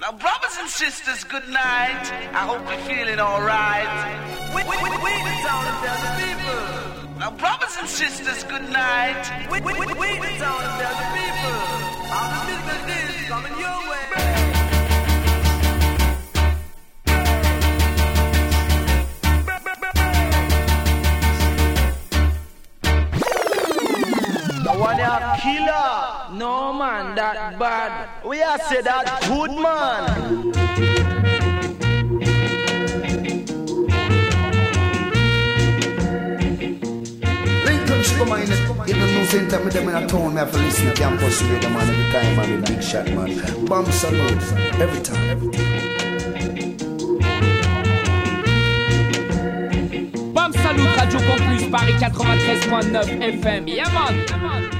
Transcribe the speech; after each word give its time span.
Now, 0.00 0.12
brothers 0.12 0.56
and 0.60 0.68
sisters, 0.68 1.24
good 1.24 1.48
night. 1.48 2.04
I 2.34 2.46
hope 2.46 2.68
you're 2.68 2.84
feeling 2.88 3.20
alright. 3.20 3.86
We, 4.54 4.62
we, 4.64 4.76
we, 4.82 4.90
we 4.90 5.12
the 5.22 5.34
town 5.46 5.64
and 5.70 5.78
tell 5.86 5.98
the 6.02 6.10
people. 6.18 7.18
Now, 7.18 7.30
brothers 7.30 7.76
and 7.78 7.88
sisters, 7.88 8.42
good 8.44 8.68
night. 8.70 9.22
We, 9.50 9.60
we, 9.60 9.72
we, 9.72 9.86
we 9.86 10.18
the 10.18 10.34
town 10.42 10.60
and 10.66 10.74
tell 10.82 10.96
the 10.98 11.08
people. 11.14 11.58
All 12.10 12.28
the 12.34 12.56
business 12.66 13.20
is 13.20 13.28
coming 13.28 13.58
your 13.58 13.90
way. 13.90 13.94
one 24.78 24.96
killer. 25.40 26.23
No 26.34 26.72
man, 26.72 27.14
that 27.14 27.58
bad. 27.60 28.08
We 28.26 28.42
are 28.42 28.58
say 28.58 28.82
that 28.82 29.22
good 29.28 29.52
man. 29.52 30.52
Come 38.18 38.32
on, 38.32 38.40
in 38.40 38.48
the 38.48 39.06
news 39.06 39.28
center, 39.30 39.64
me 39.64 39.70
them 39.70 39.88
in 39.88 39.94
a 39.94 40.06
town, 40.06 40.34
me 40.34 40.40
have 40.40 40.50
to 40.50 40.58
listen 40.58 40.86
to 40.86 40.94
campus 40.94 41.42
radio, 41.42 41.68
man, 41.70 41.88
every 41.88 42.10
time, 42.12 42.36
man, 42.36 42.64
big 42.64 42.82
shot, 42.82 43.06
man. 43.06 43.64
Bam 43.66 43.86
Salut, 43.92 44.42
every 44.80 45.00
time. 45.02 45.30
Every 45.30 45.50
time. 45.52 46.34
Bam 50.32 50.52
Salut, 50.52 50.96
Radio 50.96 51.20
Campus, 51.20 51.64
Paris 51.70 51.96
93.9 52.04 53.40
FM. 53.40 53.68
Yeah, 53.68 53.88
man. 53.92 54.14
Yeah, 54.28 54.36
man. 54.38 54.73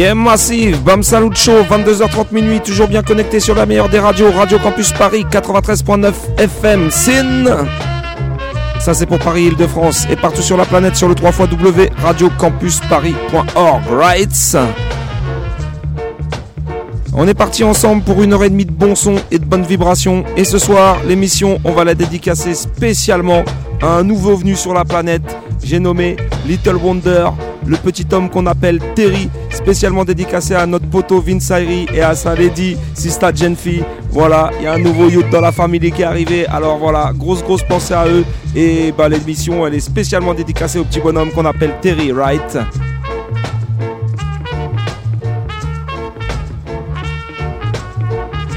Massive, 0.00 0.82
Bam 0.82 1.02
Salut 1.02 1.36
Show, 1.36 1.62
22h30 1.68 2.32
minuit, 2.32 2.60
toujours 2.60 2.88
bien 2.88 3.02
connecté 3.02 3.38
sur 3.38 3.54
la 3.54 3.66
meilleure 3.66 3.90
des 3.90 3.98
radios, 3.98 4.30
Radio 4.32 4.58
Campus 4.58 4.92
Paris 4.92 5.26
93.9 5.30 6.12
FM, 6.38 6.90
SIN. 6.90 7.44
Ça 8.80 8.94
c'est 8.94 9.04
pour 9.04 9.18
Paris, 9.18 9.44
Île-de-France 9.44 10.06
et 10.10 10.16
partout 10.16 10.40
sur 10.40 10.56
la 10.56 10.64
planète 10.64 10.96
sur 10.96 11.06
le 11.06 11.14
3 11.14 11.46
W 11.48 11.90
radiocampusparis.org, 12.02 13.82
right? 13.90 14.56
On 17.12 17.28
est 17.28 17.34
parti 17.34 17.62
ensemble 17.62 18.02
pour 18.02 18.22
une 18.22 18.32
heure 18.32 18.44
et 18.44 18.50
demie 18.50 18.64
de 18.64 18.72
bon 18.72 18.94
son 18.94 19.16
et 19.30 19.38
de 19.38 19.44
bonnes 19.44 19.66
vibrations. 19.66 20.24
Et 20.34 20.44
ce 20.44 20.58
soir, 20.58 20.96
l'émission, 21.06 21.60
on 21.64 21.72
va 21.72 21.84
la 21.84 21.94
dédicacer 21.94 22.54
spécialement 22.54 23.44
à 23.82 23.88
un 23.98 24.02
nouveau 24.02 24.34
venu 24.34 24.56
sur 24.56 24.72
la 24.72 24.86
planète. 24.86 25.36
J'ai 25.62 25.78
nommé 25.78 26.16
Little 26.46 26.76
Wonder, 26.76 27.26
le 27.66 27.76
petit 27.76 28.06
homme 28.12 28.28
qu'on 28.30 28.46
appelle 28.46 28.80
Terry, 28.94 29.28
spécialement 29.50 30.04
dédicacé 30.04 30.54
à 30.54 30.66
notre 30.66 30.86
poteau 30.86 31.20
Vince 31.20 31.52
et 31.92 32.00
à 32.00 32.14
sa 32.14 32.34
lady 32.34 32.76
Sista 32.94 33.32
Genfi. 33.32 33.82
Voilà, 34.10 34.50
il 34.58 34.64
y 34.64 34.66
a 34.66 34.74
un 34.74 34.78
nouveau 34.78 35.08
youth 35.08 35.30
dans 35.30 35.40
la 35.40 35.52
famille 35.52 35.92
qui 35.92 36.02
est 36.02 36.04
arrivé. 36.04 36.46
Alors 36.46 36.78
voilà, 36.78 37.12
grosse 37.14 37.42
grosse 37.42 37.62
pensée 37.62 37.94
à 37.94 38.06
eux. 38.06 38.24
Et 38.54 38.92
bah 38.96 39.08
l'émission, 39.08 39.66
elle 39.66 39.74
est 39.74 39.80
spécialement 39.80 40.34
dédicacée 40.34 40.78
au 40.78 40.84
petit 40.84 41.00
bonhomme 41.00 41.30
qu'on 41.30 41.44
appelle 41.44 41.74
Terry, 41.80 42.12
right? 42.12 42.58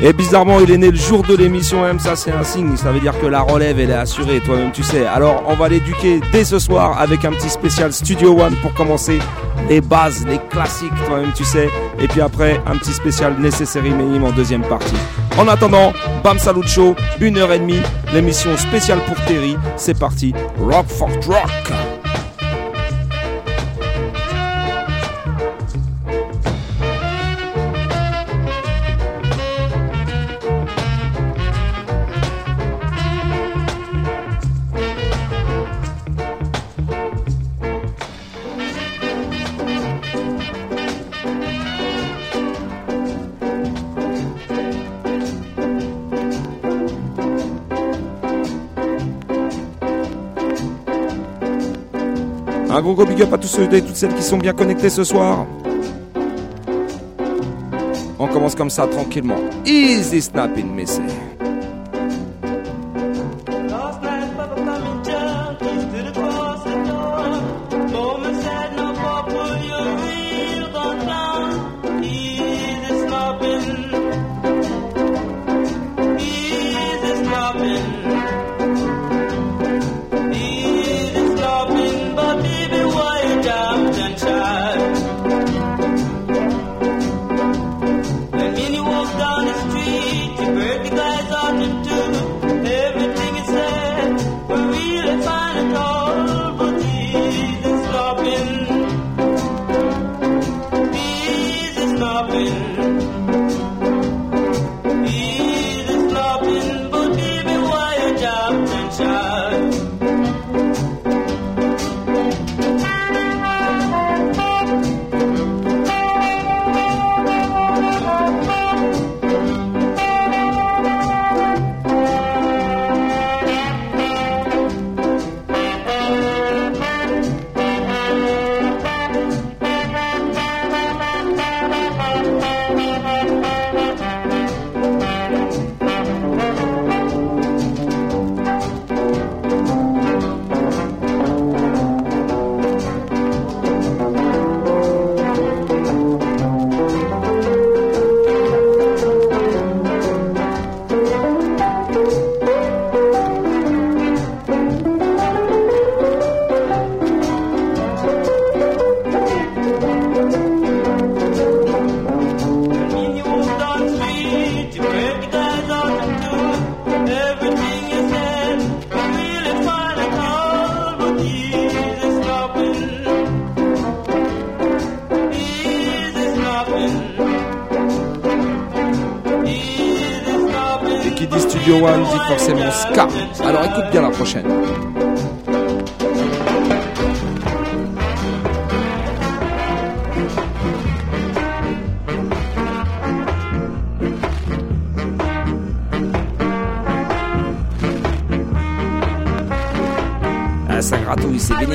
Et 0.06 0.12
bizarrement, 0.12 0.60
il 0.60 0.70
est 0.70 0.78
né 0.78 0.92
le 0.92 0.98
jour 0.98 1.24
de 1.24 1.34
l'émission 1.34 1.84
même, 1.84 1.98
ça 1.98 2.18
c'est 2.18 2.34
un 2.34 2.44
signe, 2.44 2.76
ça 2.76 2.92
veut 2.92 3.00
dire 3.00 3.18
que 3.22 3.26
la 3.26 3.40
relève 3.40 3.80
elle 3.80 3.90
est 3.90 3.94
assurée, 3.94 4.42
toi-même 4.42 4.74
tu 4.74 4.84
sais. 4.84 5.06
Alors 5.06 5.44
on 5.48 5.56
va 5.56 5.70
l'éduquer 5.70 6.20
dès 6.34 6.44
ce 6.44 6.60
soir 6.60 7.00
avec 7.00 7.24
un 7.24 7.32
petit 7.32 7.50
spécial 7.50 7.94
Studio 7.94 8.38
One 8.38 8.58
pour 8.58 8.74
commencer 8.74 9.20
les 9.70 9.80
bases, 9.80 10.26
les 10.28 10.40
classiques, 10.50 10.92
toi-même 11.08 11.32
tu 11.34 11.46
sais. 11.46 11.70
Et 12.00 12.10
puis 12.10 12.20
après, 12.20 12.60
un 12.66 12.76
petit 12.76 12.92
spécial 12.92 13.40
Necessary 13.40 13.92
Minimum 13.92 14.26
en 14.26 14.32
deuxième 14.32 14.64
partie. 14.64 14.98
En 15.38 15.48
attendant, 15.48 15.94
Bam 16.22 16.38
Salut 16.38 16.68
Show, 16.68 16.96
une 17.22 17.38
heure 17.38 17.54
et 17.54 17.60
demie, 17.60 17.82
l'émission 18.14 18.58
spéciale 18.58 19.00
pour 19.08 19.16
Terry, 19.24 19.56
c'est 19.78 19.98
parti, 19.98 20.34
Rock 20.60 20.88
for 20.90 21.08
Rock. 21.30 22.03
Gros 52.94 53.06
gros 53.06 53.14
big 53.14 53.24
up 53.24 53.34
à 53.34 53.38
tous 53.38 53.48
ceux 53.48 53.74
et 53.74 53.82
toutes 53.82 53.96
celles 53.96 54.14
qui 54.14 54.24
sont 54.24 54.38
bien 54.38 54.54
connectés 54.54 54.90
ce 54.90 55.04
soir. 55.04 55.46
On 58.20 58.28
commence 58.28 58.56
comme 58.56 58.70
ça 58.70 58.88
tranquillement. 58.88 59.40
Easy 59.66 60.22
snapping, 60.22 60.74
message. 60.74 61.33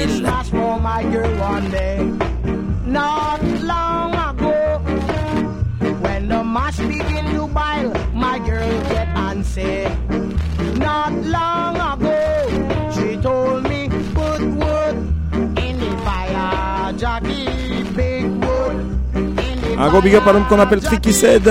Gratouille, 0.07 0.21
c'est 0.25 1.21
vinyle. 1.37 2.15
Not 2.87 3.43
long 3.63 4.15
ago, 4.15 4.81
when 6.01 6.29
the 6.29 6.43
mash 6.43 6.79
begin 6.79 7.25
to 7.35 7.47
boil, 7.49 7.93
my 8.15 8.39
girl 8.39 8.83
get 8.89 9.09
antsy. 9.15 9.85
Not 10.79 11.13
long 11.25 11.77
ago, 11.77 12.91
she 12.95 13.17
told 13.19 13.65
me 13.69 13.89
put 14.15 14.41
wood 14.41 14.97
in 15.59 15.79
the 15.79 15.97
fire, 16.05 16.93
Jackie, 16.97 17.83
big 17.95 18.25
wood 18.43 18.81
in 19.15 19.61
the 19.61 19.77
Un 19.79 19.89
gros 19.91 20.01
big 20.01 20.15
up 20.15 20.27
à 20.27 20.33
l'homme 20.33 20.47
qu'on 20.49 20.59
appelle 20.61 20.81
Tricky 20.81 21.13
Said. 21.13 21.45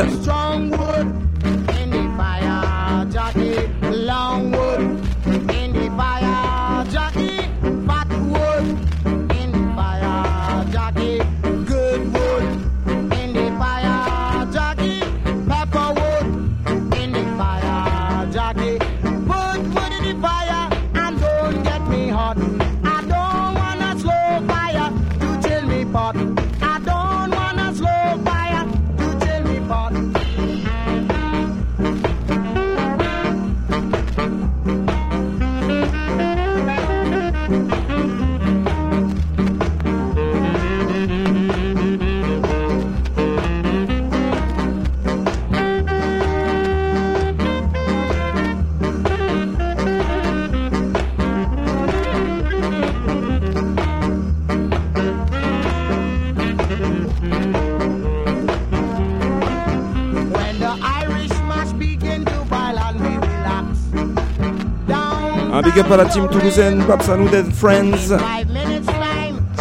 Big 65.77 65.85
up 65.85 65.91
à 65.91 65.97
la 65.97 66.05
team 66.05 66.27
toulousaine, 66.27 66.81
Babs 66.85 67.07
and 67.07 67.25
Dead 67.29 67.53
Friends. 67.53 68.09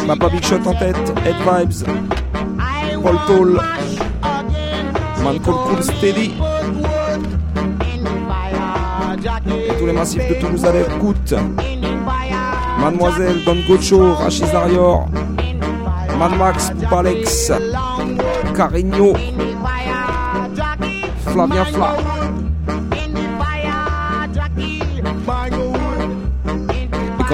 Papa 0.07 0.31
Big 0.31 0.43
Shot 0.43 0.65
en 0.65 0.73
tête, 0.73 0.97
Head 1.27 1.37
Vibes, 1.45 1.87
Paul 3.03 3.19
Toll, 3.27 3.61
Man 5.23 5.39
Cool 5.41 5.55
Cool 5.55 5.83
Steady. 5.83 6.33
Et 9.47 9.79
tous 9.79 9.85
les 9.85 9.93
massifs 9.93 10.27
de 10.27 10.35
Toulouse 10.41 10.65
à 10.65 10.73
l'écoute. 10.73 11.35
Mademoiselle, 12.81 13.45
Don 13.45 13.59
Gocho, 13.69 14.15
Rachis 14.15 14.45
Arior, 14.55 15.09
Mad 16.19 16.39
Max, 16.39 16.73
Palex, 16.89 17.53
Carigno, 18.55 19.13
Flavien 21.27 21.65
Fla. 21.67 22.06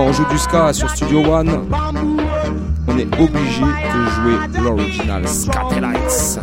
On 0.03 0.13
joue 0.13 0.25
du 0.31 0.39
ska 0.39 0.73
sur 0.73 0.91
Studio 0.91 1.21
One, 1.25 1.69
on 2.89 2.99
est 2.99 3.21
obligé 3.21 3.63
de 3.63 4.11
jouer 4.11 4.63
l'original 4.63 5.29
Scatelites. 5.29 6.41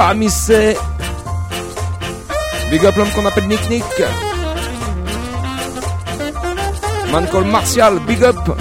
Scamissé. 0.00 0.78
Big 2.70 2.86
up 2.86 2.96
l'homme 2.96 3.10
qu'on 3.10 3.26
appelle 3.26 3.46
Nick 3.48 3.68
Nick. 3.68 3.84
Man 7.12 7.26
called 7.28 7.48
Martial, 7.48 8.00
big 8.06 8.22
up. 8.22 8.59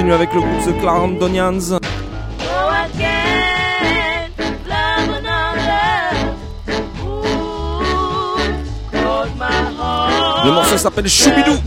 continue 0.00 0.14
avec 0.14 0.32
le 0.32 0.40
groupe 0.40 0.64
The 0.64 0.80
Clarendonians. 0.80 1.78
Le 10.42 10.52
morceau 10.52 10.78
s'appelle 10.78 11.06
Choubidou. 11.06 11.58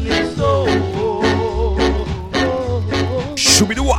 Choubidou. 3.36 3.93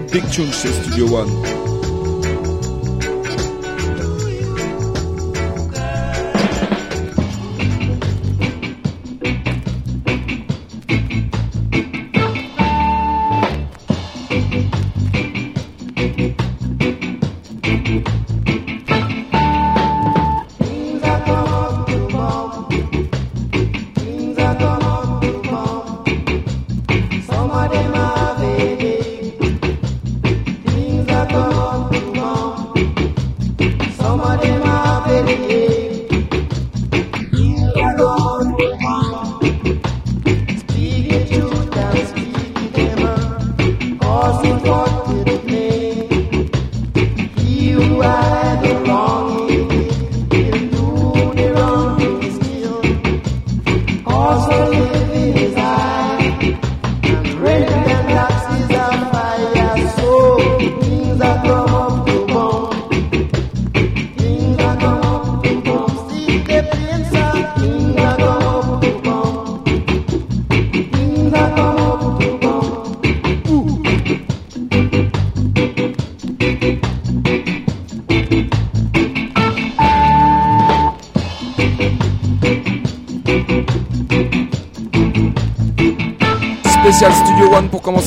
Big 0.00 0.28
tunes 0.30 0.52
chez 0.52 0.72
Studio 0.72 1.06
One. 1.06 1.67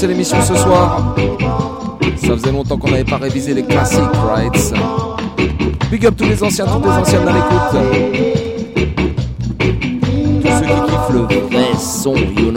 L'émission 0.07 0.41
ce 0.41 0.55
soir. 0.55 1.15
Ça 2.17 2.35
faisait 2.35 2.51
longtemps 2.51 2.77
qu'on 2.77 2.89
n'avait 2.89 3.03
pas 3.03 3.17
révisé 3.17 3.53
les 3.53 3.61
classiques, 3.63 3.99
right? 4.27 4.73
Big 5.91 6.03
up 6.05 6.15
tous 6.17 6.25
les 6.25 6.43
anciens, 6.43 6.65
toutes 6.65 6.85
les 6.85 6.91
anciennes 6.91 7.27
à 7.27 7.33
l'écoute. 7.33 7.75
Tous 10.41 10.47
ceux 10.47 10.65
qui 10.65 10.67
kiffent 10.67 11.13
le 11.13 11.19
vrai 11.19 11.75
son, 11.77 12.15
you. 12.15 12.51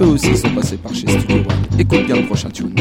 Eux 0.00 0.06
aussi 0.06 0.36
sont 0.36 0.50
passés 0.50 0.76
par 0.76 0.94
chez 0.94 1.06
Studio 1.06 1.36
One. 1.36 1.80
Écoute 1.80 2.06
bien 2.06 2.16
le 2.16 2.26
prochain 2.26 2.50
tune. 2.50 2.72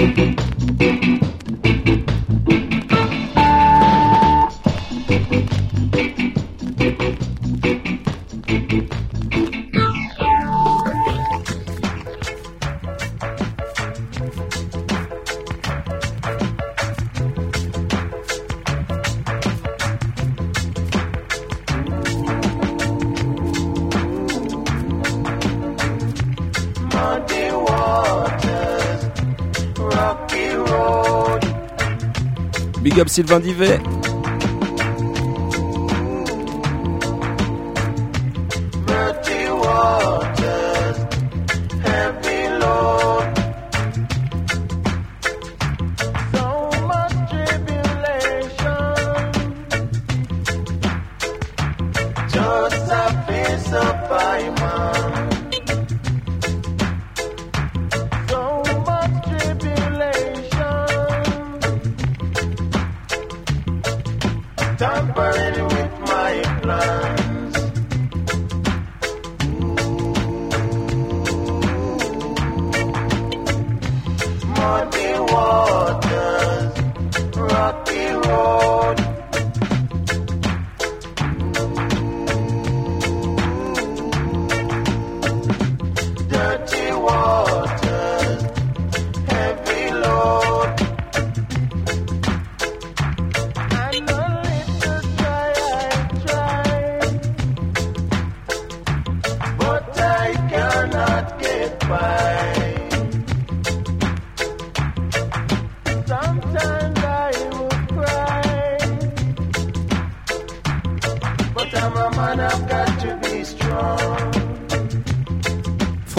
Big 32.97 33.03
up 33.03 33.10
Sylvain 33.10 33.39
Divet. 33.39 34.07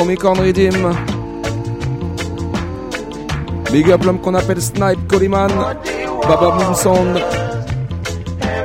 Formicorn 0.08 0.40
Redeem. 0.40 0.96
Big 3.70 3.90
up 3.90 4.02
l'homme 4.04 4.18
qu'on 4.20 4.34
appelle 4.34 4.62
Snipe 4.62 5.06
Coleman. 5.06 5.50
Baba 6.26 6.54
Moonsound. 6.54 7.20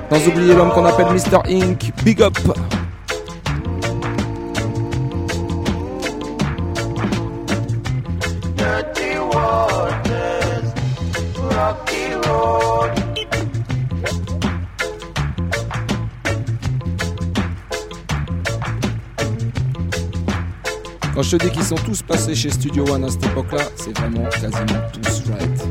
Sans 0.10 0.28
oublier 0.30 0.56
l'homme 0.56 0.72
qu'on 0.72 0.86
appelle 0.86 1.08
Mr. 1.08 1.42
Inc. 1.50 1.92
Big 2.06 2.22
up. 2.22 2.38
Dis 21.38 21.50
qu'ils 21.50 21.64
sont 21.64 21.76
tous 21.76 22.02
passés 22.02 22.36
chez 22.36 22.50
Studio 22.50 22.86
One 22.90 23.06
à 23.06 23.10
cette 23.10 23.26
époque-là, 23.26 23.64
c'est 23.76 23.98
vraiment 23.98 24.30
quasiment 24.30 24.82
tous 24.92 25.24
right. 25.32 25.68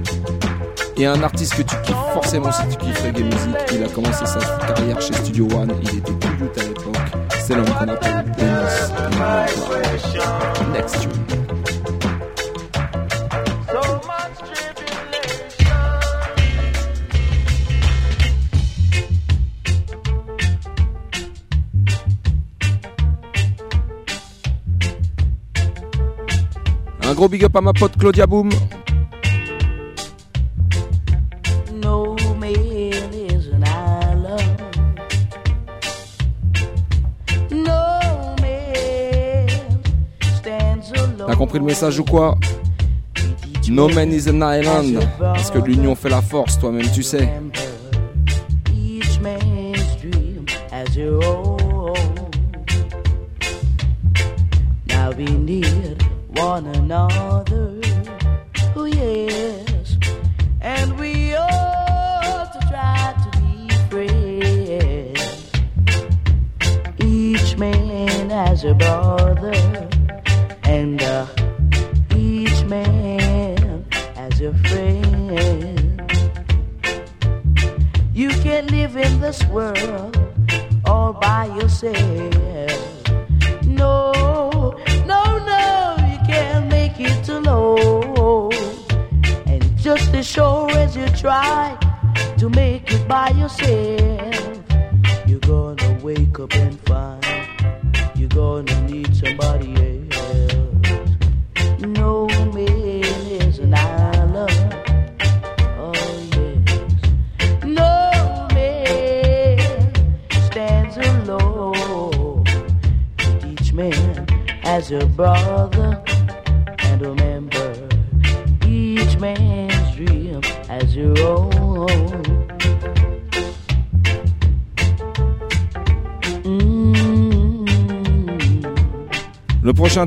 Et 0.97 1.07
un 1.07 1.23
artiste 1.23 1.55
que 1.55 1.63
tu 1.63 1.77
kiffes 1.83 1.97
forcément 2.13 2.53
si 2.53 2.63
tu 2.69 2.77
kiffes 2.79 3.03
reggae 3.03 3.25
music, 3.25 3.57
il 3.73 3.85
a 3.85 3.89
commencé 3.89 4.27
sa 4.27 4.41
carrière 4.67 5.01
chez 5.01 5.15
Studio 5.15 5.47
One, 5.55 5.73
il 5.83 5.99
était 5.99 6.13
tout 6.13 6.29
youth 6.41 6.59
à 6.59 6.63
l'époque. 6.63 6.97
C'est 7.47 7.55
l'homme 7.55 7.65
qu'on 7.67 7.89
appelle 7.89 8.25
Dennis. 8.37 8.93
Next 10.73 11.01
tune. 11.01 11.42
Un 27.13 27.15
gros 27.15 27.29
big 27.29 27.45
up 27.45 27.55
à 27.55 27.61
ma 27.61 27.75
pote 27.75 27.99
Claudia 27.99 28.27
Boom. 28.27 28.49
No 31.75 32.17
man 32.41 32.55
is 33.13 33.51
an 33.53 33.65
island. 33.67 34.41
No 37.51 38.35
man 38.41 39.47
stands 40.39 40.91
alone. 40.95 41.27
T'as 41.27 41.37
compris 41.37 41.59
le 41.59 41.67
message 41.67 41.99
ou 41.99 42.05
quoi? 42.05 42.39
No 43.69 43.91
man 43.91 44.11
is 44.11 44.27
an 44.27 44.41
island. 44.41 45.07
Parce 45.19 45.51
que 45.51 45.59
l'union 45.59 45.95
fait 45.95 46.09
la 46.09 46.23
force, 46.23 46.59
toi-même 46.59 46.91
tu 46.95 47.03
sais. 47.03 47.29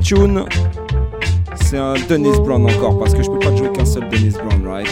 tune, 0.00 0.44
c'est 1.64 1.78
un 1.78 1.94
Dennis 2.08 2.38
Brown 2.44 2.64
encore, 2.66 2.98
parce 2.98 3.14
que 3.14 3.22
je 3.22 3.30
peux 3.30 3.38
pas 3.38 3.54
jouer 3.54 3.70
qu'un 3.72 3.84
seul 3.84 4.08
Dennis 4.08 4.34
Brown, 4.44 4.66
right? 4.66 4.88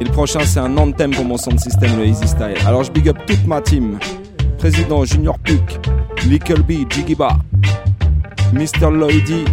Et 0.00 0.04
le 0.04 0.10
prochain, 0.10 0.40
c'est 0.44 0.60
un 0.60 0.76
anthem 0.76 1.10
pour 1.10 1.24
mon 1.24 1.36
sound 1.36 1.58
system, 1.58 1.90
le 1.98 2.06
Easy 2.06 2.26
Style. 2.28 2.56
Alors 2.66 2.84
je 2.84 2.92
big 2.92 3.08
up 3.08 3.16
toute 3.26 3.46
ma 3.46 3.60
team. 3.60 3.98
Président 4.58 5.04
Junior 5.04 5.38
Puck, 5.38 5.80
Lickle 6.26 6.62
B, 6.62 6.90
Jiggy 6.90 7.16
Mr. 8.52 8.90
Lloydy, 8.90 9.44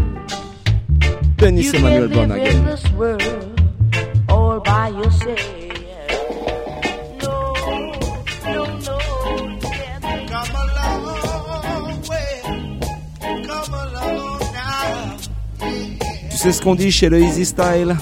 Dennis 1.38 1.72
Emmanuel 1.74 2.08
Brown 2.08 2.32
again. 2.32 2.91
Sais 16.42 16.54
ce 16.54 16.60
qu'on 16.60 16.74
dit 16.74 16.92
chez 16.92 17.08
le 17.08 17.20
Easy 17.20 17.46
Style 17.46 17.96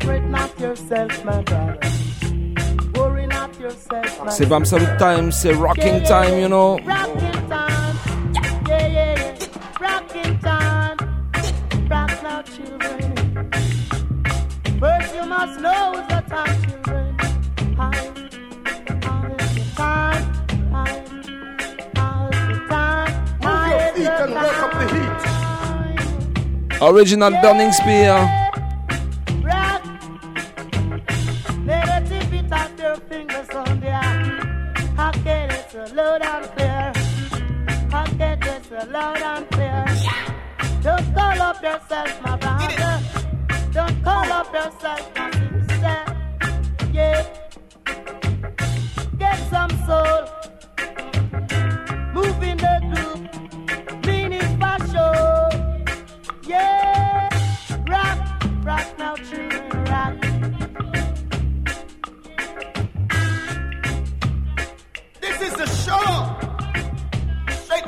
Fret 0.00 0.24
not 0.30 0.60
yourself, 0.60 1.24
my 1.24 1.42
brother. 1.42 1.78
Worry 2.94 3.26
not 3.26 3.50
yourself, 3.60 4.24
my 4.24 4.30
C'est 4.30 4.46
Bam 4.46 4.64
Salut 4.64 4.86
Time, 4.98 5.32
c'est 5.32 5.52
rocking 5.52 6.02
time, 6.04 6.38
you 6.40 6.48
know. 6.48 6.78
Original 26.86 27.32
Burning 27.42 27.72
Spear. 27.72 28.45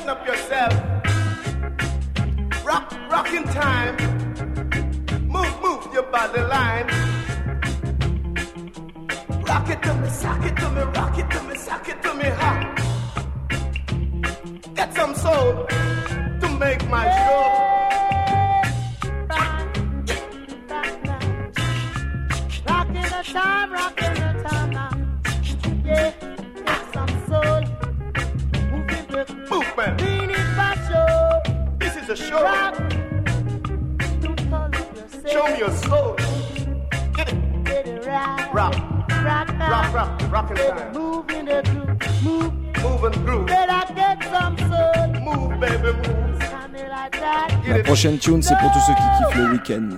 Straighten 0.09 0.17
up 0.17 0.27
yourself. 0.27 0.73
Rock, 2.65 2.91
rock 3.11 3.31
in 3.31 3.43
time. 3.43 3.95
Move, 5.27 5.61
move 5.61 5.93
your 5.93 6.03
body 6.03 6.41
line. 6.41 6.87
Rock 9.47 9.69
it 9.69 9.81
to 9.83 9.93
me, 9.95 10.09
sock 10.09 10.45
it 10.45 10.55
to 10.57 10.69
me, 10.71 10.81
rock 10.81 11.17
it 11.17 11.29
to 11.29 11.43
me, 11.43 11.55
sock 11.55 11.89
it 11.89 12.01
to 12.01 12.13
me, 12.15 12.25
ha. 12.25 12.75
Get 14.75 14.95
some 14.95 15.13
soul 15.13 15.67
to 15.67 16.57
make 16.59 16.89
my 16.89 17.05
show. 17.05 17.68
Show. 32.29 32.39
Yourself. 32.39 32.75
Show 35.31 35.45
me 35.47 35.59
your 35.59 35.71
soul. 35.71 36.15
Get 37.15 37.29
it. 37.29 37.63
Get 37.65 37.87
it 37.87 38.05
right. 38.05 38.53
Rock, 38.53 38.75
Rock 39.23 39.49
rock, 39.59 39.93
rock, 39.93 40.31
rock 40.31 40.51
in 40.51 40.57
it 40.57 40.69
time. 40.69 40.93
moving 40.93 41.45
the 41.45 41.61
groove. 41.63 42.23
Move. 42.23 42.53
Move 42.83 43.03
and 43.03 43.25
groove. 43.25 43.45
Better 43.47 43.93
get 43.93 44.23
some 44.31 44.57
soul. 44.57 45.07
Move, 45.25 45.59
baby, 45.59 45.91
move. 45.91 46.43
Something 46.49 46.87
like 46.89 47.11
that. 47.19 47.47
Get 47.63 47.69
La 47.69 47.77
it. 47.79 47.83
prochaine 47.85 48.17
tune, 48.17 48.41
c'est 48.41 48.57
pour 48.57 48.71
tous 48.71 48.79
ceux 48.87 48.93
qui 48.93 49.01
kiffent 49.17 49.35
le 49.37 49.51
week-end. 49.51 49.89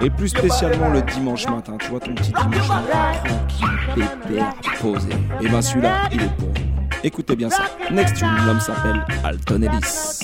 Et 0.00 0.10
plus 0.10 0.28
spécialement 0.28 0.90
le 0.90 1.02
dimanche 1.02 1.46
matin. 1.48 1.76
Tu 1.80 1.88
vois 1.88 2.00
ton 2.00 2.14
petit 2.14 2.32
dimanche 2.32 2.68
matin 2.68 3.12
tranquille, 3.24 4.08
pépère, 4.26 4.54
posé. 4.80 5.08
Et 5.40 5.48
ben 5.48 5.62
celui-là, 5.62 6.08
il 6.12 6.22
est 6.22 6.36
pour 6.36 6.48
vous. 6.48 6.54
Écoutez 7.02 7.36
bien 7.36 7.50
ça. 7.50 7.64
Next 7.90 8.16
tune, 8.16 8.28
l'homme 8.46 8.60
s'appelle 8.60 9.04
Alton 9.24 9.62
Ellis. 9.62 10.23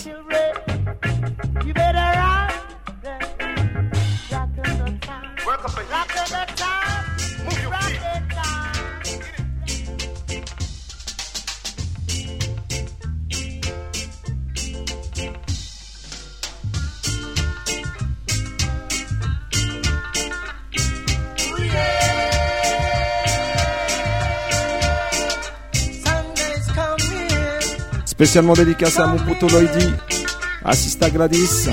Spécialement 28.20 28.52
dédicace 28.52 28.98
à 28.98 29.06
mon 29.06 29.16
poteau 29.16 29.48
Lloydy. 29.48 29.94
Assista 30.62 31.08
Gladys. 31.08 31.70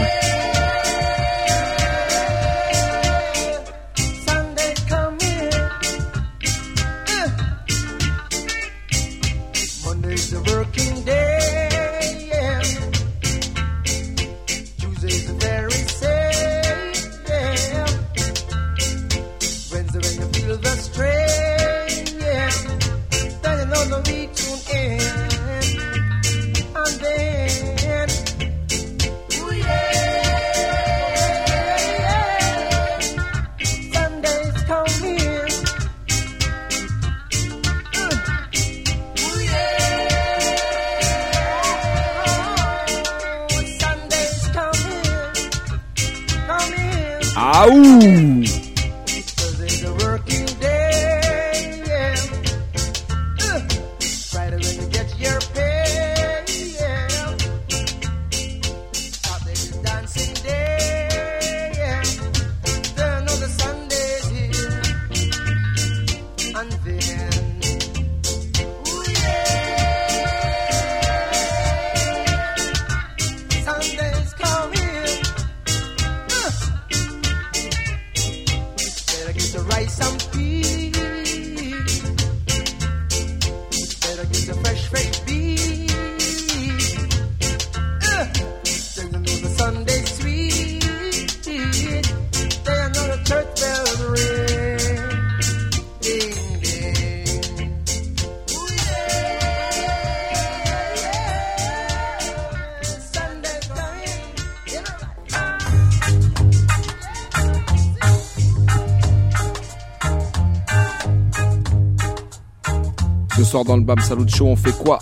Dans 113.63 113.77
le 113.77 113.83
Bam 113.83 113.99
Salut 113.99 114.27
Show, 114.27 114.47
on 114.47 114.55
fait 114.55 114.77
quoi 114.77 114.99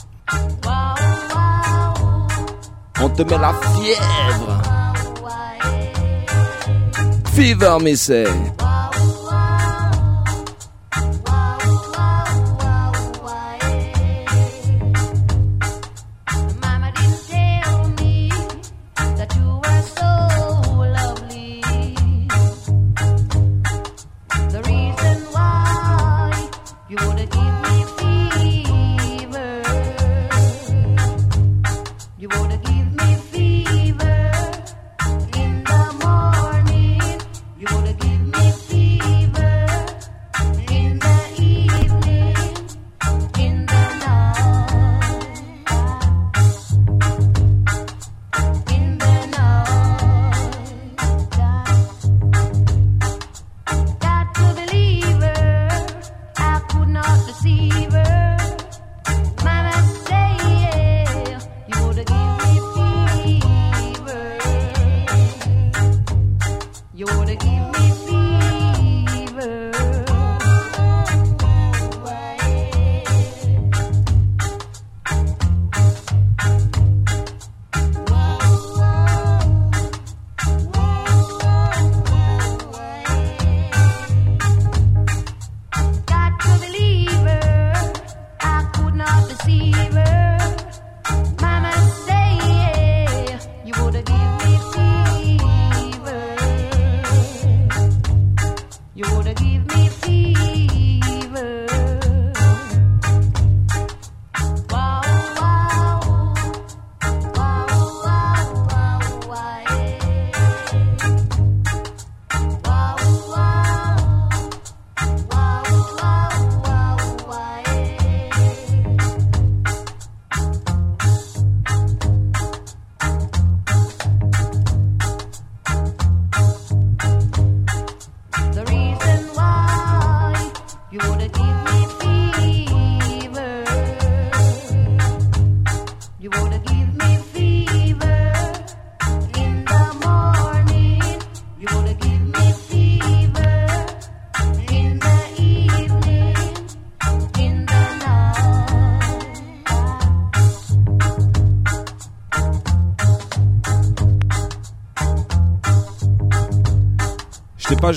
On 3.01 3.09
te 3.09 3.23
met 3.23 3.37
la 3.37 3.53
fièvre. 3.53 4.61
Fever, 7.33 7.77
mais 7.81 7.95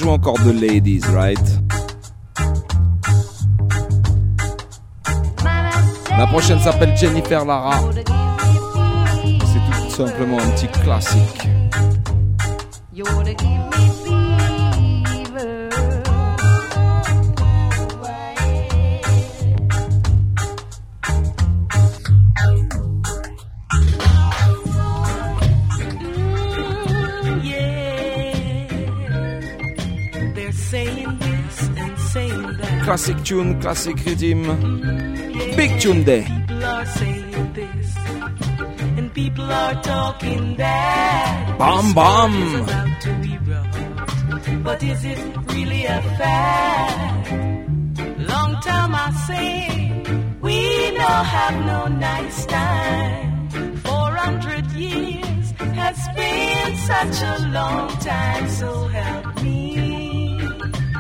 Encore 0.09 0.39
de 0.39 0.53
Ladies, 0.53 1.03
right? 1.13 1.39
La 6.17 6.27
prochaine 6.27 6.59
s'appelle 6.61 6.97
Jennifer 6.97 7.45
Lara. 7.45 7.79
C'est 9.23 9.85
tout 9.85 9.91
simplement 9.91 10.39
un 10.39 10.51
petit 10.53 10.69
classique. 10.69 11.49
Classic 32.99 33.23
tune, 33.23 33.61
classic 33.61 33.97
rhythm. 34.05 34.43
Big 35.55 35.79
tune 35.81 36.03
day. 36.03 36.27
Bam, 41.59 41.93
bam. 41.95 42.33
But 44.65 44.83
is 44.83 45.05
it 45.05 45.19
really 45.47 45.85
a 45.85 46.03
fact? 46.19 47.31
Long 48.19 48.61
time 48.63 48.93
I 48.93 49.13
say 49.29 49.71
we 50.41 50.91
no 50.91 51.07
have 51.07 51.67
no 51.67 51.87
nice 51.87 52.47
time. 52.47 53.77
Four 53.77 54.11
hundred 54.17 54.67
years 54.73 55.53
has 55.83 56.09
been 56.17 56.77
such 56.79 57.23
a 57.23 57.39
long 57.53 57.91
time. 58.01 58.49
So 58.49 58.89
help 58.89 59.43
me, 59.45 60.41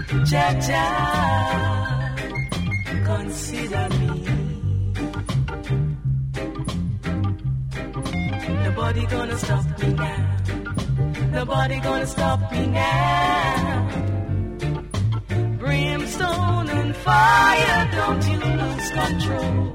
consider 0.06 1.87
me. 3.68 4.08
Nobody 8.64 9.06
gonna 9.06 9.38
stop 9.38 9.64
me 9.80 9.92
now. 9.92 10.36
Nobody 11.32 11.80
gonna 11.80 12.06
stop 12.06 12.52
me 12.52 12.66
now. 12.66 13.88
Brimstone 15.58 16.68
and 16.70 16.96
fire, 16.96 17.90
don't 17.92 18.24
you 18.30 18.38
lose 18.38 18.90
control. 18.90 19.74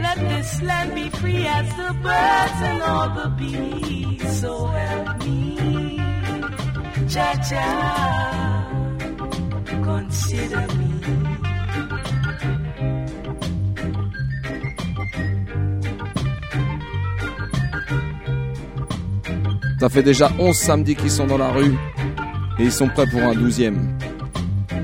Let 0.00 0.18
this 0.18 0.62
land 0.62 0.94
be 0.94 1.08
free 1.10 1.46
as 1.46 1.68
the 1.76 1.92
birds 2.02 2.60
and 2.70 2.82
all 2.82 3.08
the 3.10 3.28
bees. 3.38 4.40
So 4.40 4.66
help 4.66 5.24
me, 5.24 5.98
Jah 7.06 7.36
Jah, 7.48 8.66
consider 9.84 10.66
me. 10.78 10.85
Ça 19.86 19.90
fait 19.90 20.02
déjà 20.02 20.32
11 20.40 20.56
samedis 20.56 20.96
qu'ils 20.96 21.12
sont 21.12 21.28
dans 21.28 21.38
la 21.38 21.52
rue 21.52 21.72
et 22.58 22.64
ils 22.64 22.72
sont 22.72 22.88
prêts 22.88 23.06
pour 23.06 23.20
un 23.20 23.34
12e. 23.34 23.76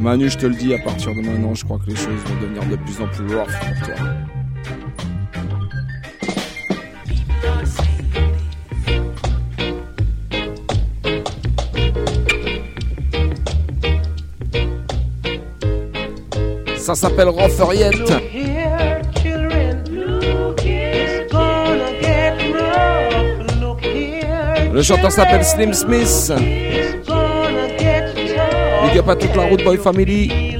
Manu, 0.00 0.30
je 0.30 0.38
te 0.38 0.46
le 0.46 0.54
dis, 0.54 0.72
à 0.74 0.78
partir 0.78 1.12
de 1.12 1.22
maintenant, 1.22 1.54
je 1.54 1.64
crois 1.64 1.80
que 1.84 1.90
les 1.90 1.96
choses 1.96 2.20
vont 2.24 2.40
devenir 2.40 2.64
de 2.66 2.76
plus 2.76 3.00
en 3.00 3.08
plus 3.08 3.26
rough 3.36 3.48
pour 3.48 3.80
toi. 3.84 3.96
Ça 16.76 16.94
s'appelle 16.94 17.28
Rofferiette. 17.28 18.12
Le 24.72 24.82
chanteur 24.82 25.12
s'appelle 25.12 25.44
Slim 25.44 25.72
Smith. 25.74 26.32
Il 28.84 28.92
n'y 28.92 28.98
a 28.98 29.02
pas 29.02 29.16
toute 29.16 29.36
la 29.36 29.44
route 29.44 29.62
Boy 29.62 29.76
Family. 29.76 30.52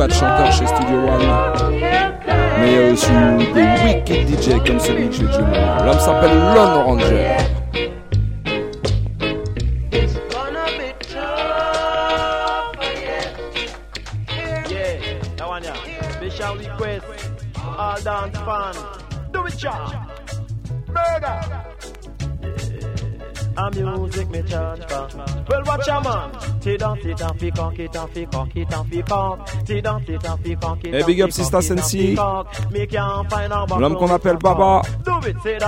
Plein 0.00 0.08
de 0.08 0.12
chanteurs 0.14 0.50
chez 0.50 0.66
Studio 0.66 0.96
One. 0.96 1.28
Mais 2.58 2.68
il 2.68 2.72
y 2.72 2.88
a 2.88 2.92
aussi 2.92 3.12
eu 3.12 3.52
des 3.52 3.66
wicked 3.84 4.28
DJ 4.28 4.66
comme 4.66 4.80
celui 4.80 5.08
que 5.08 5.14
j'ai 5.14 5.26
joué. 5.26 5.44
L'homme 5.84 5.98
s'appelle 5.98 6.38
Lone 6.54 6.84
Ranger. 6.86 7.49
Et 30.84 31.00
eh, 31.00 31.04
big 31.04 31.22
up 31.22 31.30
Sista 31.30 31.60
Sensi. 31.60 32.16
L'homme 33.78 33.96
qu'on 33.96 34.10
appelle 34.10 34.36
Baba. 34.38 34.82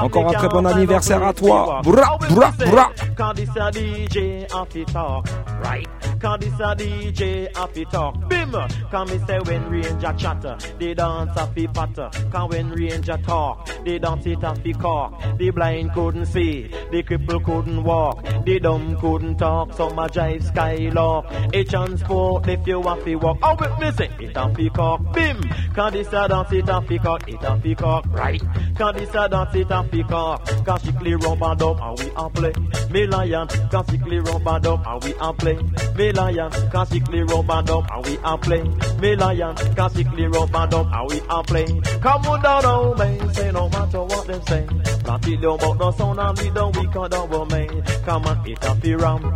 Encore 0.01 0.29
un 0.29 0.33
très 0.33 0.49
bon 0.49 0.65
anniversaire 0.65 1.23
à 1.23 1.33
toi. 1.33 1.81
Bra 1.83 2.19
bra 2.31 2.53
bra. 2.71 2.91
Quand 3.17 3.33
DJ 3.37 4.47
Afi 4.55 4.85
Talk 4.93 5.27
Right. 5.65 5.89
Quand 6.21 6.37
il 6.41 6.53
s'agit 6.57 7.13
DJ 7.13 7.49
Talk 7.91 8.15
Bim. 8.29 8.67
Cause 8.93 9.11
me 9.11 9.27
say 9.27 9.39
when 9.39 9.71
ranger 9.71 10.15
chatter, 10.19 10.59
they 10.79 10.93
dance 10.93 11.35
off 11.39 11.57
it 11.57 11.73
patter. 11.73 12.11
Cause 12.31 12.51
when 12.51 12.73
ranger 12.73 13.17
talk, 13.25 13.67
they 13.87 13.99
dance 13.99 14.27
it 14.27 14.45
off 14.45 14.59
it 14.67 14.79
cock. 14.79 15.39
The 15.39 15.49
blind 15.49 15.95
couldn't 15.95 16.27
see, 16.27 16.69
the 16.91 17.03
cripple 17.03 17.43
couldn't 17.43 17.85
walk, 17.85 18.23
the 18.45 18.61
dumb 18.61 19.01
couldn't 19.01 19.39
talk. 19.39 19.73
Some 19.73 19.99
a 19.99 20.11
drive 20.11 20.45
skylark. 20.45 21.25
A 21.55 21.65
transport 21.65 22.47
if 22.47 22.67
you 22.67 22.81
want 22.81 23.03
to 23.07 23.15
walk. 23.15 23.39
Oh, 23.43 23.57
with 23.59 23.79
me 23.79 23.93
say 23.93 24.11
it 24.27 24.37
off 24.37 24.59
it 24.59 24.75
cock. 24.75 25.15
Bim! 25.15 25.41
Can 25.75 25.93
this 25.95 26.09
a 26.09 26.29
dance 26.29 26.53
it 26.53 26.69
off 26.69 26.91
it 26.91 27.01
cock, 27.01 27.27
it 27.27 27.45
off 27.47 27.65
it 27.65 27.79
cock, 27.79 28.05
right? 28.11 28.43
Cause 28.77 28.95
this 28.95 29.15
a 29.15 29.27
dance 29.27 29.55
it 29.55 29.73
off 29.73 29.95
it 29.95 30.07
cock. 30.07 30.45
Cause 30.67 30.83
she 30.83 30.93
clear 30.93 31.17
rubber 31.17 31.55
dub 31.55 31.79
and 31.81 31.99
we 31.99 32.13
a 32.15 32.29
play. 32.29 32.53
Me 32.91 33.07
lion, 33.07 33.49
cause 33.49 33.87
she 33.91 33.97
clear 33.97 34.21
rubber 34.21 34.61
dub 34.61 34.83
and 34.87 35.03
we 35.03 35.15
a 35.19 35.33
play. 35.33 35.59
Me 35.97 36.13
lion, 36.13 36.51
cause 36.71 36.91
she 36.91 37.01
clear 37.01 37.25
rubber 37.25 37.63
dub 37.63 37.89
and 37.91 38.05
we 38.05 38.19
a 38.23 38.37
play. 38.37 38.82
Me 39.01 39.17
lion, 39.17 39.57
cause 39.77 39.97
she 39.97 40.05
clear 40.05 40.31
dub 40.31 40.55
and 40.55 41.11
we 41.11 41.21
a 41.29 41.43
play. 41.43 41.81
Come 42.01 42.27
on 42.27 42.43
down, 42.43 43.33
say 43.35 43.51
no 43.51 43.69
matter 43.69 44.03
what 44.03 44.27
them 44.27 44.43
say. 44.47 44.67
Not 45.05 45.27
it 45.27 45.41
down 45.41 45.55
about 45.55 45.79
the 45.79 45.93
sound 45.93 46.19
and 46.21 46.39
we 46.39 46.51
don't 46.51 46.77
we 46.77 46.87
can 46.87 47.11
double 47.11 47.47
man. 47.47 47.83
Come 48.05 48.27
on, 48.27 48.49
it 48.49 48.65
a 48.65 48.75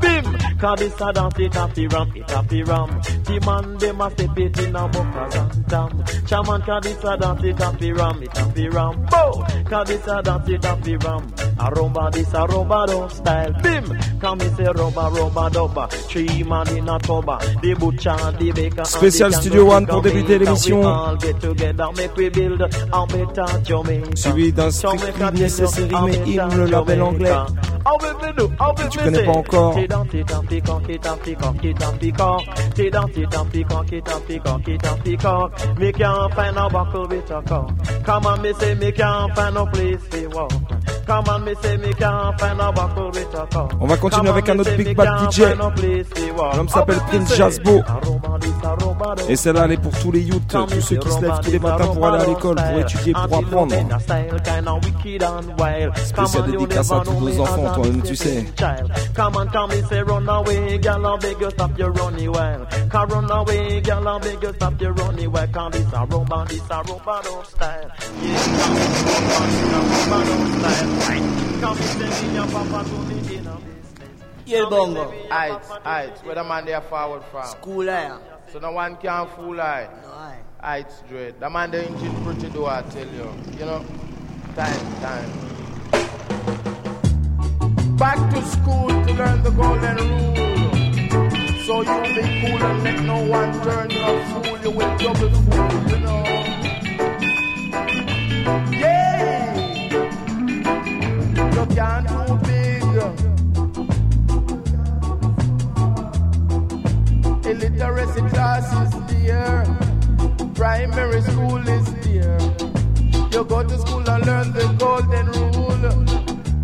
bim. 0.01 0.25
Cause 0.59 0.79
this 0.79 1.01
a 1.01 1.13
dance 1.13 1.39
it 1.39 1.57
a 1.57 1.69
fi 1.69 1.87
ram, 1.87 2.13
it 2.15 2.31
a 2.31 2.43
fi 2.43 2.63
ram. 2.63 3.01
The 3.25 3.43
man 3.45 3.79
them 3.79 4.01
a 4.01 4.11
step 4.11 4.39
it 4.39 4.59
in 4.59 4.77
a 4.77 4.89
buckers 4.89 5.35
and 5.35 5.69
tam. 5.69 6.05
Chaman, 6.27 6.63
cause 6.63 6.83
this 6.85 7.05
a 7.05 7.17
dance 7.17 7.45
it 7.45 7.61
a 7.61 7.77
it 8.53 8.73
a. 8.73 9.07
Bo, 9.11 9.45
cause 9.65 9.89
this 9.89 10.07
a 10.07 10.23
dance 10.23 10.49
it 10.49 10.65
a 10.65 10.77
this 12.13 12.33
a 12.33 12.47
style, 13.11 13.53
bim. 13.63 13.85
Come 14.21 14.39
me 14.39 14.49
say 14.51 14.65
rumba 14.65 15.53
dub. 15.53 15.91
Three 15.91 16.43
man 16.43 16.69
in 16.77 16.89
a 16.89 16.99
cover, 17.01 17.33
uh, 17.33 17.39
the 17.61 17.75
butcher 17.75 18.17
the 18.39 18.53
baker. 18.53 18.83
Spécial 18.83 19.31
the 19.31 19.36
Studio 19.37 19.73
One 19.73 19.87
pour 19.87 20.03
débuter 20.03 20.39
l'émission. 20.39 20.83
Suivi 24.15 24.53
d'un 24.53 24.71
Strictly 24.71 25.41
Necessary 25.43 25.89
mais 26.05 26.31
hymne, 26.31 26.57
le 26.57 26.65
label 26.67 27.03
anglais. 27.03 27.33
Si 28.79 28.89
tu 28.89 28.99
connais 28.99 29.25
pas 29.25 29.33
encore. 29.33 29.77
On. 29.77 29.83
On 43.81 43.87
va 43.87 43.97
continuer 43.97 44.29
avec 44.29 44.49
un 44.49 44.59
autre 44.59 44.77
Big 44.77 44.97
Bad 44.97 45.31
DJ. 45.31 45.43
L'homme 46.57 46.69
s'appelle 46.69 46.99
Prince 47.09 47.37
Jasbo. 47.37 47.83
Et 49.29 49.37
celle-là, 49.37 49.63
elle 49.65 49.73
est 49.73 49.77
pour 49.77 49.93
tous 49.99 50.13
les 50.13 50.21
youths, 50.21 50.47
tous 50.49 50.81
ceux 50.81 50.97
qui 50.97 51.11
se 51.11 51.21
lèvent 51.21 51.41
tous 51.43 51.51
les 51.51 51.59
matins 51.59 51.87
pour 51.87 52.07
aller 52.07 52.25
à 52.25 52.27
l'école, 52.27 52.57
pour 52.57 52.79
étudier, 52.81 53.13
pour 53.13 53.39
apprendre. 53.39 53.75
Spécial 56.05 56.51
dédicace 56.51 56.93
à 56.93 57.01
tous 57.01 57.21
nos 57.21 57.41
enfants, 57.41 57.73
toi-même, 57.75 58.03
tu 58.03 58.17
sais. 58.17 58.45
Yeah, 74.47 74.63
bongo. 74.71 75.13
Where 76.25 76.45
man 76.45 76.65
they 76.67 76.75
are 76.75 76.81
forward 76.83 77.25
from? 77.33 77.47
School. 77.47 77.89
Eh? 77.89 78.36
So 78.53 78.59
no 78.61 78.71
one 78.71 78.97
can 78.97 79.27
fool 79.29 79.61
I. 79.61 79.89
No, 80.03 80.13
aye. 80.13 80.39
Height 80.61 80.91
straight. 80.93 81.41
The 81.41 81.51
man 81.51 81.71
they 81.71 81.85
engine 81.85 82.25
pretty 82.25 82.49
do 82.51 82.67
I 82.67 82.83
tell 82.83 83.07
you. 83.07 83.31
You 83.59 83.67
know? 83.67 83.85
Time, 84.55 85.01
time. 85.03 85.31
Back 87.97 88.19
to 88.35 88.43
school 88.47 88.89
to 88.89 89.13
learn 89.15 89.43
the 89.43 89.51
golden 89.51 89.97
rule. 89.97 90.37
So 91.67 91.81
you 91.83 92.03
be 92.15 92.23
cool 92.41 92.63
and 92.63 92.83
make 92.85 93.01
no 93.01 93.27
one 93.27 93.53
turn 93.63 93.91
you 93.91 94.03
a 94.03 94.25
fool. 94.27 94.59
You 94.63 94.71
will 94.71 94.99
double 94.99 95.31
fool, 95.31 95.91
you 95.91 95.99
know. 95.99 96.23
Yeah. 98.71 99.55
You 101.55 101.67
can't 101.75 102.16
Illiteracy 107.47 108.29
class 108.31 108.67
is 108.83 109.23
there. 109.23 109.65
Primary 110.55 111.23
school 111.23 111.69
is 111.69 111.95
there. 112.05 112.41
You 113.31 113.45
go 113.45 113.63
to 113.63 113.79
school 113.79 114.11
and 114.11 114.27
learn 114.27 114.53
the 114.53 114.67
golden 114.79 115.27
rule. 115.27 115.85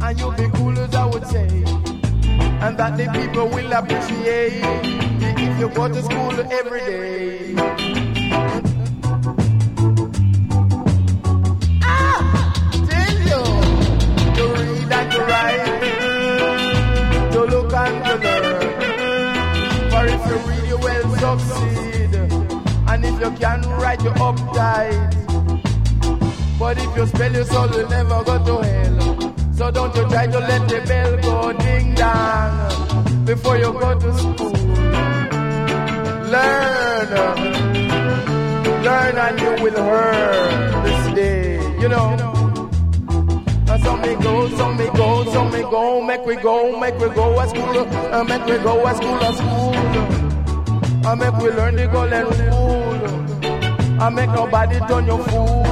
And 0.03 0.19
you'll 0.19 0.33
be 0.33 0.49
cool 0.57 0.77
as 0.77 0.93
I 0.95 1.07
would 1.07 1.25
say. 1.29 1.47
And 2.65 2.77
that 2.79 2.97
the 2.97 3.07
people 3.13 3.49
will 3.49 3.73
appreciate 3.73 4.61
if 5.23 5.61
you 5.61 5.69
go 5.69 5.87
to 5.87 6.03
school 6.03 6.53
every 6.53 6.81
day. 6.81 7.82
But 26.73 26.85
if 26.85 26.97
you 26.97 27.07
spell 27.07 27.33
your 27.35 27.45
soul, 27.45 27.69
you'll 27.73 27.89
never 27.91 28.25
go 28.25 28.45
to 28.47 28.67
hell. 28.67 29.53
So 29.53 29.71
don't 29.71 29.95
you 29.95 30.09
try 30.09 30.27
to 30.27 30.39
let 30.39 30.69
the 30.71 30.81
bell 30.89 31.17
go 31.21 31.53
ding 31.53 31.95
dong 31.95 33.27
before 33.27 33.59
you 33.59 33.73
go 33.75 33.99
to 33.99 34.19
school. 34.19 34.53
Learn, 36.33 37.09
learn, 38.87 39.19
and 39.19 39.39
you 39.39 39.51
will 39.63 39.75
learn 39.75 40.85
this 40.85 41.15
day. 41.15 41.79
You 41.79 41.89
know. 41.91 42.17
Some 43.83 44.01
me 44.01 44.15
go, 44.23 44.49
some 44.57 44.77
me 44.79 44.87
go, 44.97 45.25
some 45.31 45.53
me 45.53 45.61
go, 45.61 46.01
make 46.01 46.25
we 46.25 46.37
go, 46.37 46.81
make 46.81 46.95
we 46.99 47.09
go 47.11 47.39
to 47.39 47.49
school, 47.51 47.79
uh, 48.15 48.25
make 48.25 48.47
we 48.47 48.57
go 48.65 48.83
to 48.83 48.95
school, 48.97 49.19
to 49.19 49.33
school. 49.35 49.75
And 51.07 51.21
make 51.21 51.37
we 51.37 51.51
learn 51.51 51.77
the 51.77 51.87
golden 51.89 52.25
rule. 52.25 54.03
And 54.03 54.17
make 54.17 54.31
nobody 54.31 54.79
turn 54.89 55.05
your 55.05 55.23
fool. 55.25 55.72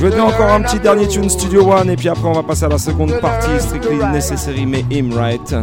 Je 0.00 0.06
vais 0.06 0.12
donner 0.12 0.22
encore 0.22 0.50
un 0.50 0.62
petit 0.62 0.80
dernier 0.80 1.06
tune 1.06 1.28
Studio 1.28 1.70
One 1.70 1.90
et 1.90 1.96
puis 1.96 2.08
après 2.08 2.24
on 2.24 2.32
va 2.32 2.42
passer 2.42 2.64
à 2.64 2.68
la 2.68 2.78
seconde 2.78 3.20
partie 3.20 3.60
Strictly 3.60 3.98
Necessary 3.98 4.64
mais 4.64 4.82
Him 4.90 5.12
Right. 5.12 5.54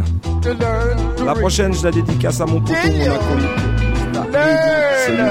La 1.26 1.34
prochaine 1.34 1.74
je 1.74 1.82
la 1.82 1.90
dédicace 1.90 2.40
à 2.40 2.46
mon 2.46 2.60
poteau, 2.60 2.74
mon 2.86 3.10
acolyte. 3.10 3.50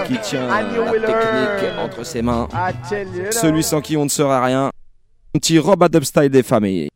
qui 0.07 0.17
tient 0.19 0.47
la 0.47 0.91
technique 0.91 1.79
entre 1.79 2.05
ses 2.05 2.21
mains. 2.21 2.49
Celui 3.31 3.63
sans 3.63 3.79
qui 3.79 3.95
on 3.95 4.03
ne 4.03 4.09
serait 4.09 4.45
rien. 4.45 4.71
Un 5.33 5.39
petit 5.39 5.57
Rob 5.57 5.81
Adub 5.81 6.03
Style 6.03 6.27
des 6.27 6.43
familles. 6.43 6.89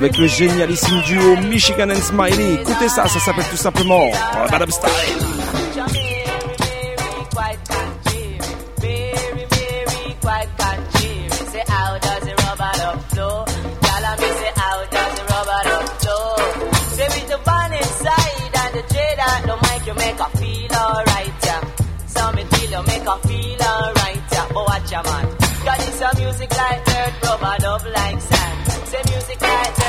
Avec 0.00 0.16
le 0.16 0.26
génialissime 0.28 1.02
duo 1.02 1.36
Michigan 1.36 1.90
and 1.90 2.00
Smiley. 2.00 2.54
Écoutez 2.54 2.88
ça, 2.88 3.06
ça 3.06 3.20
s'appelle 3.20 3.44
tout 3.50 3.58
simplement 3.58 4.06
Rub 4.06 4.54
a 4.54 4.58
Dub 4.58 4.70
Style. 4.70 4.90
music 26.40 26.56
like 26.56 26.84
dirt, 26.84 27.12
rubber 27.22 27.90
like 27.90 28.20
sand. 28.20 28.86
Say 28.86 29.02
music 29.12 29.40
like 29.40 29.79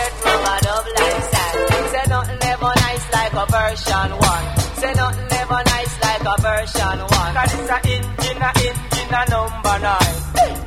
version 3.72 4.12
one. 4.18 4.46
Say 4.76 4.94
nothing 4.94 5.32
ever 5.32 5.62
nice 5.66 5.94
like 6.04 6.22
a 6.22 6.36
version 6.42 7.00
one. 7.00 7.34
Cause 7.36 7.54
it's 7.56 7.72
a 7.72 7.80
engine, 7.88 8.42
a 8.42 8.52
engine, 8.68 9.14
a 9.16 9.24
number 9.32 9.78
nine. 9.80 10.16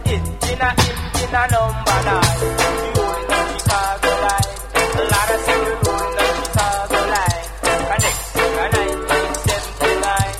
Engine, 0.08 0.62
a 0.64 0.70
engine, 0.88 1.34
a 1.34 1.44
number 1.52 1.98
nine. 2.08 2.38
We 2.40 2.88
rolling 2.96 3.28
down 3.28 3.46
Chicago 3.52 4.12
line. 4.24 4.48
A 4.74 5.04
lot 5.12 5.28
of 5.34 5.40
say 5.44 5.58
we 5.64 5.72
rolling 5.84 6.16
down 6.16 6.34
Chicago 6.44 7.00
line. 7.12 7.44
And 7.92 8.00
next 8.04 8.24
year 8.36 8.56
a 8.56 8.68
1979. 8.72 10.32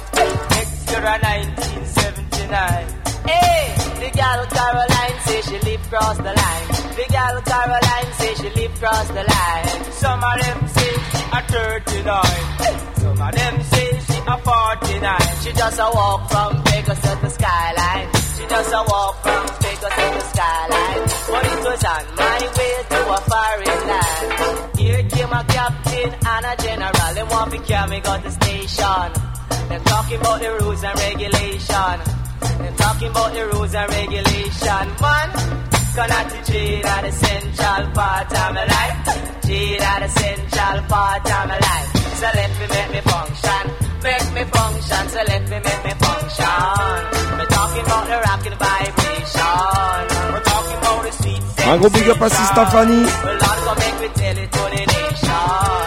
Next 0.55 0.77
year 0.89 1.05
a 1.05 1.17
1979. 1.21 2.89
Hey, 3.29 3.61
the 4.01 4.09
gal 4.17 4.41
Caroline 4.57 5.19
say 5.27 5.41
she 5.43 5.57
live 5.69 5.85
cross 5.91 6.17
the 6.17 6.33
line. 6.33 6.69
The 6.97 7.07
gal 7.13 7.37
Caroline 7.45 8.11
say 8.19 8.33
she 8.41 8.49
live 8.57 8.75
cross 8.81 9.09
the 9.09 9.25
line. 9.35 9.69
Some 9.93 10.25
of 10.25 10.37
them 10.41 10.69
say 10.69 10.93
a 11.33 11.41
39. 11.53 12.54
Them 13.33 13.63
say 13.63 13.91
she 14.07 14.19
a 14.27 14.37
49. 14.39 15.19
She 15.43 15.53
just 15.53 15.79
a 15.79 15.91
walk 15.95 16.31
from 16.31 16.65
Vegas 16.65 17.01
to 17.01 17.19
the 17.23 17.31
skyline. 17.31 18.09
She 18.37 18.45
just 18.47 18.73
a 18.73 18.83
walk 18.89 19.15
from 19.23 19.47
Vegas 19.63 19.95
to 19.99 20.07
the 20.17 20.25
skyline. 20.33 21.03
But 21.31 21.45
it 21.53 21.61
was 21.65 21.85
on 21.85 22.05
my 22.17 22.41
way 22.57 22.75
to 22.91 23.01
a 23.17 23.19
foreign 23.31 23.81
land. 23.91 24.79
Here 24.79 25.03
came 25.09 25.33
a 25.33 25.45
captain 25.45 26.11
and 26.27 26.45
a 26.47 26.55
general. 26.63 27.15
They 27.15 27.23
want 27.25 27.53
to 27.53 27.59
carry 27.59 27.91
me 27.91 28.01
go 28.01 28.21
to 28.21 28.31
station. 28.31 29.09
They're 29.69 29.81
talking 29.81 30.21
about 30.21 30.41
the 30.41 30.51
rules 30.61 30.85
and 30.85 30.99
regulation. 30.99 31.97
They're 32.59 32.77
talking 32.77 33.09
about 33.09 33.33
the 33.33 33.47
rules 33.53 33.75
and 33.75 33.91
regulation. 33.91 34.85
Man, 35.01 35.29
gonna 35.95 36.21
to 36.29 36.39
trade 36.51 36.85
at 36.85 37.03
the 37.03 37.13
central 37.13 37.83
part 37.95 38.33
of 38.33 38.55
my 38.55 38.65
life. 38.67 38.99
Trade 39.43 39.81
at 39.81 39.99
the 40.03 40.09
central 40.09 40.79
part 40.91 41.25
of 41.25 41.43
my 41.51 41.59
life. 41.59 41.89
So 42.19 42.27
let 42.35 42.51
me 42.59 42.67
make 42.75 42.91
me 42.95 43.01
function. 43.13 43.65
Make 44.03 44.29
me 44.35 44.43
function. 44.51 45.03
So 45.15 45.21
let 45.31 45.43
me 45.51 45.59
make 45.67 45.83
me 45.87 45.95
function. 46.05 46.99
We're 47.39 47.47
talking 47.47 47.85
about 47.87 48.05
the 48.11 48.17
rocking 48.27 48.57
vibration. 48.65 50.01
We're 50.33 50.47
talking 50.53 50.79
about 50.83 51.03
the 51.07 51.13
sweet 51.13 51.43
Un 51.67 51.79
gros 51.79 51.93
big 51.93 52.09
up 52.11 52.23
à 52.23 52.29
Sista 52.29 52.67
Fanny. 52.67 53.03
Well, 53.25 53.39
Lord, 53.43 53.59
go 53.65 53.73
make 53.83 53.99
me 54.03 54.09
tell 54.15 54.39
it 54.39 54.53
to 54.53 54.63
the 54.75 54.83
nation. 54.95 55.84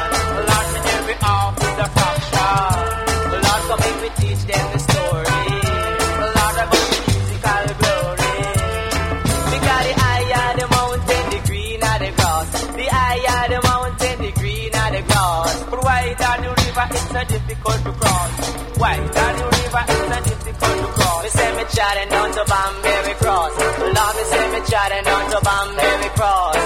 A 17.18 17.26
difficult 17.26 17.82
to 17.84 17.91
cross. 17.99 18.32
Wider 18.78 19.30
the 19.38 19.45
river, 19.57 19.84
it's 19.89 20.15
a 20.18 20.20
difficult 20.30 20.78
to 20.84 20.89
cross. 20.97 21.24
Me 21.24 21.30
say 21.30 21.49
me 21.57 21.63
chatting 21.76 22.09
down 22.09 22.30
to 22.38 22.43
Banbury 22.51 23.13
Cross. 23.22 23.53
Lord, 23.97 24.13
me 24.18 24.24
say 24.32 24.45
me 24.53 24.59
chatting 24.70 25.03
down 25.09 25.24
to 25.34 25.39
Banbury 25.47 26.09
Cross. 26.18 26.63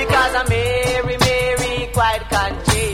Because 0.00 0.32
I'm 0.40 0.46
Mary, 0.48 1.16
Mary, 1.26 1.72
quite 1.92 2.24
country. 2.32 2.88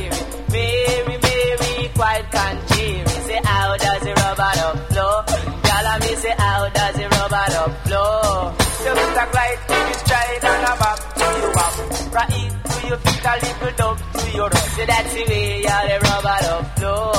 Mary, 0.50 1.16
Mary, 1.26 1.74
quite 1.94 2.26
country. 2.38 2.90
Say 3.26 3.40
how 3.44 3.76
does 3.76 4.00
the 4.06 4.12
rubber 4.22 4.52
dub 4.58 4.76
flow? 4.90 5.14
Y'all 5.66 5.88
me 6.02 6.12
say 6.22 6.34
how 6.42 6.68
does 6.78 6.94
the 6.98 7.06
rubber 7.14 7.46
dub 7.54 7.72
flow? 7.86 8.54
You 8.86 8.92
Mr. 8.98 9.26
Clyde, 9.32 9.60
you 9.88 9.94
stride 10.02 10.44
and 10.50 10.66
a 10.70 10.72
bop 10.82 10.98
to 11.18 11.26
you 11.42 11.50
up. 11.64 11.74
Right 12.16 12.50
to 12.66 12.86
your 12.88 12.98
feet, 12.98 13.26
a 13.30 13.34
little 13.46 13.72
dub 13.78 13.85
up. 14.40 14.54
Say 14.56 14.86
that's 14.86 15.14
the 15.14 15.24
way 15.28 15.62
yeah, 15.62 15.86
the 15.88 16.08
rubber 16.08 16.36
dub 16.40 16.76
flow. 16.76 17.12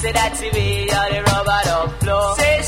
Say 0.00 0.12
that's 0.12 0.40
the 0.40 0.50
way 0.50 0.86
yeah, 0.86 1.08
the 1.10 1.22
rubber 1.22 1.60
dub 1.64 2.00
flow. 2.00 2.34
Say 2.38 2.62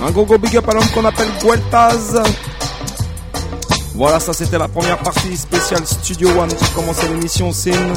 Un 0.00 0.10
gros 0.12 0.24
gros 0.24 0.38
big 0.38 0.56
up 0.56 0.68
à 0.68 0.74
l'homme 0.74 0.88
qu'on 0.94 1.04
appelle 1.04 1.28
Gueltaz. 1.42 2.22
Voilà, 3.94 4.20
ça 4.20 4.32
c'était 4.32 4.58
la 4.58 4.68
première 4.68 4.98
partie 4.98 5.36
spéciale 5.36 5.84
Studio 5.84 6.28
One 6.30 6.54
pour 6.54 6.72
commencer 6.74 7.08
l'émission 7.08 7.52
Sin. 7.52 7.94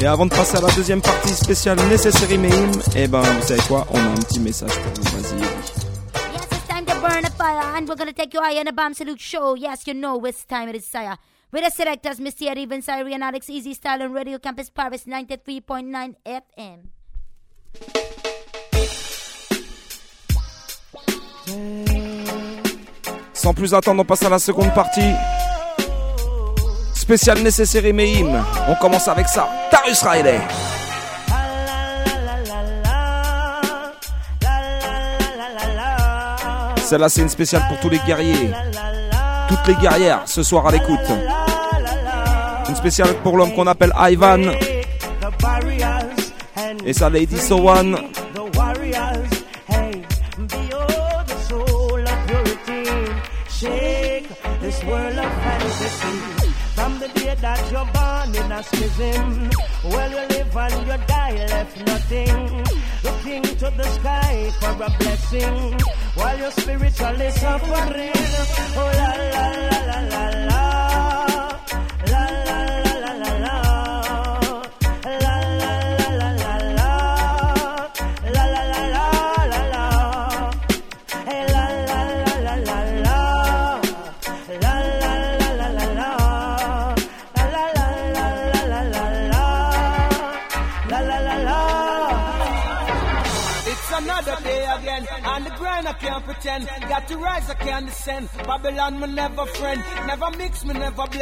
Et 0.00 0.06
avant 0.06 0.26
de 0.26 0.30
passer 0.30 0.56
à 0.56 0.60
la 0.60 0.70
deuxième 0.72 1.02
partie 1.02 1.34
spéciale 1.34 1.78
Necessary 1.90 2.38
Mayhem, 2.38 2.70
eh 2.96 3.08
ben 3.08 3.20
vous 3.20 3.46
savez 3.46 3.60
quoi, 3.68 3.86
on 3.90 3.98
a 3.98 4.00
un 4.00 4.14
petit 4.14 4.40
message 4.40 4.70
pour 4.70 5.04
vous, 5.04 5.16
vas-y. 5.16 5.40
Yes, 5.40 6.48
it's 6.52 6.66
time 6.68 6.86
to 6.86 6.94
burn 7.00 7.24
a 7.24 7.30
fire, 7.30 7.76
and 7.76 7.86
we're 7.86 7.96
gonna 7.96 8.12
take 8.12 8.32
you 8.32 8.40
high 8.40 8.58
on 8.58 8.64
the 8.64 8.72
Bomb 8.72 8.94
Salute 8.94 9.20
Show. 9.20 9.54
Yes, 9.54 9.86
you 9.86 9.94
know 9.94 10.24
it's 10.24 10.46
time 10.46 10.68
it 10.68 10.76
is 10.76 10.86
sire. 10.86 11.16
With 11.52 11.64
the 11.64 11.70
selectors, 11.70 12.20
Mr. 12.20 12.48
Eddie, 12.48 12.66
Vince, 12.66 12.86
Irie, 12.86 13.14
and 13.14 13.24
Alex 13.24 13.50
Easy 13.50 13.74
Style 13.74 14.02
on 14.02 14.12
Radio 14.12 14.38
Campus 14.38 14.70
Paris 14.70 15.04
93.9 15.06 16.14
FM. 16.24 18.27
Sans 23.32 23.54
plus 23.54 23.72
attendre, 23.72 24.02
on 24.02 24.04
passe 24.04 24.22
à 24.24 24.28
la 24.28 24.38
seconde 24.38 24.74
partie. 24.74 25.12
Spécial 26.94 27.38
Necessary 27.42 27.92
Mayhem. 27.92 28.44
On 28.68 28.74
commence 28.74 29.08
avec 29.08 29.28
ça. 29.28 29.48
Tarus 29.70 30.02
Riley. 30.02 30.40
Celle-là, 36.88 37.08
c'est 37.08 37.22
une 37.22 37.28
spéciale 37.28 37.62
pour 37.68 37.78
tous 37.80 37.90
les 37.90 37.98
guerriers. 38.00 38.50
Toutes 39.48 39.66
les 39.66 39.74
guerrières, 39.74 40.22
ce 40.26 40.42
soir 40.42 40.66
à 40.66 40.72
l'écoute. 40.72 40.98
Une 42.68 42.76
spéciale 42.76 43.14
pour 43.22 43.36
l'homme 43.36 43.54
qu'on 43.54 43.66
appelle 43.66 43.92
Ivan. 43.98 44.40
Et 46.84 46.92
sa 46.92 47.08
Lady 47.08 47.38
Sowan. 47.38 47.96
Schism, 58.62 59.50
well, 59.84 60.10
you 60.10 60.28
live 60.28 60.56
and 60.56 60.86
you 60.86 61.06
die, 61.06 61.46
left 61.46 61.86
nothing. 61.86 62.64
Looking 63.04 63.42
to 63.42 63.70
the 63.76 63.84
sky 63.84 64.50
for 64.60 64.82
a 64.82 64.90
blessing, 64.98 65.78
while 66.14 66.38
you're 66.38 66.50
spiritually 66.50 67.30
suffering. 67.30 68.12
Oh, 68.76 68.92
la 68.98 69.10
la 69.34 69.44
la 69.86 70.00
la 70.00 70.28
la. 70.30 70.47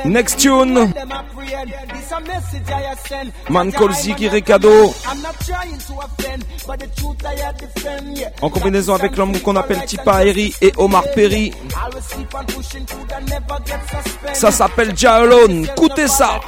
Next 0.04 0.38
tune. 0.38 0.92
Man 3.48 3.72
Colzy 3.72 4.14
qui 4.14 4.28
Recado. 4.28 4.94
En 8.42 8.50
combinaison 8.50 8.94
avec 8.94 9.16
l'homme 9.16 9.38
qu'on 9.40 9.56
appelle 9.56 9.84
Tipa 9.84 10.24
Eri 10.24 10.54
et 10.60 10.72
Omar 10.76 11.04
Perry. 11.14 11.52
Ça 14.32 14.50
s'appelle 14.50 14.96
Jalone. 14.96 15.64
Écoutez 15.64 16.08
ça. 16.08 16.40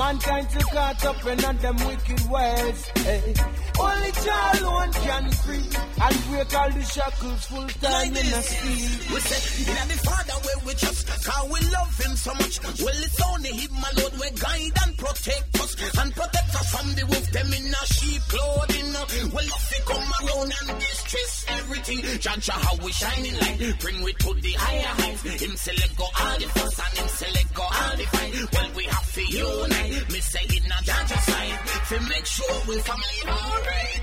Only 0.00 0.18
Jah 0.18 0.32
can 0.32 0.42
save 0.42 0.42
mankind 0.42 0.50
to 0.50 0.58
caught 0.58 1.04
up 1.04 1.26
in 1.26 1.44
all 1.44 1.52
them 1.54 1.76
wicked 1.86 2.30
ways. 2.30 2.84
Hey. 2.96 3.34
Only 3.80 4.12
child 4.12 4.60
alone 4.60 4.92
can 4.92 5.30
free 5.30 5.68
and 6.02 6.24
break 6.28 6.54
all 6.54 6.70
the 6.70 6.82
shackles 6.82 7.44
full 7.46 7.68
time 7.68 8.16
in 8.16 8.26
a 8.26 8.42
speed. 8.42 9.12
We 9.12 9.20
say, 9.20 9.72
in 9.82 9.88
the 9.88 9.94
Father 10.04 10.32
where 10.32 10.66
we 10.66 10.74
trust, 10.74 11.06
cause 11.08 11.50
we 11.50 11.60
love 11.70 11.98
Him 11.98 12.16
so 12.16 12.34
much. 12.34 12.60
Well, 12.62 12.94
it's 12.94 13.20
only 13.22 13.50
Him, 13.50 13.72
my 13.72 13.90
Lord, 13.98 14.12
we 14.12 14.30
guide 14.38 14.72
and 14.86 14.98
protect 14.98 15.60
us, 15.60 15.98
and 15.98 16.14
protect 16.14 16.54
us 16.54 16.70
from 16.74 16.94
the 16.94 17.06
wolf, 17.06 17.30
them 17.30 17.52
in 17.52 17.72
a 17.72 17.86
sheep 17.86 18.22
clothing. 18.28 18.92
Well, 19.32 19.44
if 19.44 19.70
we 19.70 19.78
come 19.94 20.12
around 20.22 20.52
and 20.60 20.80
distress 20.80 21.44
everything, 21.48 22.20
judge 22.20 22.48
how 22.48 22.76
we 22.84 22.92
shining 22.92 23.34
light, 23.38 23.80
bring 23.80 24.02
we 24.02 24.12
to 24.12 24.34
the 24.34 24.52
higher 24.52 24.94
heights. 25.02 25.22
Him 25.22 25.56
say 25.56 25.72
let 25.76 25.96
go 25.96 26.04
all 26.04 26.38
the 26.38 26.46
fuss 26.48 26.78
and 26.78 26.98
Him 26.98 27.08
say 27.08 27.30
let 27.34 27.54
go 27.54 27.62
all 27.62 27.96
the 27.96 28.04
fight. 28.04 28.52
Well, 28.52 28.70
we 28.76 28.84
have 28.84 29.12
to 29.14 29.22
unite. 29.22 29.91
Me 29.92 30.20
say 30.20 30.46
it 30.56 30.68
not 30.68 30.82
judge 30.84 31.12
side, 31.28 31.58
to 31.88 32.00
make 32.08 32.26
sure 32.26 32.62
we 32.68 32.78
family 32.80 33.20
alright. 33.28 34.02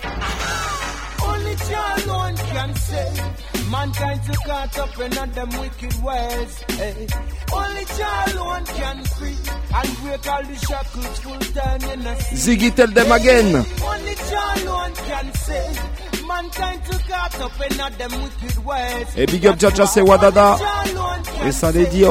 Only 1.21 1.55
Jah 1.55 1.95
alone 2.05 2.35
can 2.35 2.75
save 2.75 3.49
mankind 3.71 4.23
to 4.23 4.33
caught 4.45 4.79
up 4.79 4.99
in 4.99 5.17
all 5.17 5.27
them 5.27 5.49
wicked 5.59 6.03
ways. 6.03 6.63
Hey. 6.69 7.07
Only 7.53 7.85
Jah 7.85 8.25
alone 8.33 8.65
can 8.65 9.03
free 9.05 9.37
and 9.75 9.97
break 10.01 10.27
all 10.27 10.43
the 10.43 10.55
shackles 10.67 11.19
full 11.19 11.39
time 11.39 11.83
in 11.83 12.07
a 12.07 12.19
speed. 12.19 12.59
Ziggy 12.59 12.75
tell 12.75 12.87
them 12.87 13.11
again. 13.11 13.55
Only 13.55 14.15
Jah 14.15 14.53
alone 14.63 14.93
can 15.07 15.33
save. 15.33 15.79
Et 19.17 19.25
big 19.25 19.47
up 19.47 19.59
Jaja 19.59 19.85
c'est 19.87 20.01
Wadada. 20.01 20.57
Et 21.45 21.51
ça 21.51 21.71
les 21.71 21.87
dit 21.87 22.05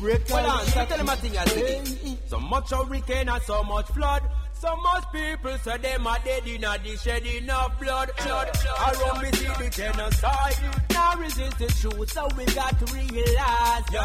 Aurora. 0.00 0.18
Well, 0.30 0.50
on, 0.50 0.66
so 0.66 0.84
tell 0.84 0.98
them 0.98 1.08
a 1.08 1.16
thing, 1.16 1.36
I 1.36 1.44
say. 1.46 1.82
So 2.26 2.38
much 2.38 2.70
hurricane 2.70 3.28
and 3.28 3.42
so 3.42 3.62
much 3.64 3.86
flood. 3.86 4.22
So 4.60 4.74
much 4.76 5.04
people 5.12 5.56
say 5.58 5.78
them 5.78 6.06
are 6.06 6.18
dead 6.24 6.46
in 6.46 6.64
a 6.64 6.78
the 6.78 6.96
shedding 6.96 7.48
of 7.48 7.78
blood. 7.78 8.10
blood. 8.24 8.50
Around 8.88 9.22
me 9.22 9.30
see 9.32 9.46
the 9.46 9.70
genocide. 9.70 10.56
Now 10.90 11.14
resist 11.16 11.58
the 11.58 11.66
truth, 11.68 12.10
so 12.10 12.26
we 12.36 12.44
got 12.46 12.76
to 12.78 12.84
realize, 12.92 13.36
yo, 13.92 14.02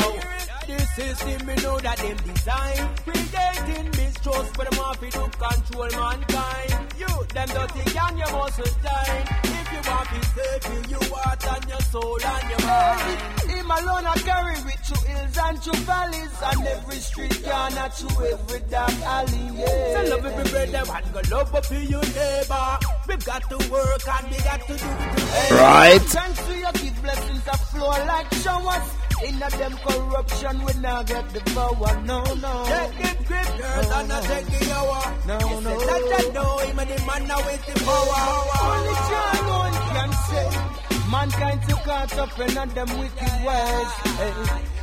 this 0.68 0.96
system 0.96 1.48
we 1.48 1.56
know 1.64 1.78
that 1.80 1.98
them 1.98 2.18
design. 2.18 2.90
Creating 3.06 3.90
mistrust 3.92 4.56
for 4.56 4.66
them 4.66 4.80
off 4.80 5.00
to 5.00 5.10
control 5.10 5.90
mankind. 5.92 6.94
You, 6.98 7.08
them 7.34 7.48
dirty 7.50 7.98
and 7.98 8.18
you 8.20 8.30
must 8.32 8.84
die. 8.84 9.40
If 9.44 9.68
you 9.74 9.82
want 9.90 10.08
to 10.10 10.20
save 10.34 10.64
you, 10.74 10.80
you 10.92 11.02
heart 11.14 11.46
and 11.48 11.70
your 11.70 11.82
soul 11.92 12.18
and 12.24 12.50
your 12.50 12.62
mind. 12.68 13.22
Him 13.52 13.72
alone 13.72 14.06
I 14.06 14.16
carry 14.24 14.56
with 14.64 14.80
through 14.86 15.08
hills 15.08 15.38
and 15.38 15.64
through 15.64 15.82
valleys 15.84 16.36
and 16.44 16.68
every 16.68 16.96
street 16.96 17.44
corner 17.44 17.90
to 17.90 18.08
every 18.32 18.60
dark 18.70 19.02
alley. 19.02 19.50
Yeah. 19.58 20.04
So 20.04 20.16
love 20.16 20.26
every 20.26 20.52
brother 20.52 20.92
and 20.94 21.14
go 21.14 21.22
love 21.36 21.56
up 21.56 21.66
to 21.68 21.80
your 21.84 22.02
neighbor. 22.02 22.78
We've 23.08 23.26
got 23.26 23.50
to 23.50 23.58
work 23.72 24.08
and 24.08 24.32
we 24.32 24.38
got 24.44 24.62
to 24.62 24.68
do 24.68 24.74
it 24.74 24.80
together. 24.80 25.56
Right. 25.56 26.02
Thanks 26.02 26.46
to 26.46 26.54
you 26.58 26.72
give 26.74 27.02
blessings 27.02 27.44
that 27.46 27.60
flow 27.72 27.90
like 27.90 28.34
showers. 28.36 29.03
In 29.24 29.42
a 29.42 29.50
them 29.50 29.78
corruption, 29.78 30.66
we 30.66 30.74
now 30.82 31.02
get 31.04 31.30
the 31.34 31.40
power. 31.56 32.02
No, 32.04 32.24
no. 32.36 32.66
Take 32.68 33.12
it 33.12 33.26
grip, 33.26 33.48
girls, 33.58 33.92
and 33.92 34.10
not 34.10 34.24
take 34.24 34.46
the 34.48 34.72
hour. 34.74 35.02
No, 35.28 35.60
no. 35.62 35.78
Let 35.78 36.04
them 36.12 36.34
know 36.34 36.58
him 36.58 36.80
and 36.80 36.90
the 36.90 37.06
man 37.06 37.28
now 37.28 37.38
with 37.38 37.66
the 37.66 37.76
power. 37.88 38.20
Only 38.68 38.96
Jah 39.10 39.32
alone 39.40 39.76
can 39.94 40.12
save 40.28 40.84
mankind 41.10 41.62
to 41.70 41.76
caught 41.88 42.18
up 42.18 42.40
in 42.40 42.58
all 42.58 42.68
them 42.68 43.00
wicked 43.00 43.36
ways. 43.48 43.92
Hey. 44.20 44.34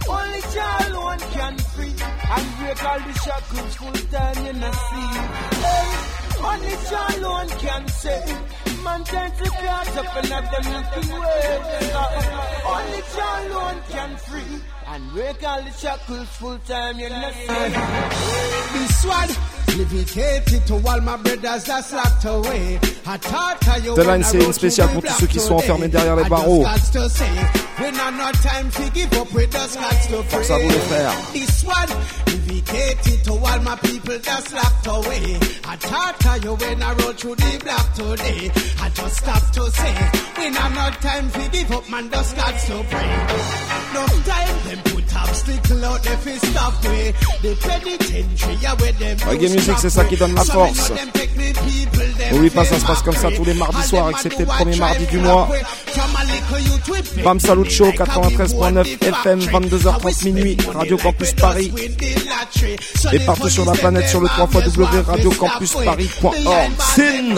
Only 0.08 0.40
Jah 0.54 0.88
alone 0.88 1.18
can 1.36 1.58
free 1.74 1.96
and 2.34 2.46
break 2.58 2.84
all 2.84 3.00
the 3.00 3.12
shackles 3.24 3.74
full 3.76 3.98
time 4.08 4.46
in 4.46 4.62
a 4.62 4.72
sea. 4.72 5.12
Hey. 5.66 6.20
Only 6.50 6.76
Jah 6.88 7.08
alone 7.18 7.48
can 7.60 7.88
save 7.88 8.38
mankind 8.84 9.32
to 9.38 9.50
caught 9.50 9.96
up 9.96 10.24
in 10.24 10.32
all 10.32 10.42
them 10.42 10.64
ways. 11.20 11.90
Uh, 11.94 12.72
only 12.74 13.02
Jah 13.14 13.36
alone 13.46 13.82
can 13.88 14.16
free 14.16 14.60
and 14.86 15.12
break 15.12 15.42
all 15.46 15.62
the 15.62 15.70
shackles 15.72 16.28
full 16.28 16.58
time 16.60 16.98
a 17.12 17.32
sea. 17.32 17.46
This 18.78 19.04
one, 19.04 19.30
dedicated 19.76 20.66
to 20.66 20.74
all 20.74 21.00
my 21.00 21.16
brothers 21.16 21.64
that's 21.64 21.92
locked 21.92 22.24
away. 22.24 22.78
I 23.06 23.16
thought 23.16 23.68
I 23.68 23.76
you 23.78 23.94
Celle-là, 23.94 24.12
when 24.12 24.20
I 24.20 24.24
c'est 24.24 24.44
une 24.44 24.52
spéciale 24.52 24.88
pour 24.88 25.02
tous 25.02 25.20
ceux 25.20 25.26
qui 25.26 25.40
sont 25.40 25.54
enfermés 25.54 25.88
derrière 25.88 26.16
les 26.16 26.28
barreaux. 26.28 26.64
just 26.64 26.92
got 26.92 27.02
to 27.02 27.08
say, 27.10 27.30
we 27.80 27.90
not 27.92 28.14
no 28.14 28.30
time 28.32 28.70
to 28.70 28.90
give 28.92 29.12
up, 29.14 29.32
we 29.32 29.46
just 29.46 29.78
got 29.78 29.90
to 30.08 30.22
Force 30.30 30.50
à 30.50 30.58
vous 30.58 30.68
les 30.68 30.78
frères. 30.78 31.12
Dedicated 32.26 33.24
to 33.24 33.32
all 33.32 33.60
my 33.60 33.76
people 33.76 34.18
that's 34.18 34.52
locked 34.52 34.86
away. 34.86 35.36
I 35.64 35.76
thought 35.76 36.26
of 36.26 36.44
you 36.44 36.54
when 36.54 36.82
I 36.82 36.92
rode 36.94 37.18
through 37.18 37.36
the 37.36 37.60
block 37.62 37.94
today. 37.94 38.50
I 38.82 38.88
just 38.90 39.16
stop 39.16 39.50
to 39.52 39.70
say, 39.70 39.94
we 40.38 40.50
not 40.50 40.72
no 40.74 40.90
time 41.00 41.30
to 41.30 41.48
give 41.50 41.70
up, 41.70 41.88
man, 41.90 42.10
just 42.10 42.36
got 42.36 42.54
to 42.58 42.84
pray. 42.90 43.10
No 43.94 44.06
time, 44.26 44.56
them 44.66 44.78
put 44.84 45.16
obstacle 45.16 45.84
out 45.84 46.02
there 46.02 46.16
fi 46.18 46.36
stop 46.38 46.84
way. 46.84 47.08
Eh. 47.08 47.54
Penitentiary, 47.60 48.54
yeah, 48.60 48.74
where 48.74 48.92
them 48.92 49.16
c'est 49.78 49.90
ça 49.90 50.04
qui 50.04 50.16
donne 50.16 50.34
la 50.34 50.44
force. 50.44 50.92
Oui, 52.32 52.50
pas 52.50 52.64
ça 52.64 52.78
se 52.78 52.84
passe 52.84 53.02
comme 53.02 53.16
ça 53.16 53.30
tous 53.32 53.44
les 53.44 53.54
mardis 53.54 53.82
soirs, 53.82 54.10
excepté 54.10 54.40
le 54.40 54.46
premier 54.46 54.76
mardi 54.76 55.06
du 55.06 55.18
mois. 55.18 55.48
Bam 57.24 57.40
Salut 57.40 57.68
Show, 57.68 57.90
93.9 57.90 59.02
FM, 59.02 59.40
22h30 59.40 60.24
minuit, 60.24 60.56
Radio 60.74 60.96
Campus 60.96 61.32
Paris. 61.32 61.72
Et 63.12 63.18
partout 63.20 63.48
sur 63.48 63.64
la 63.64 63.72
planète 63.72 64.08
sur 64.08 64.20
le 64.20 64.28
3 64.28 64.48
www.radiocampusparis.org. 64.54 66.70
Sin! 66.94 67.34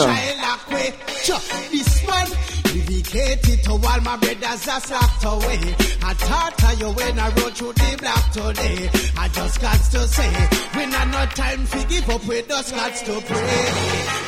Dedicated 3.12 3.64
to 3.64 3.72
all 3.72 4.00
my 4.00 4.16
brothers 4.16 4.64
that's 4.64 4.90
locked 4.90 5.24
away. 5.24 5.60
I 6.02 6.14
thought 6.14 6.64
of 6.64 6.80
you 6.80 6.88
when 6.92 7.18
I 7.18 7.28
rode 7.28 7.54
through 7.54 7.74
the 7.74 7.96
block 8.00 8.24
today. 8.32 8.88
I 9.18 9.28
just 9.28 9.60
got 9.60 9.76
to 9.76 10.08
say, 10.08 10.32
we 10.74 10.86
not 10.86 11.08
no 11.08 11.26
time 11.26 11.66
to 11.66 11.86
give 11.88 12.08
up, 12.08 12.24
we 12.24 12.40
just 12.40 12.74
got 12.74 12.94
to 12.94 13.20
pray. 13.20 13.64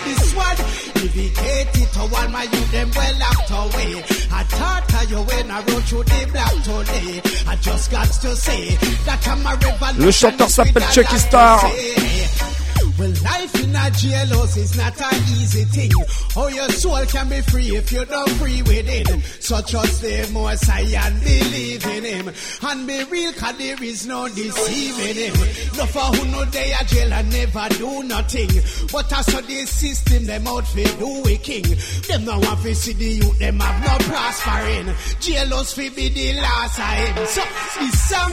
This 0.04 0.34
one 0.34 0.56
dedicated 1.00 1.92
to 1.94 2.00
all 2.00 2.28
my 2.28 2.42
youth, 2.42 2.72
them 2.72 2.90
well 2.94 3.18
locked 3.24 3.50
away. 3.50 4.04
I 4.30 4.42
thought 4.52 5.02
of 5.02 5.10
you 5.10 5.20
when 5.32 5.50
I 5.50 5.58
rode 5.64 5.84
through 5.84 6.04
the 6.04 6.28
block 6.30 6.52
today. 6.68 7.22
I 7.48 7.56
just 7.56 7.90
got 7.90 8.06
to 8.06 8.36
say 8.36 8.76
that 9.06 9.26
I'm 9.26 9.46
a 9.46 9.56
revolution. 9.64 10.04
Le 10.04 10.12
chanteur 10.12 10.48
s'appelle 10.50 10.82
Chukki 10.92 11.18
Starr 11.18 11.70
Well, 12.96 13.10
life 13.24 13.54
in 13.62 13.74
a 13.74 13.90
jailhouse 13.90 14.56
is 14.56 14.76
not 14.76 15.00
an 15.00 15.20
easy 15.34 15.64
thing. 15.64 15.90
Oh, 16.36 16.46
your 16.46 16.68
soul 16.70 17.04
can 17.06 17.28
be 17.28 17.40
free 17.40 17.74
if 17.76 17.90
you 17.90 18.04
don't 18.04 18.30
free 18.38 18.62
within. 18.62 19.20
So 19.40 19.60
trust 19.62 20.02
the 20.02 20.30
most 20.32 20.64
high 20.64 20.82
and 20.82 21.20
believe 21.20 21.84
in 21.86 22.04
him. 22.04 22.34
And 22.62 22.86
be 22.86 23.02
real, 23.04 23.32
cause 23.32 23.58
there 23.58 23.82
is 23.82 24.06
no 24.06 24.28
deceiving 24.28 25.16
him. 25.16 25.34
No 25.76 25.86
for 25.86 26.06
who 26.14 26.30
know 26.30 26.44
they 26.44 26.72
are 26.72 26.84
jail 26.84 27.12
and 27.12 27.32
never 27.32 27.68
do 27.70 28.02
nothing. 28.04 28.50
But 28.92 29.12
I 29.12 29.22
saw 29.22 29.40
this 29.40 29.70
system, 29.70 30.26
them 30.26 30.46
out 30.46 30.66
for 30.66 30.84
do 30.98 31.22
we 31.24 31.36
king. 31.38 31.64
Them 32.06 32.24
no 32.24 32.38
want 32.38 32.62
to 32.62 32.74
see 32.76 32.92
the 32.92 33.04
youth, 33.04 33.38
them 33.40 33.58
have 33.58 33.80
no 33.82 34.06
prospering. 34.06 34.86
Jailhouse 35.18 35.74
fi 35.74 35.88
be 35.88 36.08
the 36.10 36.34
last 36.40 36.76
time. 36.76 37.26
So, 37.26 37.42
this 37.80 38.08
song, 38.08 38.32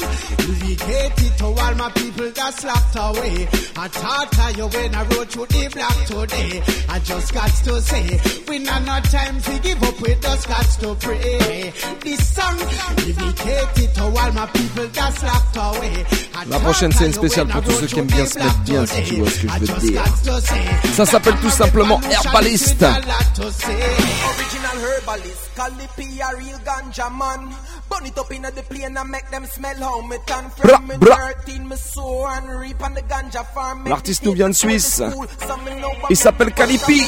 dedicated 0.78 1.38
to 1.40 1.46
all 1.46 1.76
my 1.76 1.90
people 1.92 2.30
that's 2.32 2.64
locked 2.64 2.96
away. 2.96 3.48
I 3.76 3.88
thought 3.88 4.38
of 4.38 4.51
you 4.58 4.68
when 4.68 4.96
I 4.96 5.04
rode 5.04 5.30
through 5.30 5.46
the 5.48 5.70
block 5.74 6.06
today? 6.06 6.62
I 6.90 7.00
just 7.00 7.34
got 7.34 7.50
to 7.50 7.82
say, 7.82 8.20
we 8.48 8.60
not 8.60 8.82
no 8.86 9.00
time 9.02 9.42
to 9.42 9.60
give 9.60 9.84
up, 9.84 10.02
we 10.02 10.16
just 10.16 10.48
got 10.48 10.66
to 10.82 10.96
pray. 10.96 11.74
This 12.02 12.28
song, 12.36 12.58
dedicated 12.98 13.96
to 13.96 14.04
all 14.04 14.32
my 14.32 14.46
people 14.48 14.88
that's 14.88 15.24
locked 15.24 15.58
away. 15.58 16.06
I 16.36 16.46
La 16.50 16.60
prochaine 16.60 16.92
une 17.02 17.14
spéciale 17.14 17.48
pour 17.48 17.62
tous 17.62 17.72
ceux 17.72 17.88
qui 17.88 18.00
aiment 18.00 18.08
bien 18.08 18.26
se 18.26 18.40
mettre 18.40 18.60
bien 18.60 18.86
si 18.86 19.04
tu 19.04 19.16
vois 19.16 19.30
ce 19.30 19.40
que 19.40 19.48
je 19.48 19.60
veux 19.60 19.68
te 19.68 19.80
dire. 19.80 20.04
Ça 20.94 21.06
s'appelle 21.06 21.36
tout 21.42 21.50
simplement 21.50 22.02
Herbaliste. 22.10 22.84
Original 22.84 24.78
herbalist, 24.96 25.52
Calipi 25.56 26.22
a 26.22 26.30
real 26.38 26.60
ganja 26.66 27.10
man. 27.10 27.50
Burn 27.92 28.06
it 28.06 28.18
up 28.18 28.32
in 28.32 28.42
the 28.42 28.64
plane 28.70 28.96
and 28.98 29.10
make 29.12 29.30
them 29.30 29.46
smell 29.46 29.76
how 29.76 30.02
me 30.08 30.18
from 30.26 30.88
bra. 31.00 31.16
13 31.46 31.68
me 31.68 31.76
sow 31.76 32.26
and 32.28 32.60
reap 32.62 32.82
on 32.82 32.94
the 32.94 33.02
ganja 33.02 33.44
farm. 33.54 33.86
L'artiste 33.86 34.24
nous 34.24 34.34
vient 34.34 34.50
de 34.50 34.54
Suisse. 34.54 35.02
Il 36.10 36.16
s'appelle 36.16 36.54
Calipi. 36.54 37.02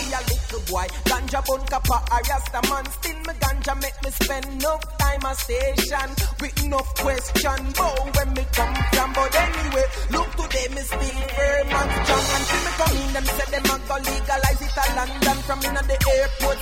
boy. 0.69 0.87
Ganja 1.05 1.41
bun 1.47 1.61
kappa, 1.71 1.97
a 2.11 2.17
rasta 2.29 2.61
man. 2.69 2.85
Still 2.97 3.19
me 3.27 3.33
ganja 3.41 3.73
make 3.81 3.99
me 4.03 4.11
spend 4.11 4.45
enough 4.45 4.83
time 4.97 5.25
a 5.25 5.33
station 5.35 6.09
with 6.41 6.63
enough 6.65 6.89
question. 6.95 7.59
But 7.77 8.15
when 8.15 8.29
me 8.33 8.43
come 8.51 8.75
from, 8.93 9.09
but 9.13 9.35
anyway, 9.35 9.87
look 10.11 10.29
today 10.39 10.67
me 10.75 10.81
still 10.81 11.19
firm 11.35 11.67
and 11.79 11.91
strong. 12.03 12.25
Until 12.35 12.61
me 12.65 12.71
come 12.79 12.97
in, 13.01 13.09
them 13.13 13.25
say 13.35 13.47
them 13.53 13.65
a 13.71 13.75
go 13.87 13.95
legalize 14.09 14.61
it 14.67 14.77
a 14.81 14.85
London. 14.97 15.37
From 15.47 15.59
in 15.67 15.73
the 15.91 15.97
airport, 16.15 16.59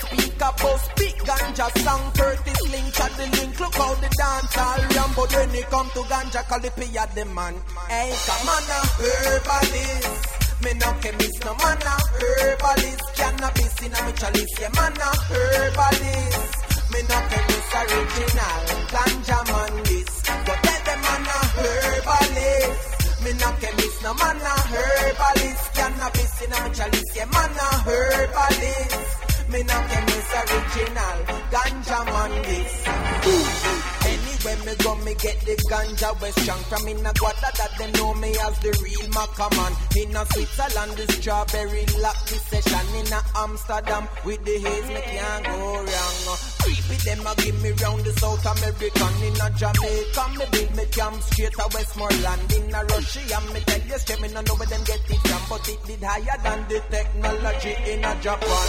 bus, 0.62 0.82
ganja 1.28 1.66
song. 1.84 2.04
Curtis 2.16 2.62
link 2.72 3.00
at 3.00 3.12
the 3.18 3.26
link. 3.36 3.60
Look 3.60 3.74
how 3.74 3.94
the 3.94 4.10
dance 4.16 4.58
all 4.58 4.82
ram. 4.94 5.10
But 5.16 5.32
when 5.34 5.54
it 5.54 5.70
come 5.70 5.88
to 5.90 6.02
ganja, 6.10 6.42
call 6.48 6.60
the 6.60 6.98
at 6.98 7.14
the 7.14 7.24
man. 7.26 7.54
Hey, 7.88 8.12
come 8.26 8.48
on 8.48 8.62
now, 8.68 8.84
herbalist. 9.00 10.42
Me 10.62 10.72
no 10.74 10.92
chemist, 11.02 11.44
no 11.44 11.54
man 11.56 11.82
a 11.82 11.94
herbalist. 12.22 13.02
Cannabis 13.16 13.82
in 13.82 13.94
a 13.94 14.00
me 14.06 14.12
chalice, 14.12 14.54
yeah 14.60 14.70
man 14.76 14.94
a 14.94 15.10
herbalist. 15.26 16.54
Me 16.92 17.00
no 17.02 17.18
chemist, 17.30 17.74
original 17.82 18.62
ganja 18.94 19.38
man 19.50 19.74
this. 19.82 20.12
Go 20.46 20.54
tell 20.62 20.82
them 20.86 21.00
man 21.02 21.26
a 21.26 21.38
herbalist. 21.58 23.24
Me 23.24 23.32
no 23.42 23.48
chemist, 23.58 24.02
no 24.04 24.14
man 24.14 24.38
a 24.38 24.54
herbalist. 24.70 25.64
Cannabis 25.74 26.42
in 26.42 26.52
a 26.52 26.58
me 26.62 26.70
chalice, 26.76 27.16
yeah 27.16 27.26
man 27.26 27.58
a 27.58 27.68
herbalist. 27.82 29.50
Me 29.50 29.62
no 29.64 29.76
chemist, 29.90 30.32
original 30.42 31.18
ganja 31.50 31.98
man 32.06 32.32
this. 32.46 34.01
Anywhere 34.42 34.66
me 34.66 34.74
go, 34.82 34.94
me 34.96 35.14
get 35.22 35.38
the 35.46 35.54
ganja 35.70 36.10
we 36.20 36.30
strong 36.42 36.58
from 36.66 36.88
in 36.88 37.06
a 37.06 37.12
guada 37.14 37.50
that 37.54 37.70
they 37.78 37.90
know 37.92 38.12
me 38.14 38.34
as 38.42 38.58
the 38.58 38.74
real 38.82 39.06
Macaman. 39.14 39.72
In 39.94 40.16
a 40.16 40.26
Switzerland, 40.34 40.98
the 40.98 41.06
strawberry 41.12 41.84
the 41.86 42.38
session. 42.50 42.86
In 42.98 43.12
a 43.12 43.22
Amsterdam, 43.38 44.08
with 44.24 44.42
the 44.44 44.58
haze, 44.58 44.88
me 44.90 44.98
can't 44.98 45.44
go 45.46 45.78
wrong. 45.86 46.38
Creepy 46.58 46.96
them 47.06 47.22
a 47.22 47.32
give 47.38 47.62
me 47.62 47.70
round 47.86 48.02
the 48.02 48.12
South 48.18 48.42
American. 48.42 49.14
In 49.22 49.38
a 49.38 49.48
Jamaica, 49.54 50.24
me 50.34 50.44
build 50.50 50.74
me 50.74 50.84
camp 50.90 51.22
straight 51.22 51.52
to 51.54 51.66
Westmoreland. 51.70 52.52
In 52.52 52.74
a 52.74 52.82
Russia, 52.82 53.38
me 53.54 53.60
tell 53.62 53.82
you 53.86 53.98
straight, 54.02 54.20
me 54.22 54.28
no 54.34 54.40
know 54.42 54.58
where 54.58 54.66
them 54.66 54.82
get 54.82 55.06
it 55.06 55.22
from, 55.22 55.42
but 55.46 55.68
it 55.70 55.78
did 55.86 56.02
higher 56.02 56.38
than 56.42 56.66
the 56.66 56.82
technology 56.90 57.74
in 57.94 58.02
a 58.02 58.12
Japan. 58.18 58.68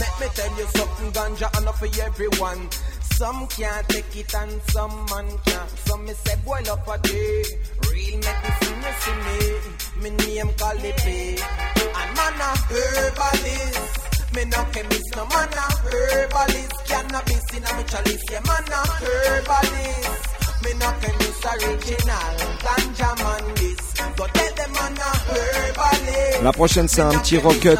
Let 0.00 0.14
me 0.16 0.26
tell 0.32 0.52
you 0.56 0.66
something, 0.72 1.12
ganja 1.12 1.48
enough 1.60 1.76
for 1.76 1.92
everyone. 2.08 2.72
Some 3.16 3.46
can't 3.48 3.88
take 3.88 4.16
it 4.16 4.34
and 4.34 4.62
some 4.70 5.06
man 5.10 5.28
can't. 5.44 5.70
Some 5.86 6.04
me 6.06 6.12
say 6.12 6.36
boil 6.44 6.70
up 6.70 6.88
a 6.88 6.98
day. 6.98 7.42
Real 7.90 8.18
medicine 8.18 8.82
you 8.84 8.94
see 9.02 9.16
me. 9.24 9.38
Me 10.02 10.10
name 10.10 10.50
Cali 10.56 10.92
P. 11.02 11.36
And 12.00 12.12
man 12.16 12.40
a 12.40 12.50
herbalist. 12.70 14.34
Me 14.34 14.44
no 14.44 14.64
chemist, 14.72 15.16
no 15.16 15.26
man 15.26 15.48
a 15.52 15.66
herbalist. 15.90 16.84
Cannabis 16.86 17.46
in 17.54 17.64
a 17.64 17.76
me 17.76 17.84
chalice, 17.84 18.24
yeah 18.30 18.40
man 18.46 18.64
a 18.72 18.80
herbalist. 19.02 20.26
Me 20.64 20.72
no 20.80 20.88
chemist 21.00 21.44
original. 21.44 22.34
Ganja 22.64 23.10
man 23.22 23.54
this. 23.56 23.92
Go 24.16 24.26
tell 24.26 24.49
La 26.42 26.52
prochaine, 26.52 26.88
c'est 26.88 27.02
un 27.02 27.10
petit 27.10 27.36
rocket 27.36 27.78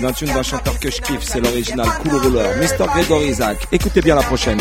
d'un 0.00 0.12
tune 0.12 0.32
d'un 0.32 0.42
chanteur 0.42 0.78
que 0.78 0.90
je 0.90 1.00
kiffe, 1.02 1.22
c'est 1.22 1.40
l'original 1.40 1.86
Cool 2.02 2.16
Ruler, 2.16 2.48
Mr. 2.58 2.86
Gregory 2.94 3.28
Isaac. 3.28 3.58
Écoutez 3.70 4.00
bien 4.00 4.14
la 4.14 4.22
prochaine. 4.22 4.58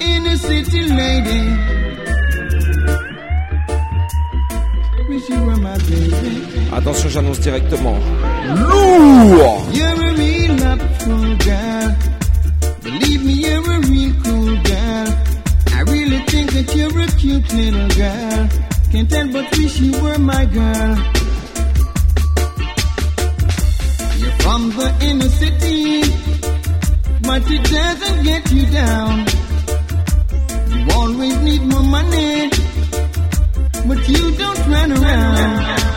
In 0.00 0.26
a 0.26 0.36
city 0.36 0.82
lady. 0.88 1.50
Wish 5.08 5.28
you 5.28 5.44
were 5.44 5.56
my 5.56 5.76
baby. 5.88 6.42
Attention, 6.74 7.08
j'annonce 7.10 7.40
directement. 7.40 7.98
Lourd 8.56 9.62
You're 9.74 9.88
a 9.88 10.14
real 10.14 10.54
natural 10.54 11.36
girl. 11.36 11.94
Believe 12.82 13.24
me, 13.24 13.32
you're 13.32 13.72
a 13.72 13.80
real 13.80 14.12
cool 14.24 14.41
little 17.54 17.88
girl. 17.88 18.48
Can't 18.90 19.10
tell 19.10 19.28
but 19.28 19.50
wish 19.56 19.80
you 19.80 19.92
were 20.02 20.18
my 20.18 20.44
girl. 20.46 20.96
You're 24.20 24.36
from 24.42 24.70
the 24.70 24.88
inner 25.02 25.28
city, 25.40 26.00
but 27.22 27.42
it 27.50 27.64
doesn't 27.70 28.24
get 28.24 28.50
you 28.52 28.66
down. 28.66 29.26
You 30.72 30.82
always 30.94 31.36
need 31.40 31.62
more 31.62 31.82
money, 31.82 32.50
but 33.86 34.08
you 34.08 34.36
don't 34.36 34.68
run 34.68 34.92
around. 34.92 35.91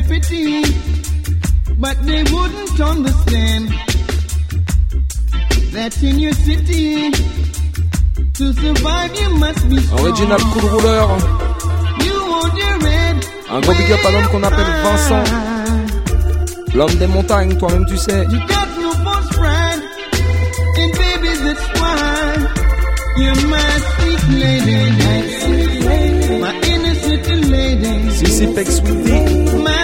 Pity, 0.00 0.62
but 1.78 1.96
they 2.06 2.22
wouldn't 2.24 2.80
understand 2.80 3.68
that 5.72 6.02
in 6.02 6.18
your 6.18 6.32
city, 6.32 7.10
to 8.34 8.52
survive 8.52 9.14
you 9.20 9.30
must 9.36 9.68
be 9.68 9.78
strong. 9.78 10.00
Original 10.00 10.38
Cool 10.38 10.68
Ruler. 10.70 11.18
You 12.04 12.16
hold 12.32 12.56
your 12.56 12.78
red 12.78 13.16
Un 13.50 13.60
gros 13.60 13.74
big 13.74 13.92
up 13.92 14.04
à 14.04 14.10
l'homme 14.10 14.28
qu'on 14.28 14.42
appelle 14.42 14.72
Vincent. 14.82 15.24
L'homme 16.74 16.94
des 16.96 17.06
montagnes, 17.06 17.56
toi-même 17.56 17.86
tu 17.86 17.96
sais. 17.96 18.24
You 18.30 18.38
got 18.48 18.68
no 18.80 18.92
false 19.04 19.28
pride, 19.36 19.82
and 20.80 20.92
baby, 20.92 21.30
that's 21.44 21.66
why 21.78 22.46
you're 23.18 23.48
my 23.48 23.78
sweet 23.96 24.22
lady, 24.40 24.90
my 26.40 26.64
Sissy 28.14 28.54
Peck 28.54 28.66
Sweetie. 28.66 29.83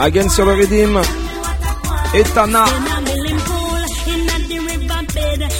Again 0.00 0.30
sur 0.30 0.46
le 0.46 0.54
Redeem. 0.54 0.98
Etana. 2.14 2.64
In 2.64 2.86
a 2.86 3.00
milling 3.02 3.40
pool 3.40 3.84
In 4.12 4.28
a 4.30 4.36
the 4.48 4.58
river 4.66 5.02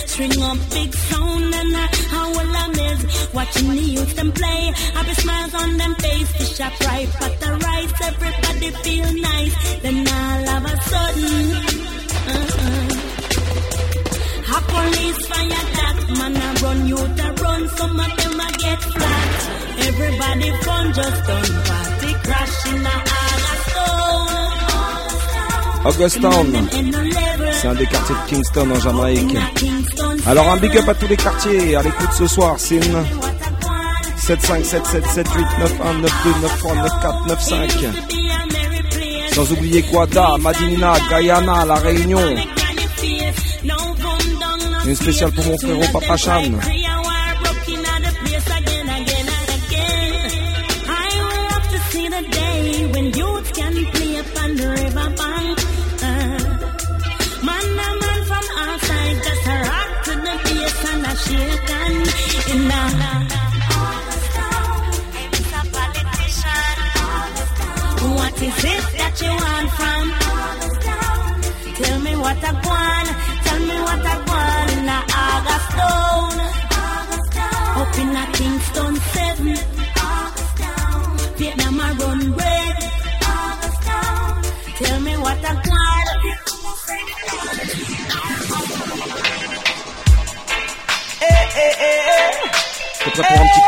String 0.07 0.43
up 0.43 0.57
big 0.71 0.95
sound 0.95 1.55
And 1.55 1.75
a 1.75 1.85
howl 2.09 2.39
a 2.41 2.69
miss 2.71 3.01
Watching 3.35 3.69
the 3.69 3.77
youth 3.77 4.17
them 4.17 4.33
play 4.33 4.73
Happy 4.95 5.15
smiles 5.15 5.55
on 5.55 5.77
them 5.77 5.95
face 5.97 6.33
Fish 6.33 6.61
up 6.61 6.81
right 6.81 7.11
Pot 7.11 7.39
the 7.39 7.51
rice 7.67 7.93
Everybody 8.03 8.71
feel 8.83 9.13
nice 9.13 9.55
Then 9.83 10.09
all 10.09 10.49
of 10.57 10.65
a 10.65 10.75
sudden 10.89 11.53
uh-uh. 12.33 13.11
A 14.57 14.59
police 14.73 15.27
fire 15.27 15.67
that 15.79 15.99
man 16.17 16.37
a 16.37 16.49
run 16.63 16.89
you 16.89 16.97
to 16.97 17.43
run 17.43 17.69
some 17.77 18.01
of 18.01 18.17
them 18.17 18.41
a 18.41 18.49
get 18.59 18.81
flat 18.83 19.31
everybody 19.89 20.51
fun 20.65 20.93
just 20.93 21.27
done 21.27 21.53
party 21.65 21.80
Augustown. 25.85 26.69
C'est 27.53 27.69
un 27.69 27.75
des 27.75 27.87
quartiers 27.87 28.15
de 28.15 28.31
Kingston 28.31 28.71
en 28.71 28.81
Jamaïque. 28.81 29.37
Alors 30.27 30.51
un 30.51 30.57
big 30.57 30.77
up 30.77 30.89
à 30.89 30.95
tous 30.95 31.09
les 31.09 31.17
quartiers 31.17 31.77
à 31.77 31.83
l'écoute 31.83 32.13
ce 32.13 32.27
soir, 32.27 32.59
Sin. 32.59 32.81
7 34.17 34.41
5 34.43 34.65
7 34.65 34.87
7 34.87 35.07
7 35.07 35.29
8 35.35 35.47
9 35.59 35.73
1 35.83 35.93
9 35.95 36.13
2 36.25 36.31
9 36.43 36.59
3 36.59 36.75
9 36.75 36.89
4 37.03 37.27
9 37.27 37.43
5 37.43 37.71
Sans 39.33 39.53
oublier 39.53 39.83
Guada, 39.83 40.37
Madinina, 40.39 40.93
Guyana, 41.09 41.65
La 41.65 41.75
Réunion. 41.77 42.21
Une 44.87 44.95
spéciale 44.95 45.33
pour 45.33 45.45
mon 45.47 45.59
frérot 45.59 45.93
Papa 45.93 46.17
Chan. 46.17 46.43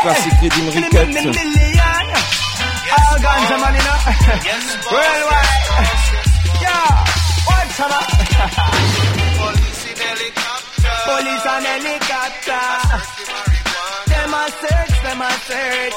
Classique 0.03 0.41
Redim 0.41 0.67
Ricket 0.69 1.15
All? 1.15 1.31
Police 11.05 11.47
helicopter. 11.67 12.67
Them 14.11 14.33
a 14.33 14.43
search, 14.59 14.95
them 15.03 15.21
a 15.21 15.31
search. 15.47 15.95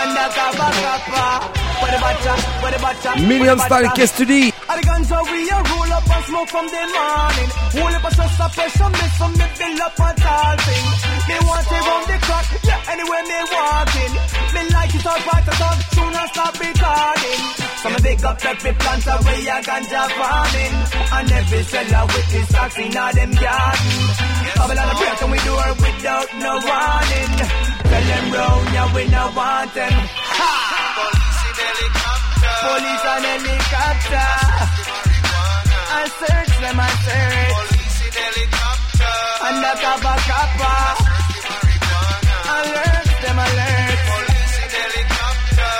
Undercover 0.00 0.70
copper. 0.82 1.66
Butcher, 2.06 2.36
where 2.62 2.72
the 2.72 2.78
butcher. 2.78 3.14
Million 3.26 3.58
Custody. 3.94 4.55
And 4.68 4.82
the 4.82 4.84
guns 4.86 5.12
are 5.12 5.24
we 5.30 5.46
a 5.46 5.58
roll 5.62 5.92
up 5.94 6.10
and 6.10 6.24
smoke 6.26 6.48
from 6.50 6.66
the 6.66 6.82
morning. 6.90 7.50
Hold 7.78 7.94
up 7.94 8.04
a 8.04 8.10
stress 8.10 8.40
of 8.40 8.50
pressure, 8.50 8.90
me 8.90 9.06
some 9.14 9.34
me 9.38 9.46
build 9.58 9.80
up 9.86 9.94
a 9.94 10.08
tall 10.18 10.56
thing. 10.66 10.86
Me 11.28 11.36
want 11.46 11.66
it 11.70 11.82
round 11.86 12.06
the 12.10 12.18
clock, 12.26 12.46
yeah, 12.66 12.92
anywhere 12.92 13.24
me 13.30 13.40
walking. 13.46 14.12
Me 14.54 14.62
like 14.74 14.94
it 14.94 15.06
all 15.06 15.22
right, 15.22 15.46
I 15.46 15.54
talk 15.54 15.78
soon 15.94 16.12
and 16.18 16.28
stop 16.34 16.54
recording. 16.58 17.40
So 17.78 17.86
me 17.94 17.98
big 18.02 18.24
up 18.26 18.38
every 18.42 18.72
plant 18.74 19.06
away 19.06 19.40
a 19.46 19.56
ganja 19.62 20.02
farming. 20.18 20.76
And 21.14 21.30
every 21.30 21.62
seller 21.62 22.04
with 22.10 22.30
his 22.34 22.46
stocks 22.50 22.78
in 22.78 22.96
all 22.96 23.12
them 23.14 23.32
garden. 23.38 23.98
Babylon 24.56 24.88
a 24.90 24.94
break 24.98 25.22
and 25.22 25.30
we 25.30 25.38
do 25.46 25.54
her 25.54 25.74
without 25.78 26.28
no 26.42 26.52
warning. 26.58 27.32
Tell 27.86 28.04
them 28.10 28.26
round, 28.34 28.66
yeah, 28.74 28.94
we 28.94 29.02
no 29.14 29.24
want 29.30 29.74
them. 29.74 29.94
Ha! 29.94 31.35
Police 32.66 33.06
and 33.14 33.24
helicopter. 33.30 34.30
I 35.98 36.02
search 36.20 36.52
them, 36.62 36.78
I 36.80 36.90
search. 37.06 37.54
Police 37.56 37.98
in 38.06 38.12
helicopter. 38.26 39.14
Undercover 39.48 40.16
copper. 40.30 40.80
Alert 42.56 43.10
them, 43.22 43.38
alert. 43.46 44.00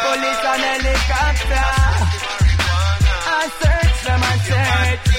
Police 0.07 0.45
and 0.53 0.62
helicopter. 0.70 1.68
I 3.26 3.45
search 3.61 3.97
them, 4.07 4.22
I 4.22 4.37
search. 4.49 5.16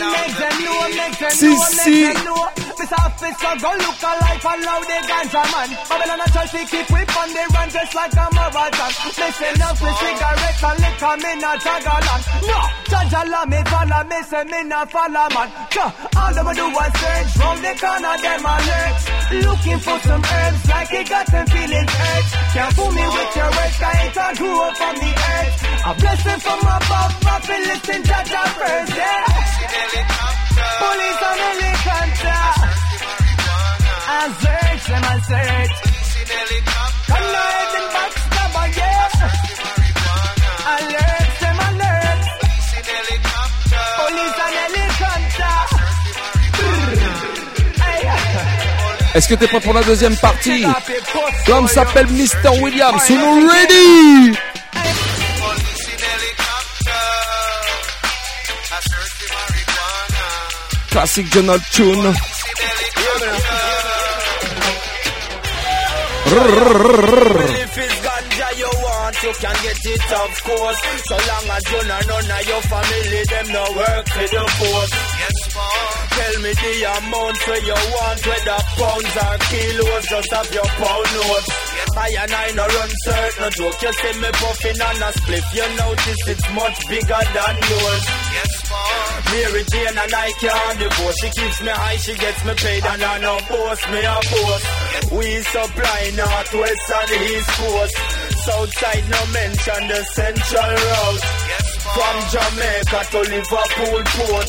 Make 0.00 0.34
them 0.40 0.56
know, 0.64 0.80
make 0.96 1.18
them 1.18 1.30
Si, 1.30 1.46
know, 1.46 1.56
make 1.76 2.14
them 2.14 2.24
know. 2.24 2.69
This 2.80 2.96
officer 2.96 3.54
go 3.60 3.70
look 3.76 4.00
alike 4.00 4.40
allow 4.40 4.80
the 4.80 4.98
ganja 5.04 5.44
man. 5.52 5.68
Babylon 5.84 6.24
a 6.24 6.26
try 6.32 6.46
to 6.48 6.60
keep 6.64 6.88
whip 6.88 7.12
on 7.12 7.28
the 7.28 7.44
run 7.52 7.68
just 7.68 7.92
like 7.92 8.16
a 8.16 8.24
marathon. 8.32 8.92
Listen 9.20 9.60
up 9.60 9.76
with 9.84 9.96
cigarettes 10.00 10.64
and 10.64 10.78
liquor, 10.80 11.16
me 11.20 11.32
not 11.44 11.60
jagalan. 11.60 12.20
No, 12.48 12.58
jajala 12.88 13.40
me 13.52 13.60
follow, 13.68 14.02
me 14.08 14.18
say 14.24 14.44
me 14.48 14.60
not 14.64 14.88
follow 14.88 15.28
man. 15.28 15.48
All 16.16 16.32
them 16.32 16.48
do 16.56 16.66
is 16.72 16.92
search 16.96 17.30
round 17.36 17.60
the 17.60 17.72
corner, 17.76 18.16
them 18.16 18.48
alert. 18.48 18.96
Looking 19.44 19.80
for 19.84 19.98
some 20.00 20.24
herbs 20.24 20.62
like 20.72 20.92
it 20.96 21.08
got 21.12 21.26
them 21.28 21.46
feeling 21.52 21.84
hurt. 21.84 22.26
Can't 22.56 22.72
fool 22.72 22.92
me 22.96 23.04
with 23.04 23.36
your 23.36 23.50
words, 23.60 23.76
I 23.76 23.92
ain't 24.08 24.16
a 24.16 24.28
grew 24.40 24.56
up 24.56 24.80
on 24.80 24.94
the 25.04 25.12
earth. 25.36 25.54
A 25.84 25.92
blessing 26.00 26.40
from 26.40 26.60
above, 26.64 27.12
my 27.28 27.36
listen 27.44 28.02
Jaja 28.08 28.42
first, 28.56 28.96
yeah. 28.96 30.49
Police 30.82 31.22
and 31.28 31.40
helicopter. 31.46 32.42
I 34.08 34.22
search 34.42 34.84
them, 34.90 35.04
I 35.04 35.16
search. 35.30 35.76
Connect 37.10 37.72
and 37.78 37.88
backstabber, 37.94 38.66
yeah. 38.76 39.14
Alert 40.74 41.32
them, 41.40 41.58
alert. 41.68 42.22
Police 43.98 44.38
and 44.44 44.54
helicopter. 44.60 45.56
Hey. 47.82 48.02
Est-ce 49.14 49.28
que 49.28 49.34
t'es 49.34 49.48
prêt 49.48 49.60
pour 49.60 49.74
la 49.74 49.82
deuxième 49.82 50.16
partie 50.16 50.64
L'homme 51.48 51.68
s'appelle 51.68 52.06
Mr. 52.08 52.60
Williams. 52.60 53.10
Nous 53.10 53.48
ready 53.48 54.36
Classic 60.90 61.26
ganja 61.26 61.58
you 69.22 69.32
can 69.34 69.54
get 69.62 69.84
it, 69.84 70.12
of 70.12 70.42
course. 70.44 70.80
So 71.04 71.16
long 71.16 71.46
as 71.50 71.64
you 71.70 71.82
know 71.88 72.00
none 72.08 72.30
of 72.30 72.48
your 72.48 72.62
family, 72.62 73.22
them 73.28 73.48
no 73.52 73.64
work 73.76 74.06
for 74.08 74.28
the 74.32 74.44
post. 74.58 74.94
Yes, 75.20 75.36
Tell 76.10 76.36
me 76.40 76.52
the 76.56 76.72
amount 76.96 77.38
where 77.46 77.62
you 77.68 77.78
want, 77.94 78.20
whether 78.26 78.60
pounds 78.80 79.16
or 79.20 79.36
kilos, 79.50 80.06
just 80.08 80.32
have 80.32 80.54
your 80.54 80.64
pound 80.64 81.08
note. 81.14 81.69
I 81.96 82.08
and 82.22 82.32
I 82.32 82.50
no 82.52 82.66
run 82.66 82.90
certain, 83.04 83.40
no 83.40 83.50
joke. 83.50 83.82
You 83.82 83.92
see 83.92 84.14
me 84.20 84.30
puffing 84.32 84.80
on 84.80 84.96
a 85.02 85.10
spliff, 85.16 85.46
you 85.54 85.66
notice 85.76 86.22
it's 86.28 86.48
much 86.54 86.78
bigger 86.88 87.22
than 87.34 87.54
yours. 87.70 88.04
Yes, 88.36 88.52
Mary 89.30 89.64
Jane 89.70 89.98
and 89.98 90.14
I 90.14 90.30
can't 90.40 90.78
divorce. 90.78 91.16
She 91.20 91.28
keeps 91.30 91.60
me 91.62 91.72
high, 91.72 91.96
she 91.96 92.14
gets 92.14 92.44
me 92.44 92.54
paid, 92.54 92.84
and 92.84 93.02
I 93.02 93.18
no 93.18 93.36
post 93.46 93.84
me 93.90 94.00
a 94.00 94.18
post. 94.30 94.66
We 95.12 95.28
supply 95.42 96.02
north, 96.16 96.52
west, 96.54 96.86
and 96.98 97.10
east 97.30 97.50
coast. 97.58 97.96
Southside 98.44 99.06
no 99.10 99.20
mention 99.32 99.82
the 99.88 100.00
central 100.14 100.72
route. 100.84 101.24
From 101.90 102.16
Jamaica 102.30 103.00
to 103.10 103.20
Liverpool 103.30 104.02
port. 104.14 104.48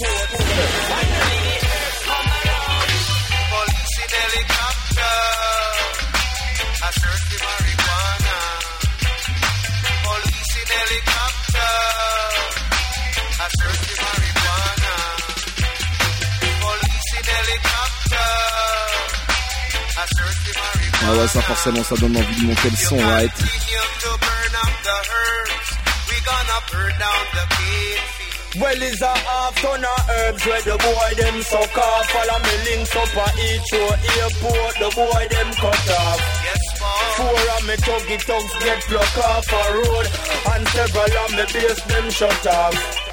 Ah 21.03 21.13
ouais, 21.13 21.27
ça 21.27 21.41
forcément, 21.41 21.83
ça 21.83 21.95
donne 21.95 22.17
envie 22.17 22.41
de 22.41 22.47
monter 22.47 22.69
le 22.69 22.75
son, 22.77 22.97
right 22.97 23.31
Well, 28.59 28.81
it's 28.81 29.01
a 29.01 29.07
half 29.07 29.63
herbs 29.63 30.45
where 30.45 30.61
the 30.61 30.77
boy 30.77 31.11
them 31.17 31.41
suck 31.41 31.77
off. 31.77 32.09
Follow 32.11 32.39
me 32.43 32.53
links 32.67 32.95
up 32.95 33.15
each 33.39 33.73
airport, 34.19 34.75
the 34.75 34.91
boy 34.93 35.27
them 35.29 35.53
cut 35.53 35.89
off. 35.89 36.60
Four 37.15 37.27
of 37.29 37.67
me 37.67 37.75
tuggy 37.77 38.17
tugs 38.17 38.53
get 38.63 38.81
plucked 38.83 39.17
off 39.17 39.51
a 39.51 39.73
road, 39.73 40.07
and 40.53 40.67
several 40.69 41.17
of 41.23 41.31
me 41.31 41.45
base 41.53 41.81
them 41.83 42.09
shut 42.09 42.47
off. 42.47 43.10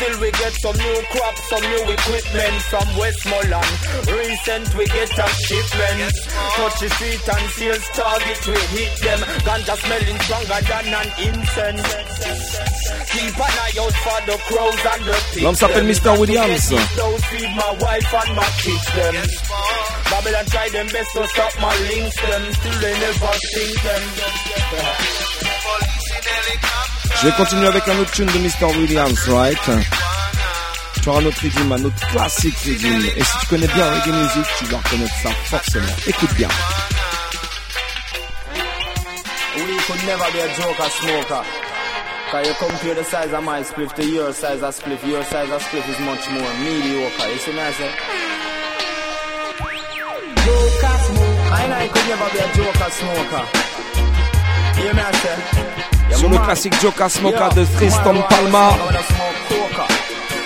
Still 0.00 0.16
we 0.18 0.30
get 0.32 0.54
some 0.64 0.78
new 0.80 1.02
crops, 1.12 1.44
some 1.50 1.60
new 1.60 1.84
equipment 1.92 2.56
from 2.72 2.88
Westmoreland. 2.96 3.76
Recent 4.08 4.74
we 4.74 4.86
get 4.86 5.12
a 5.12 5.28
shipment. 5.28 6.16
Touch 6.56 6.80
the 6.80 6.88
street 6.88 7.28
and 7.28 7.50
sales 7.52 7.86
target, 7.92 8.40
we 8.48 8.56
hit 8.80 8.96
them. 9.04 9.20
Ganja 9.44 9.76
smelling 9.76 10.18
stronger 10.24 10.60
than 10.72 10.88
an 10.96 11.08
incense. 11.20 11.84
Keep 13.12 13.36
an 13.44 13.52
eye 13.60 13.76
out 13.76 13.92
for 14.00 14.20
the 14.24 14.36
crows 14.48 14.80
and 14.88 15.04
the 15.04 15.16
pigs. 15.34 15.44
L'homme 15.44 15.54
s'appelle 15.54 15.84
Mr. 15.84 16.16
Williamz. 16.16 16.70
Those 16.96 17.24
feed 17.26 17.52
my 17.52 17.76
wife 17.84 18.14
and 18.24 18.36
my 18.40 18.48
kids 18.56 18.88
them. 18.96 19.16
Babylon 20.08 20.46
try 20.46 20.68
them 20.70 20.86
best 20.88 21.12
to 21.12 21.28
stop 21.28 21.52
my 21.60 21.76
links 21.92 22.16
them. 22.16 22.42
Still 22.56 22.80
they 22.80 22.94
never 23.04 23.32
think 23.52 23.76
them. 23.84 24.02
Je 27.20 27.26
vais 27.26 27.32
continuer 27.32 27.66
avec 27.66 27.86
un 27.86 27.98
autre 27.98 28.10
tune 28.12 28.26
de 28.26 28.38
Mr. 28.38 28.66
Williams, 28.78 29.28
right? 29.28 29.58
Sur 31.02 31.16
un 31.18 31.24
autre 31.26 31.40
rhythm, 31.42 31.72
un 31.72 31.84
autre 31.84 32.08
classique 32.12 32.56
rhythm. 32.64 33.02
Et 33.16 33.22
si 33.22 33.38
tu 33.40 33.46
connais 33.46 33.66
bien 33.68 33.84
reggae 33.84 34.12
music, 34.14 34.44
tu 34.58 34.64
vas 34.66 34.78
reconnaître 34.78 35.14
ça 35.22 35.30
forcément. 35.44 35.96
Écoute 36.06 36.32
bien. 36.34 36.48
We 39.56 39.76
could 39.86 40.02
never 40.06 40.30
be 40.32 40.40
a 40.40 40.48
joker 40.54 40.90
smoker. 41.00 41.44
Cause 42.30 42.46
you 42.46 42.54
compare 42.54 42.94
the 42.94 43.04
size 43.04 43.32
of 43.34 43.44
my 43.44 43.62
spliff 43.64 43.92
to 43.96 44.04
your 44.06 44.32
size 44.32 44.62
of 44.62 44.74
spliff. 44.74 45.04
Your 45.06 45.22
size 45.24 45.50
of 45.50 45.62
spliff 45.62 45.88
is 45.90 45.98
much 46.00 46.30
more 46.30 46.52
mediocre. 46.62 47.28
You 47.28 47.38
see 47.38 47.50
what 47.50 47.66
I 47.66 47.72
say? 47.72 47.90
Joker 50.46 50.98
smoker. 51.04 51.52
I 51.52 51.66
know 51.68 51.80
you 51.82 51.90
could 51.90 52.06
never 52.08 52.30
be 52.30 52.38
a 52.38 52.48
joker 52.54 52.90
smoker. 52.90 53.44
You 54.76 54.82
hear 54.84 54.94
me 54.94 55.00
I 55.00 55.12
say? 55.12 55.99
Sur 56.16 56.28
le 56.28 56.38
classique 56.38 56.74
Joker 56.80 57.10
Smoker 57.10 57.48
de 57.54 57.64
Triston 57.76 58.22
Palma. 58.28 58.70
I 58.70 58.78
wanna 58.78 59.02
smoke 59.02 59.38
coca. 59.48 59.86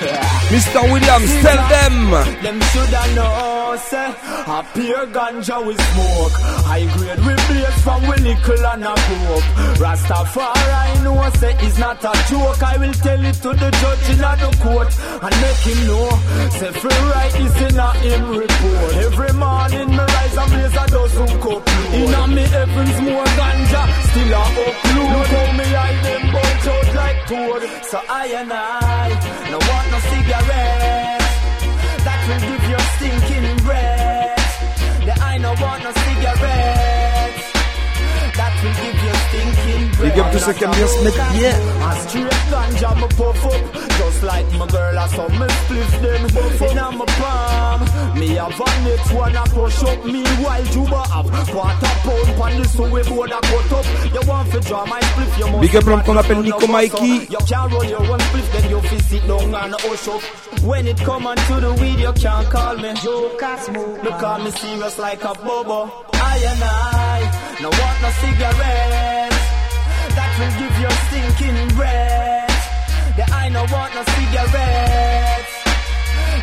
Mr. 0.50 0.92
Williamz, 0.92 1.30
tell 1.42 1.56
them. 1.68 2.10
Them 2.42 2.60
shoulda 2.60 3.14
know, 3.14 3.76
say, 3.78 4.14
a 4.46 4.64
pure 4.74 5.06
ganja 5.06 5.58
we 5.66 5.74
smoke. 5.74 6.32
High 6.68 6.86
grade 6.96 7.18
we 7.20 7.34
blaze 7.48 7.82
from 7.82 8.03
little 8.24 8.66
and 8.72 8.84
a 8.84 8.94
pope. 9.06 9.48
Rastafari 9.82 11.04
know, 11.04 11.30
say, 11.38 11.54
it's 11.60 11.78
not 11.78 12.00
a 12.00 12.12
joke. 12.28 12.62
I 12.62 12.76
will 12.78 12.96
tell 13.04 13.22
it 13.24 13.36
to 13.44 13.50
the 13.52 13.70
judge 13.80 14.06
in 14.12 14.18
the 14.24 14.50
court 14.64 14.90
and 15.24 15.34
make 15.44 15.62
him 15.68 15.80
know. 15.88 16.08
Say, 16.56 16.72
free 16.80 17.02
right 17.12 17.34
is 17.44 17.56
in 17.66 17.78
a 17.78 17.88
him 18.04 18.22
report. 18.42 18.92
Every 19.06 19.32
morning 19.44 19.90
me 19.96 20.04
rise 20.16 20.36
and 20.40 20.50
blaze 20.52 20.76
a 20.82 20.84
dozen 20.88 21.32
cup. 21.44 21.62
In 22.00 22.14
a 22.14 22.22
me 22.34 22.44
heavens 22.54 22.98
more 23.04 23.28
ganja, 23.38 23.82
still 24.08 24.32
a 24.32 24.44
upload. 24.56 25.08
Look 25.12 25.30
how 25.36 25.48
me 25.58 25.66
hide 25.76 26.00
them 26.06 26.24
bunch 26.32 26.66
out 26.74 26.88
like 27.00 27.20
toad. 27.28 27.62
So 27.90 27.98
I 28.08 28.26
and 28.40 28.52
I, 28.52 29.08
no 29.52 29.58
want 29.68 29.86
no 29.92 29.98
cigarette 30.10 31.24
that 32.06 32.20
will 32.26 32.42
give 32.48 32.64
you 32.72 32.80
stinking 32.96 33.56
breath. 33.64 35.04
The 35.04 35.14
I 35.22 35.38
no 35.38 35.50
want 35.60 35.82
no 35.84 35.92
cigarette 35.92 36.83
Big 40.00 40.18
up 40.18 40.30
to 40.32 40.38
ceux 40.38 40.52
qui 40.52 40.64
aiment 40.64 40.70
bien 40.72 40.86
se 40.86 41.04
mettre 41.04 41.32
bien. 41.32 41.52
A 41.88 41.96
straight 42.08 42.50
ganja 42.50 42.94
me 42.94 43.08
puff 43.16 43.44
up 43.46 43.62
Just 43.98 44.22
like 44.22 44.46
my 44.58 44.66
girl 44.66 44.98
I 44.98 45.06
saw 45.08 45.28
me 45.28 45.46
spliff 45.48 45.92
them 46.02 46.70
In 46.70 46.78
a 46.78 46.90
my 46.92 47.04
palm 47.20 48.18
Me 48.18 48.28
have 48.34 48.60
a 48.60 48.82
next 48.84 49.12
one 49.12 49.36
I 49.36 49.44
push 49.48 49.82
up. 49.84 50.04
Meanwhile 50.04 50.64
Juba 50.72 51.02
have 51.08 51.30
quarter 51.52 51.94
pound 52.04 52.36
Pan 52.38 52.56
this 52.58 52.72
so 52.72 52.84
we 52.84 53.02
both 53.02 53.30
a 53.30 53.40
cut 53.40 53.72
up. 53.72 53.86
You 54.14 54.28
want 54.28 54.50
to 54.52 54.60
draw 54.60 54.86
my 54.86 55.00
spliff 55.00 55.38
You 55.38 55.46
must 55.50 55.60
Big 55.60 55.76
up 55.76 55.84
l'homme 55.84 56.02
qu'on 56.02 56.16
appelle 56.16 56.42
Nico 56.42 56.66
Mikey. 56.66 57.26
You 57.30 57.38
can't 57.46 57.72
roll 57.72 57.84
your 57.84 58.00
one 58.08 58.20
spliff 58.20 58.52
Then 58.52 58.70
you 58.70 58.80
fi 58.80 58.98
sit 58.98 59.26
down 59.26 59.54
and 59.54 59.74
hush 59.74 60.08
up. 60.08 60.22
When 60.64 60.86
it 60.86 60.98
come 60.98 61.26
on 61.26 61.36
to 61.36 61.60
the 61.60 61.72
weed 61.80 62.00
You 62.00 62.12
can't 62.14 62.48
call 62.50 62.76
me. 62.76 62.94
Joker 63.02 63.56
smoke 63.58 64.02
Because 64.02 64.44
me 64.44 64.50
serious 64.50 64.98
like 64.98 65.22
a 65.22 65.34
bobo. 65.34 65.90
I 66.14 66.38
and 66.38 66.64
I 66.64 67.43
No 67.60 67.68
want 67.70 68.02
no 68.02 68.10
cigarette 68.20 69.30
that 70.16 70.30
will 70.38 70.54
give 70.58 70.74
you 70.82 70.90
stinking 71.06 71.68
breath. 71.76 72.50
The 73.16 73.24
I 73.32 73.48
no 73.50 73.60
want 73.72 73.94
no 73.94 74.02
cigarettes? 74.16 75.52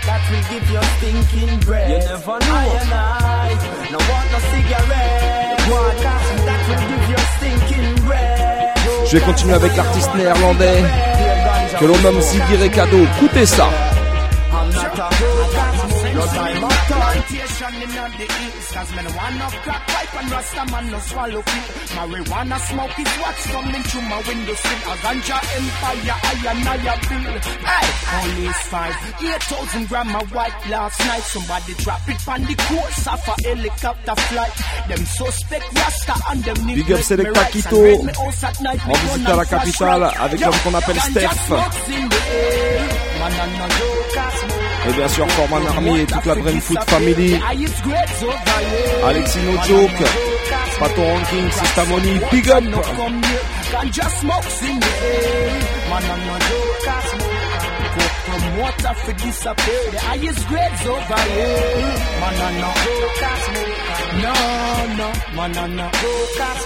That 0.07 0.21
will 0.31 0.45
give 0.51 0.65
you 0.71 0.81
stinking 0.97 1.59
breath. 1.67 1.89
You 1.89 1.99
never 1.99 2.37
know. 2.39 2.55
I 2.55 2.65
and 2.79 2.93
I 2.93 3.49
no 3.91 3.99
want 4.09 4.27
no 4.31 4.39
cigarettes? 4.51 5.65
That 6.47 6.61
will 6.69 6.85
give 6.91 7.05
you 7.11 7.19
stinking 7.35 8.05
breath. 8.05 9.07
Je 9.07 9.17
vais 9.17 9.25
continuer 9.25 9.55
avec 9.55 9.75
l'artiste 9.75 10.15
néerlandais 10.15 10.83
que 11.77 11.85
l'on 11.85 11.97
nomme 11.99 12.21
Ziggy 12.21 12.55
Recado. 12.55 12.97
Écoutez 13.17 13.45
ça. 13.45 13.67
Plantation 17.31 17.75
in 17.81 17.89
the 18.19 18.27
east. 18.27 18.73
Cause 18.73 18.91
me 18.91 19.03
no 19.03 19.11
want 19.15 19.35
no 19.39 19.47
crack 19.63 19.87
pipe 19.87 20.15
and 20.19 20.31
rasta 20.31 20.63
man 20.71 20.91
no 20.91 20.99
swallow 20.99 21.41
Marijuana 21.95 22.59
smoke 22.59 22.99
is 22.99 23.13
what's 23.23 23.45
coming 23.47 23.83
through 23.83 24.01
my 24.01 24.19
window 24.27 24.53
sill. 24.53 24.91
A 24.91 24.95
ganja 24.99 25.37
empire, 25.55 26.17
I 26.27 26.51
and 26.51 26.67
I 26.67 26.75
a 26.75 26.95
Hey, 27.71 27.87
police 28.11 28.63
five, 28.67 28.95
8,000 29.23 29.87
gram 29.87 30.15
of 30.15 30.33
white 30.35 30.69
last 30.69 30.99
night. 30.99 31.23
Somebody 31.23 31.73
drop 31.75 32.09
it 32.09 32.27
on 32.27 32.41
the 32.43 32.55
course 32.67 33.07
of 33.07 33.23
a 33.23 33.35
helicopter 33.47 34.15
flight. 34.27 34.53
Them 34.89 35.05
suspect 35.05 35.73
rasta 35.73 36.15
and 36.31 36.43
them 36.43 36.67
need 36.67 36.75
Big 36.75 36.91
up 36.91 36.99
Selecta 36.99 37.45
Quito. 37.45 37.77
En 37.77 38.93
visite 38.93 39.29
à 39.29 39.35
la 39.37 39.45
capitale 39.45 40.11
avec 40.19 40.39
l'homme 40.41 40.59
qu'on 40.65 40.73
appelle 40.73 40.99
Steph. 40.99 41.51
Et 44.87 44.93
bien 44.93 45.07
sûr 45.07 45.29
Forman 45.31 45.67
Army 45.67 45.99
et 45.99 46.05
toute 46.05 46.25
la 46.25 46.35
Brainfoot 46.35 46.83
Family. 46.87 47.20
Alexis 49.03 49.43
No 49.43 49.53
Joke. 49.63 50.05
Pato 50.79 51.01
Ranking, 51.01 51.49
Sistamoni, 51.51 52.19
Big 52.31 52.49
up. 52.49 52.63
Man, 52.63 52.81
Promoter 58.31 58.93
for 59.03 59.13
disappear. 59.13 59.91
The 59.91 59.99
highest 59.99 60.47
grades 60.47 60.85
over 60.87 61.19
here. 61.35 61.91
Man, 62.21 62.41
I'm 62.47 62.55
no 62.63 62.71
smoker. 62.79 63.91
No, 64.23 64.35
no, 64.99 65.09
man, 65.35 65.57
I'm 65.57 65.75
no 65.75 65.91
smoker. 65.91 66.61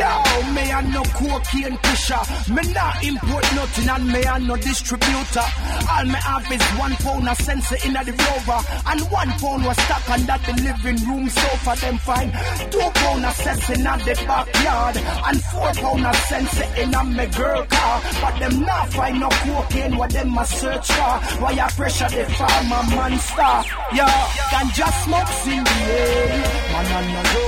Yo, 0.00 0.10
me 0.54 0.64
and 0.72 0.92
no 0.94 1.02
cocaine 1.02 1.76
pusher. 1.84 2.24
Me 2.48 2.62
not 2.72 3.04
import 3.04 3.44
nothing 3.54 3.88
and 3.90 4.06
me 4.08 4.24
and 4.24 4.48
no 4.48 4.56
distributor. 4.56 5.46
All 5.92 6.04
me 6.04 6.18
have 6.24 6.50
is 6.50 6.64
one 6.80 6.96
pound 7.04 7.28
of 7.28 7.36
sensor 7.36 7.76
in 7.86 7.92
the 7.92 8.12
rover. 8.24 8.60
And 8.86 9.00
one 9.12 9.30
pound 9.38 9.64
was 9.66 9.76
stuck 9.76 10.08
under 10.08 10.38
the 10.46 10.54
living 10.64 11.00
room 11.06 11.28
sofa. 11.28 11.76
Them 11.84 11.98
fine. 11.98 12.32
Two 12.70 12.80
pound 12.80 13.26
of 13.26 13.34
sensor 13.36 13.74
in 13.74 13.82
the 13.82 14.24
backyard. 14.26 14.96
And 14.96 15.44
four 15.44 15.72
pound 15.74 16.06
of 16.06 16.16
sensor 16.16 16.68
in 16.80 16.94
a 16.94 17.04
me 17.04 17.26
girl 17.26 17.66
car. 17.66 18.00
But 18.22 18.38
them 18.40 18.60
not 18.60 18.88
find 18.88 19.20
no 19.20 19.28
cocaine 19.28 19.96
what 19.96 20.10
them 20.10 20.38
a 20.38 20.46
search 20.46 20.93
Why 21.40 21.52
I 21.52 21.68
pressure 21.76 22.08
the 22.08 22.24
farmer 22.34 22.82
monster. 22.94 23.54
Yo, 23.96 24.06
ganja 24.52 24.88
smokes 25.04 25.46
in 25.46 25.64
the 25.64 25.76
air. 25.92 26.42
Man, 26.72 26.86
I'm 26.96 27.06
no 27.12 27.44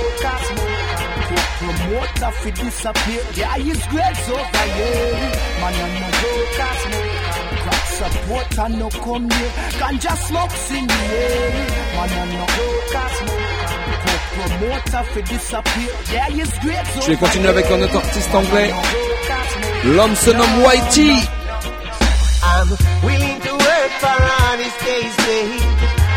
promoter 1.59 2.31
fi 2.41 2.51
disappear. 2.51 3.21
The 3.35 3.43
highest 3.45 3.89
grades 3.89 4.29
over 4.29 4.65
here. 4.77 5.31
Man, 5.61 5.75
I'm 5.83 5.93
no 6.01 6.07
joker 6.19 6.73
smoker. 6.81 7.37
Crack 7.63 7.85
supporter 7.97 8.69
no 8.77 8.87
come 8.89 9.29
here. 9.29 9.51
Ganja 9.79 10.13
smokes 10.27 10.71
in 10.71 10.87
the 10.87 10.93
air. 10.93 11.67
Man, 11.95 12.09
I'm 12.11 12.29
no 12.37 12.43
over 12.43 12.77
Je 17.01 17.07
vais 17.07 17.15
continuer 17.15 17.49
avec 17.49 17.65
un 17.71 17.81
autre 17.81 17.95
artiste 17.97 18.33
anglais. 18.35 18.71
L'homme 19.85 20.15
se 20.15 20.31
nomme 20.31 20.63
Whitey. 20.63 21.36
I'm 22.57 22.69
willing 23.05 23.39
to 23.41 23.53
work 23.53 23.91
for 24.01 24.17
honest 24.17 24.79
days, 24.81 25.15
babe. 25.29 25.61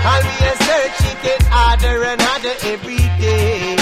I'll 0.09 0.25
be 0.25 0.37
a 0.41 0.55
search, 0.57 0.99
it 1.13 1.19
get 1.21 1.43
harder 1.53 2.03
and 2.05 2.17
harder 2.17 2.57
every 2.65 2.97
day. 3.21 3.77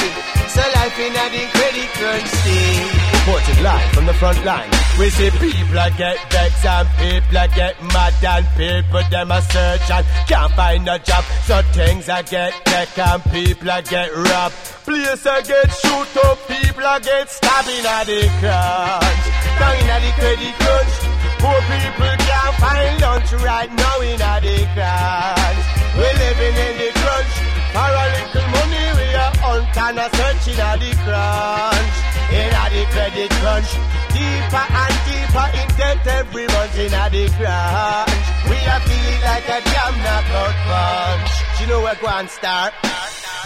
So 0.50 0.66
life 0.74 0.98
in 0.98 1.14
a 1.14 1.26
credit 1.54 1.90
crunch 1.94 2.26
stage. 2.26 2.98
Reporting 3.14 3.62
live 3.62 3.90
from 3.94 4.06
the 4.06 4.14
front 4.14 4.44
line. 4.44 4.70
We 4.98 5.08
see 5.10 5.30
people 5.38 5.86
get 5.94 6.18
vexed 6.34 6.66
and 6.66 6.88
people 6.98 7.46
get 7.54 7.78
mad 7.94 8.18
and 8.26 8.46
people 8.58 9.06
them 9.06 9.30
a 9.30 9.40
search 9.40 9.90
and 9.94 10.06
can't 10.26 10.52
find 10.54 10.88
a 10.88 10.98
job. 10.98 11.22
So 11.46 11.62
things 11.70 12.08
a 12.08 12.24
get 12.24 12.50
tech 12.66 12.98
and 12.98 13.22
people 13.30 13.70
a 13.70 13.82
get 13.82 14.10
robbed. 14.10 14.56
Place 14.82 15.26
a 15.30 15.46
get 15.46 15.70
shoot 15.78 16.16
up, 16.26 16.38
people 16.50 16.82
a 16.82 16.98
get 16.98 17.30
stabbed 17.30 17.70
in 17.70 17.86
a 17.86 18.02
the 18.02 18.26
crunch. 18.42 19.26
Down 19.62 19.78
in 19.78 19.90
a 19.94 20.12
credit 20.18 20.54
crunch. 20.58 21.07
Poor 21.38 21.60
people 21.70 22.14
can't 22.26 22.54
find 22.58 23.00
lunch 23.00 23.32
right 23.44 23.70
now 23.70 24.00
in 24.00 24.20
a 24.20 24.34
the 24.42 24.56
crunch. 24.74 25.64
We 25.94 26.08
living 26.18 26.56
in 26.66 26.74
the 26.82 26.90
crunch. 26.98 27.34
For 27.74 27.90
a 28.02 28.04
little 28.14 28.48
money 28.54 28.86
we 28.98 29.06
are 29.14 29.34
hunt 29.38 29.76
and 29.76 29.98
a 30.02 30.06
search 30.18 30.44
in 30.50 30.58
a 30.58 30.70
the 30.82 30.90
crunch. 31.06 31.96
in 32.34 32.50
a 32.50 32.64
the 32.74 32.82
credit 32.92 33.30
crunch. 33.38 33.70
Deeper 34.14 34.66
and 34.82 34.96
deeper 35.06 35.48
in 35.60 35.68
debt 35.78 36.06
every 36.18 36.46
month 36.46 36.78
in 36.78 36.94
a 36.94 37.04
the 37.06 37.24
crunch. 37.38 38.26
We 38.50 38.58
are 38.66 38.82
feeling 38.82 39.20
like 39.22 39.46
a 39.46 39.58
jam 39.62 39.94
knockout 40.02 40.56
punch. 40.66 41.30
You 41.60 41.66
know 41.68 41.80
where 41.82 41.94
go 41.96 42.08
and 42.08 42.28
start? 42.28 42.74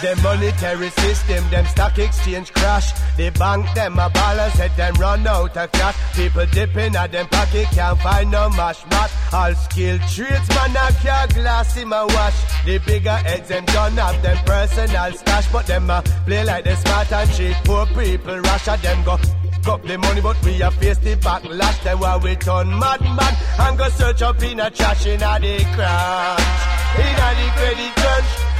The 0.03 0.19
monetary 0.21 0.89
system, 0.89 1.49
them 1.49 1.65
stock 1.65 1.97
exchange 1.97 2.51
crash. 2.51 2.91
The 3.15 3.29
bank, 3.39 3.73
them 3.73 3.97
a 3.97 4.09
balance, 4.09 4.59
let 4.59 4.75
them 4.75 4.95
run 4.95 5.25
out 5.25 5.55
of 5.55 5.71
cash. 5.71 5.95
People 6.13 6.45
dipping 6.47 6.93
at 6.93 7.13
them 7.13 7.25
pocket, 7.27 7.67
can't 7.71 7.97
find 8.01 8.29
no 8.29 8.49
mash 8.49 8.85
mat. 8.87 9.09
All 9.31 9.55
skilled 9.55 10.01
tradesmen 10.01 10.75
a 10.75 10.91
care 10.99 11.27
glass 11.27 11.77
in 11.77 11.87
my 11.87 12.03
wash. 12.03 12.35
The 12.65 12.79
bigger 12.79 13.15
heads, 13.15 13.47
them 13.47 13.63
don't 13.63 13.93
have 13.93 14.21
them 14.21 14.37
personal 14.45 15.13
stash, 15.13 15.49
but 15.53 15.67
them 15.67 15.89
a 15.89 16.01
play 16.25 16.43
like 16.43 16.65
they 16.65 16.75
smart 16.75 17.09
and 17.13 17.31
cheap. 17.31 17.55
Poor 17.63 17.85
people 17.85 18.39
rush 18.39 18.67
at 18.67 18.81
them 18.81 19.05
go. 19.05 19.17
Up 19.65 19.81
the 19.83 19.97
money, 19.97 20.19
but 20.19 20.35
we 20.43 20.61
a 20.61 20.69
face 20.69 20.97
the 20.97 21.15
backlash. 21.15 21.81
Then 21.81 21.97
while 21.97 22.19
we 22.19 22.35
turn 22.35 22.77
mad, 22.77 22.99
mad, 22.99 23.37
and 23.57 23.77
go 23.77 23.87
search 23.87 24.21
up 24.21 24.43
in 24.43 24.59
a 24.59 24.69
trash 24.69 25.05
in 25.05 25.23
a 25.23 25.39
the 25.39 25.63
crunch, 25.71 26.99
in 26.99 27.15
a 27.15 27.29
the 27.39 27.47
credit 27.55 27.95
crunch. 27.95 28.52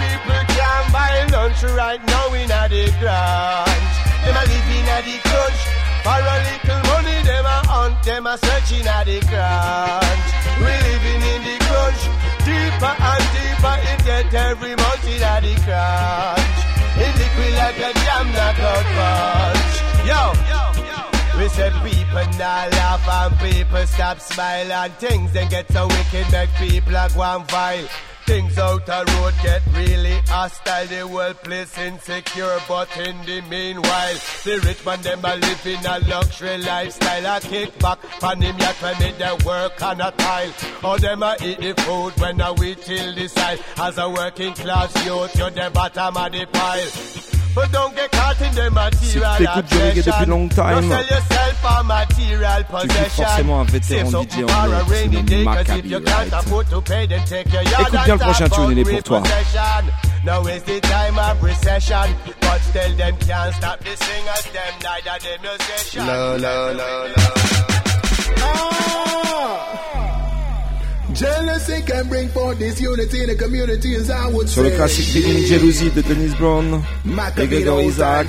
People 0.00 0.42
can't 0.54 0.86
buy 0.92 1.26
lunch 1.30 1.62
right 1.62 2.02
now 2.06 2.32
in 2.34 2.50
a 2.50 2.62
the 2.68 2.84
crunch. 2.98 3.94
Them 4.24 4.36
a 4.36 4.42
live 4.50 4.70
in 4.74 4.88
the 5.06 5.16
crunch. 5.22 5.60
For 6.02 6.22
a 6.22 6.36
little 6.46 6.80
money, 6.90 7.18
them 7.26 7.46
a 7.46 7.58
hunt, 7.66 8.02
them 8.02 8.26
a 8.26 8.38
searching 8.38 8.86
a 8.86 8.98
the 9.06 9.18
crunch. 9.26 10.26
We 10.62 10.72
living 10.86 11.22
in 11.22 11.40
the 11.46 11.56
crunch, 11.66 12.02
deeper 12.46 12.94
and 12.94 13.24
deeper 13.34 13.76
in 13.90 13.98
debt 14.06 14.34
every 14.34 14.74
month 14.74 15.06
in 15.06 15.22
a 15.22 15.34
the 15.42 15.54
crunch. 15.66 16.56
It 16.98 17.12
liquid 17.20 17.52
like 17.60 17.78
a 17.78 17.92
jam 18.02 18.26
knockout 18.32 18.86
punch. 18.96 19.74
Yo, 20.08 20.22
we 21.38 21.48
say 21.48 21.70
people 21.84 22.26
now 22.38 22.68
laugh 22.70 23.06
and 23.06 23.34
people 23.38 23.86
stop 23.86 24.20
smile 24.20 24.72
and 24.72 24.92
things 24.94 25.32
then 25.32 25.48
get 25.48 25.70
so 25.70 25.86
wicked 25.86 26.30
make 26.32 26.50
people 26.54 26.96
a 26.96 27.08
go 27.14 27.22
and 27.22 27.44
vile. 27.50 27.88
Things 28.26 28.58
out 28.58 28.84
the 28.86 29.04
road 29.12 29.34
get 29.40 29.62
really 29.72 30.18
hostile. 30.26 30.86
The 30.86 31.06
whole 31.06 31.34
place 31.34 31.78
insecure, 31.78 32.58
but 32.66 32.88
in 32.98 33.16
the 33.24 33.40
meanwhile, 33.42 34.14
the 34.44 34.60
rich 34.66 34.84
man 34.84 35.00
them 35.02 35.24
a 35.24 35.36
live 35.36 35.66
in 35.66 35.86
a 35.86 36.00
luxury 36.08 36.58
lifestyle. 36.58 37.36
A 37.36 37.40
kick 37.40 37.78
back 37.78 37.98
on 38.22 38.42
him 38.42 38.58
yacht 38.58 38.74
when 38.82 38.98
me 38.98 39.12
they 39.12 39.36
work 39.44 39.80
on 39.80 40.00
a 40.00 40.10
tile. 40.10 40.52
Or 40.82 40.98
them 40.98 41.22
a 41.22 41.36
eat 41.40 41.60
the 41.60 41.74
food 41.82 42.20
when 42.20 42.40
a 42.40 42.52
we 42.54 42.74
till 42.74 43.14
the 43.14 43.28
side. 43.28 43.60
As 43.76 43.96
a 43.96 44.10
working 44.10 44.54
class 44.54 44.92
youth, 45.06 45.38
you're 45.38 45.50
the 45.50 45.70
bottom 45.72 46.16
of 46.16 46.32
the 46.32 46.46
pile. 46.46 47.45
Si 49.02 49.12
tu 49.12 49.42
écoutes 49.42 49.66
du 49.66 49.78
reggae 49.78 50.02
depuis 50.04 50.26
longtemps, 50.26 50.68
tu 52.80 52.88
es 52.88 53.08
forcément 53.08 53.60
un 53.60 53.64
vétéran 53.64 54.10
DJ 54.10 54.12
en 54.12 54.20
Écoute 57.80 58.04
bien 58.04 58.14
le 58.14 58.18
prochain 58.18 58.48
tune, 58.48 58.70
il 58.72 58.78
est 58.78 58.84
pour 58.84 59.02
toi. 59.02 59.22
Now 60.24 60.44
is 60.48 60.60
the 60.64 60.80
time 60.80 61.18
of 61.20 61.40
recession, 61.40 62.10
but 62.40 62.60
still 62.60 62.96
them 62.96 63.16
can't 63.18 63.54
stop 63.54 63.78
them. 63.78 63.94
La, 66.04 66.36
la. 66.36 67.35
Sur 74.46 74.62
le 74.62 74.70
classique 74.70 75.14
Living 75.14 75.46
Jealousy 75.46 75.90
de 75.90 76.02
Dennis 76.02 76.34
Brown 76.38 76.82
et 77.38 77.46
Gregor 77.46 77.80
Isaac. 77.80 78.26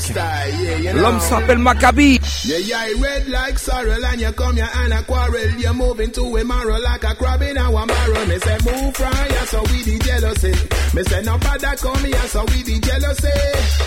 L'homme 0.96 1.20
s'appelle 1.20 1.58
Maccabi. 1.58 2.20
Yeah, 2.46 2.60
yeah, 2.60 3.02
red 3.02 3.28
like 3.28 3.60
sorrel 3.60 4.06
and 4.06 4.22
you 4.22 4.32
come 4.32 4.56
here 4.56 4.70
and 4.86 4.94
a 4.94 5.04
quarrel. 5.04 5.50
You're 5.60 5.74
moving 5.74 6.12
to 6.12 6.38
a 6.38 6.44
marrow 6.46 6.80
like 6.80 7.04
a 7.04 7.14
crab 7.16 7.42
in 7.42 7.58
our 7.58 7.86
barrel. 7.86 8.26
Me 8.28 8.40
say 8.40 8.58
move 8.64 8.96
from 8.96 9.14
here 9.14 9.46
so 9.48 9.62
we 9.64 9.84
the 9.84 10.00
jealousy. 10.00 10.54
Me 10.96 11.04
say 11.04 11.22
no 11.24 11.38
bother 11.40 11.76
come 11.76 12.06
here 12.06 12.28
so 12.28 12.46
we 12.46 12.64
the 12.64 12.80
jealousy. 12.80 13.28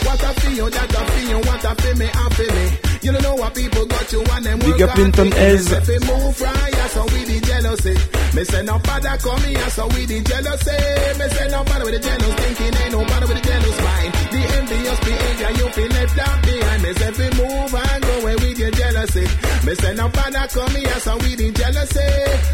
What 0.05 0.23
I 0.23 0.33
feel, 0.35 0.69
that 0.69 0.95
I 0.95 1.07
feel, 1.07 1.39
what 1.39 1.65
I 1.65 1.75
feel 1.75 1.97
me, 1.97 2.07
I 2.13 2.29
feel 2.35 2.55
me. 2.55 2.90
You 3.03 3.13
don't 3.13 3.23
know 3.23 3.35
what 3.35 3.55
people 3.55 3.87
got 3.87 4.13
you 4.13 4.21
and 4.21 4.45
them 4.45 4.59
Big 4.59 4.69
work 4.69 4.81
up 4.83 4.97
Linton 4.99 5.33
hard 5.33 5.35
for 5.35 5.41
you. 5.41 5.47
Ez. 5.47 5.65
Me 5.65 5.73
say 5.73 5.81
fi 5.81 5.97
move 6.07 6.37
from 6.37 6.57
here 6.57 6.89
so 6.93 7.03
we 7.05 7.21
the 7.25 7.41
jealousy. 7.41 7.95
Me 8.37 8.45
say 8.45 8.63
no 8.63 8.79
bother 8.79 9.17
come 9.17 9.41
here 9.41 9.71
so 9.71 9.87
we 9.89 10.05
the 10.05 10.21
jealousy. 10.21 10.77
Me 11.19 11.27
say 11.33 11.49
no 11.49 11.65
bother 11.65 11.85
with 11.89 11.95
the 11.97 12.03
jealous 12.05 12.35
thinking 12.41 12.75
ain't 12.77 12.93
no 12.93 13.01
bother 13.09 13.27
with 13.27 13.39
the 13.41 13.47
jealous 13.49 13.79
mind. 13.81 14.13
The 14.31 14.41
envious 14.61 15.01
behavior 15.01 15.51
you 15.57 15.67
feel 15.73 15.91
left 15.97 16.19
out 16.21 16.39
behind. 16.45 16.83
Me 16.83 16.93
say 16.93 17.13
fi 17.17 17.29
move 17.41 17.75
and 17.75 18.03
go 18.05 18.13
away 18.21 18.37
with 18.37 18.59
your 18.59 18.71
jealousy. 18.71 19.27
Me 19.65 19.75
say 19.81 19.93
no 19.95 20.07
bother 20.09 20.47
come 20.53 20.75
here 20.77 21.01
so 21.01 21.17
we 21.25 21.31
the 21.41 21.49
jealousy. 21.57 22.09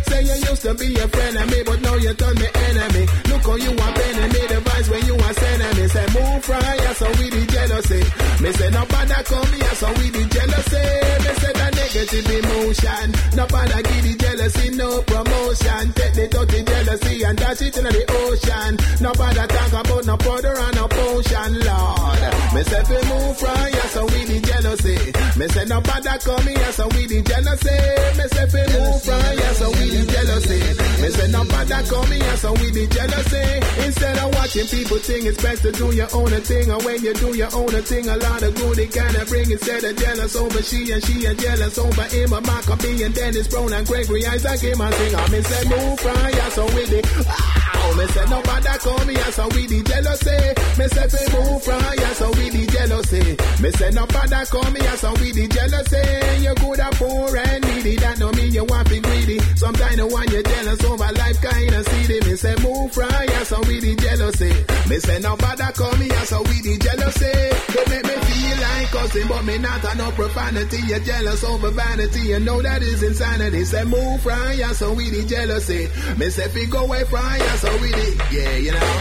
Say 0.06 0.15
you 0.22 0.36
used 0.48 0.62
to 0.62 0.74
be 0.74 0.94
a 0.96 1.08
friend 1.08 1.36
of 1.36 1.50
me 1.50 1.62
but 1.64 1.80
now 1.80 1.94
you 1.96 2.12
turn 2.14 2.34
me 2.36 2.46
enemy. 2.70 3.04
Look 3.28 3.42
how 3.42 3.56
you 3.56 3.72
are 3.72 3.92
bending 3.94 4.32
me 4.32 4.42
the 4.46 4.58
vibes 4.64 4.88
when 4.90 5.02
you 5.06 5.14
are 5.14 5.34
sending 5.34 5.74
me. 5.76 5.88
Say 5.88 6.06
move 6.14 6.44
from 6.44 6.62
here 6.62 6.94
so 6.94 7.06
we 7.18 7.26
the 7.30 7.42
jealousy. 7.46 8.02
Me 8.42 8.50
say 8.52 8.70
no 8.70 8.82
bother 8.86 9.22
come 9.26 9.52
here 9.52 9.76
so 9.76 9.88
we 9.98 10.06
the 10.10 10.22
jealousy. 10.30 10.84
Me 11.24 11.32
say 11.40 11.52
that 11.52 11.72
negative 11.74 12.28
emotion. 12.30 13.06
No 13.36 13.44
bother 13.46 13.82
give 13.82 14.04
the 14.04 14.14
jealousy 14.16 14.70
no 14.76 15.02
promotion. 15.02 15.84
Take 15.92 16.14
the 16.14 16.26
dirty 16.28 16.60
jealousy 16.64 17.22
and 17.24 17.36
dash 17.38 17.62
it 17.62 17.76
into 17.76 17.90
the 17.92 18.04
ocean. 18.08 18.72
No 19.00 19.12
bother 19.12 19.46
talk 19.46 19.72
about 19.72 20.04
no 20.06 20.16
powder 20.16 20.54
and 20.56 20.74
no 20.76 20.86
potion, 20.88 21.52
Lord. 21.66 22.22
Me 22.54 22.62
say 22.64 22.82
fi 22.88 22.98
move 23.10 23.36
from 23.36 23.58
here 23.68 23.88
so 23.92 24.02
we 24.06 24.20
the 24.24 24.38
jealousy. 24.40 24.98
Me 25.38 25.46
say 25.48 25.64
no 25.66 25.80
bother 25.80 26.16
come 26.24 26.46
here 26.46 26.72
so 26.72 26.86
we 26.94 27.06
the 27.06 27.20
jealousy. 27.22 27.78
Me 28.16 28.24
say 28.32 28.46
fi 28.48 28.62
move 28.72 29.02
from 29.02 29.22
here 29.36 29.54
so 29.60 29.68
we 29.76 29.86
the 29.92 30.05
jealousy. 30.06 30.60
Me 31.02 31.08
no 31.32 31.44
bother 31.44 31.82
come 31.88 32.10
here 32.10 32.36
so 32.36 32.52
we 32.54 32.70
the 32.70 32.86
jealousy. 32.86 33.44
Instead 33.86 34.18
of 34.18 34.34
watching 34.34 34.66
people 34.66 34.98
think 34.98 35.24
it's 35.24 35.42
best 35.42 35.62
to 35.62 35.72
do 35.72 35.94
your 35.94 36.08
own 36.14 36.30
thing, 36.42 36.70
or 36.70 36.80
when 36.82 37.02
you 37.02 37.14
do 37.14 37.36
your 37.36 37.52
own 37.54 37.74
thing, 37.82 38.08
a 38.08 38.16
lot 38.16 38.42
of 38.42 38.54
good 38.54 38.78
it 38.78 38.92
kinda 38.92 39.24
bring. 39.26 39.50
Instead 39.50 39.84
of 39.84 39.96
jealous 39.96 40.36
over 40.36 40.62
she 40.62 40.92
and 40.92 41.04
she 41.04 41.24
and 41.26 41.38
jealous 41.38 41.78
over 41.78 42.04
him, 42.04 42.32
a 42.32 42.40
Macka 42.40 42.76
B 42.82 43.02
and 43.02 43.14
Dennis 43.14 43.48
Brown 43.48 43.72
and 43.72 43.86
Gregory 43.86 44.26
Isaac 44.26 44.60
him 44.60 44.80
and 44.80 44.94
sing. 44.94 45.14
I 45.14 45.28
me 45.28 45.42
say 45.42 45.62
move 45.68 46.00
from 46.00 46.16
so 46.50 46.64
we 46.74 46.84
the. 46.86 47.00
Wow, 47.26 47.34
ah! 47.38 47.75
Me 47.94 48.06
say 48.08 48.24
no 48.26 48.42
bother 48.42 48.78
come 48.78 49.08
here 49.08 49.32
so 49.32 49.48
we 49.54 49.66
the 49.66 49.82
jealousy. 49.82 50.38
Me 50.78 50.86
say 50.88 51.06
fi 51.08 51.22
move 51.36 51.62
from 51.62 51.82
here 51.82 52.14
so 52.14 52.30
we 52.32 52.50
the 52.50 52.66
jealousy. 52.66 53.36
Me 53.62 53.70
say 53.72 53.90
no 53.90 54.06
bother 54.06 54.44
come 54.46 54.74
here 54.76 54.96
so 54.96 55.10
we 55.20 55.32
the 55.32 55.46
jealousy. 55.48 56.02
You 56.42 56.54
good 56.54 56.80
a 56.80 56.90
poor 56.96 57.36
and 57.36 57.64
needy, 57.64 57.96
that 57.96 58.18
don't 58.18 58.36
mean 58.36 58.52
you 58.52 58.64
want 58.64 58.88
be 58.90 59.00
greedy. 59.00 59.38
Sometimes 59.56 59.96
the 59.96 60.06
one 60.06 60.28
you 60.30 60.42
jealous 60.42 60.82
over 60.84 61.12
life 61.12 61.40
kinda 61.40 61.84
seedy. 61.84 62.20
Me 62.26 62.36
say 62.36 62.54
move 62.62 62.92
from 62.92 63.10
here 63.10 63.44
so 63.44 63.60
we 63.68 63.80
the 63.80 63.94
jealousy. 63.96 64.52
Me 64.88 64.98
say 64.98 65.18
no 65.20 65.36
bother 65.36 65.70
come 65.76 66.00
here 66.00 66.24
so 66.26 66.42
we 66.42 66.60
the 66.62 66.78
jealousy. 66.78 67.34
They 67.76 67.84
make 67.92 68.04
me 68.06 68.16
feel 68.26 68.56
like 68.60 68.88
cussing, 68.90 69.28
but 69.28 69.44
me 69.44 69.58
not 69.58 69.84
a 69.84 69.96
no 69.96 70.10
profanity. 70.12 70.78
You're 70.86 71.00
jealous 71.00 71.44
over 71.44 71.70
vanity, 71.70 72.20
you 72.32 72.40
know 72.40 72.62
that 72.62 72.82
is 72.82 73.02
insanity. 73.02 73.64
Say 73.64 73.84
move 73.84 74.20
from 74.22 74.50
here 74.52 74.72
so 74.74 74.92
we 74.92 75.10
the 75.10 75.24
jealousy. 75.24 75.88
Me 76.16 76.30
say 76.30 76.48
fi 76.48 76.66
go 76.66 76.84
away 76.84 77.04
from 77.04 77.24
here 77.30 77.56
so 77.58 77.75
we 77.80 77.88
the 77.90 78.16
yeah, 78.32 78.56
you 78.56 78.72
know. 78.72 78.92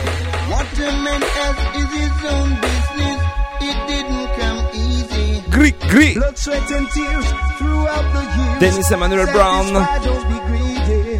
What 0.51 0.67
a 0.77 0.91
man 1.05 1.21
has 1.21 1.57
is 1.81 1.89
his 2.01 2.17
own 2.33 2.49
business. 2.65 3.19
It 3.67 3.77
didn't 3.91 4.27
come 4.39 4.59
easy. 4.73 5.43
Gris, 5.49 5.73
gris. 5.89 6.13
Blood, 6.15 6.37
sweat, 6.37 6.71
and 6.71 6.87
tears 6.91 7.27
throughout 7.57 8.07
the 8.13 8.23
years. 8.35 8.59
Dennis 8.59 8.91
Emmanuel 8.91 9.25
Brown. 9.27 9.65
Satisfied, 9.65 10.03
don't 10.03 10.25
be 10.31 10.37
greedy. 10.47 11.19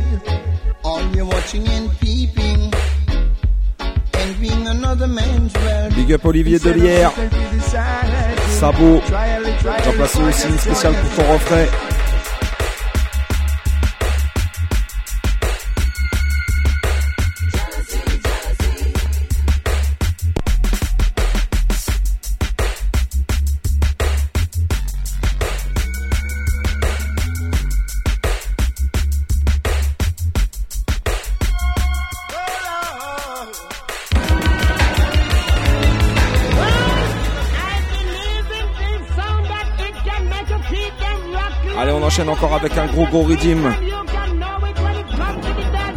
All 0.84 1.04
you're 1.16 1.26
watching 1.26 1.68
and 1.68 1.90
peeping. 2.00 2.74
Envying 4.14 4.68
another 4.68 5.08
man's. 5.08 5.54
Big 5.96 6.12
up 6.12 6.26
Olivier 6.26 6.60
Delière. 6.60 7.10
secretly 7.10 7.46
deciding. 7.58 8.38
Sabo. 8.60 9.00
Try 9.02 9.28
a 9.28 9.40
little, 9.40 9.60
try 9.60 9.78
a 9.78 9.82
T'as 9.82 9.92
placé 9.94 10.20
little, 10.20 10.30
aussi 10.30 10.48
une 10.48 10.60
spéciale 10.60 10.94
pour 10.94 11.26
ton 11.26 11.34
refrain. 11.34 11.95
enchaîne 42.16 42.30
encore 42.30 42.54
avec 42.54 42.78
un 42.78 42.86
gros 42.86 43.06
gros 43.08 43.24
rhythm. 43.24 43.66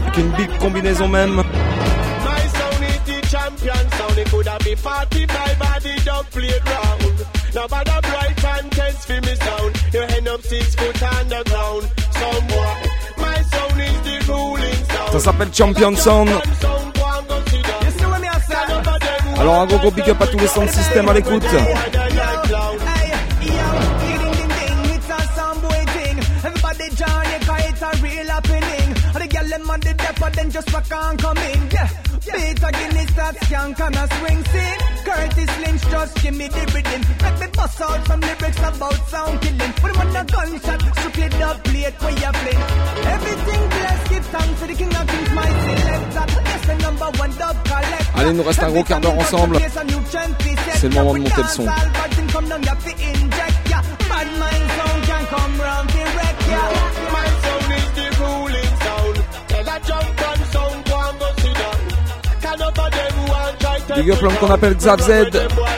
Avec 0.00 0.18
une 0.18 0.30
big 0.30 0.58
combinaison 0.58 1.06
même. 1.06 1.44
Ça 15.12 15.20
s'appelle 15.20 15.48
Champion 15.54 15.94
Sound. 15.94 16.30
Alors 19.38 19.60
un 19.60 19.66
gros 19.66 19.78
gros 19.78 19.90
big 19.92 20.10
up 20.10 20.20
à 20.20 20.26
tous 20.26 20.38
les 20.38 20.48
sound 20.48 20.68
systems 20.68 21.08
à 21.08 21.12
l'écoute. 21.12 21.46
On 31.08 31.16
come 31.16 31.38
in 31.38 31.60
Yeah, 31.72 31.88
Peter 32.20 32.70
Guinness 32.78 33.10
that 33.16 33.34
skank 33.44 33.80
and 33.80 33.96
a 33.96 34.04
swing 34.16 34.42
scene 34.50 34.80
Curtis 35.06 35.52
Lynch 35.62 35.82
just 35.88 36.14
give 36.22 36.36
me 36.36 36.48
the 36.48 36.62
rhythm. 36.74 37.00
Make 37.22 37.38
me 37.40 37.46
bust 37.56 37.80
out 37.80 38.06
some 38.06 38.20
lyrics 38.20 38.58
about 38.58 39.00
sound 39.08 39.40
killing. 39.40 39.72
When 39.80 39.96
I'm 39.96 40.08
on 40.08 40.16
a 40.16 40.24
gunshot, 40.24 40.80
strictly 40.98 41.28
the 41.28 41.50
plate 41.64 41.96
where 42.02 42.16
you 42.22 42.32
fling 42.40 42.62
Everything 43.16 43.62
blessed, 43.72 44.04
give 44.10 44.26
thanks 44.34 44.60
to 44.60 44.66
the 44.68 44.74
king 44.74 44.94
of 44.94 45.06
kings, 45.08 45.30
my 45.32 45.48
selector 45.64 46.26
Yes, 46.48 46.62
the 46.68 46.74
number 46.86 47.08
one 47.22 47.32
dub 47.40 47.56
collector. 47.64 48.18
Allez, 48.18 48.32
nous 48.34 48.42
reste 48.42 48.62
un 48.62 48.70
gros 48.70 48.84
quart 48.84 49.00
d'heure 49.00 49.18
ensemble. 49.18 49.58
C'est 50.74 50.88
le 50.88 50.94
moment 50.94 51.14
de 51.14 51.18
monter 51.20 51.42
le 51.42 51.48
son. 51.48 51.64
Bad 54.08 54.26
mind 54.40 54.66
sound 54.76 55.02
can 55.04 55.24
come 55.26 55.60
round 55.60 55.88
to 55.90 55.98
wreck 56.16 56.36
ya. 56.50 56.64
My 57.12 57.26
sound 57.42 57.72
is 57.78 57.88
the 57.96 58.06
ruling 58.20 58.72
sound. 58.84 59.16
Tell 59.48 59.68
a 59.68 59.76
jump 59.86 60.20
and 60.28 60.37
Big 63.98 64.12
up 64.12 64.20
l'homme 64.22 64.34
qu'on 64.36 64.50
appelle 64.52 64.76
Xav 64.76 65.00
Z. 65.00 65.77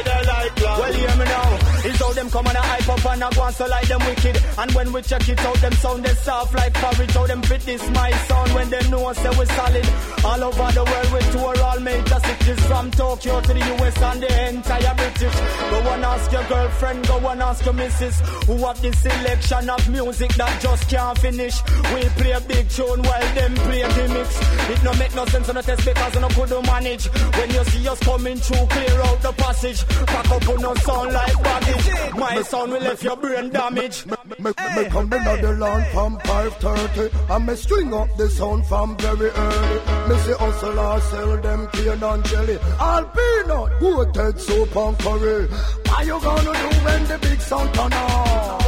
a 3.31 3.35
go 3.35 3.43
on 3.43 3.53
so 3.53 3.67
like 3.67 3.89
them 3.89 4.01
wicked. 4.07 4.43
And 4.59 4.73
when 4.73 4.93
we 4.93 5.03
check 5.03 5.29
it 5.29 5.41
out, 5.41 5.57
them 5.57 5.73
sound 5.73 6.05
they 6.05 6.15
soft 6.15 6.55
like 6.55 6.75
porridge. 6.75 7.11
How 7.11 7.27
them 7.27 7.43
fit 7.43 7.61
this 7.63 7.91
my 7.91 8.11
sound 8.29 8.55
when 8.55 8.71
they 8.71 8.89
know 8.89 9.13
say 9.13 9.31
we 9.39 9.47
solid. 9.47 9.87
All 10.25 10.45
over 10.45 10.73
the 10.73 10.85
world 10.85 11.11
we 11.13 11.21
tour 11.33 11.65
all 11.65 11.81
major 11.81 12.21
cities 12.21 12.61
from 12.67 12.91
Tokyo 12.91 13.41
to 13.41 13.53
the 13.53 13.65
US 13.77 14.03
and 14.03 14.23
the 14.23 14.49
entire 14.49 14.95
British. 14.95 15.37
Go 15.71 15.79
and 15.93 16.05
ask 16.05 16.33
your 16.33 16.45
girlfriend, 16.45 17.07
go 17.07 17.29
and 17.29 17.43
ask 17.43 17.65
your 17.65 17.75
missus 17.75 18.21
who 18.47 18.57
have 18.67 18.81
this 18.83 18.99
selection 18.99 19.71
of 19.71 19.89
music 19.89 20.35
that 20.35 20.61
just 20.61 20.89
can't 20.89 21.19
finish. 21.19 21.63
We 21.95 22.03
play 22.21 22.33
a 22.33 22.41
big 22.41 22.69
tune 22.69 23.03
while 23.03 23.35
them 23.35 23.55
play 23.55 23.83
gimmicks. 23.95 24.37
It 24.71 24.83
no 24.83 24.93
make 24.95 25.15
no 25.15 25.25
sense 25.27 25.49
on 25.49 25.55
the 25.57 25.63
test 25.63 25.85
because 25.85 26.15
we 26.15 26.21
no 26.21 26.29
could 26.29 26.67
manage. 26.67 27.07
When 27.07 27.51
you 27.51 27.65
see 27.65 27.89
us 27.89 28.01
coming 28.01 28.39
through, 28.39 28.67
clear 28.67 29.01
out 29.03 29.23
the 29.23 29.33
passage. 29.33 29.87
Pack 30.07 30.31
up 30.31 30.49
on 30.49 30.61
no 30.63 30.75
sound 30.75 31.13
like 31.13 31.43
baggage. 31.43 32.15
My 32.15 32.43
sound 32.43 32.73
will 32.73 32.81
left 32.81 33.03
your 33.03 33.17
brain 33.21 33.51
damage. 33.51 34.07
Me, 34.07 34.17
me 34.39 34.85
come 34.89 35.13
in 35.13 35.25
the 35.43 35.57
land 35.59 35.87
from 35.93 36.19
5.30 36.19 37.31
And 37.37 37.47
me 37.47 37.55
string 37.55 37.95
up 37.95 38.09
the 38.17 38.29
sound 38.29 38.67
from 38.67 38.97
very 38.97 39.31
early. 39.31 39.79
Me 40.09 40.17
see 40.19 40.33
hustlers 40.33 41.05
sell 41.05 41.37
them 41.39 41.69
cane 41.73 42.03
and 42.03 42.25
jelly. 42.25 42.59
All 42.79 43.05
peanut, 43.05 43.71
goated 43.81 44.39
soup 44.41 44.77
and 44.77 44.99
curry. 44.99 45.47
What 45.47 46.07
you 46.07 46.21
gonna 46.21 46.53
do 46.63 46.69
when 46.85 47.05
the 47.05 47.19
big 47.19 47.41
sound 47.41 47.75
turn 47.75 47.93
on? 47.93 48.61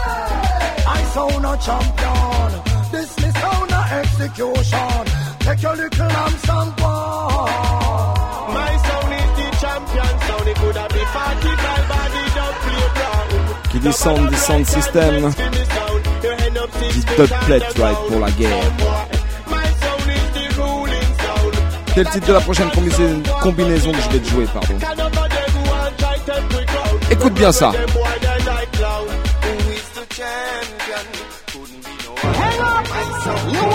I 0.94 1.02
sound 1.14 1.44
a 1.44 1.54
champion. 1.66 2.50
This 2.92 3.16
me 3.18 3.30
sound 3.40 3.70
a 3.70 3.82
execution. 4.00 5.04
Take 5.40 5.62
your 5.62 5.76
little 5.76 6.06
lamps 6.06 6.48
and 6.48 6.76
go 6.76 6.94
My 8.56 8.72
sound 8.86 9.12
is 9.20 9.30
the 9.38 9.46
champion. 9.62 10.12
Sound. 10.26 10.48
It 10.48 10.56
could 10.56 10.76
have 10.76 10.90
been 10.90 11.06
45 11.06 11.61
Qui 13.72 13.92
sound, 13.92 14.28
dit 14.28 14.36
sound 14.36 14.66
plate 17.46 17.78
right 17.78 17.98
pour 18.08 18.20
la 18.20 18.30
guerre. 18.32 18.50
C'est 21.94 22.04
le 22.04 22.10
titre 22.10 22.26
de 22.26 22.32
la 22.34 22.40
prochaine 22.40 22.70
combinaison, 22.70 23.92
que 23.92 23.98
je 23.98 24.10
vais 24.10 24.18
te 24.18 24.28
jouer, 24.28 24.46
pardon? 24.52 24.74
Écoute 27.10 27.34
bien 27.34 27.52
ça. 27.52 27.72
You. 33.50 33.72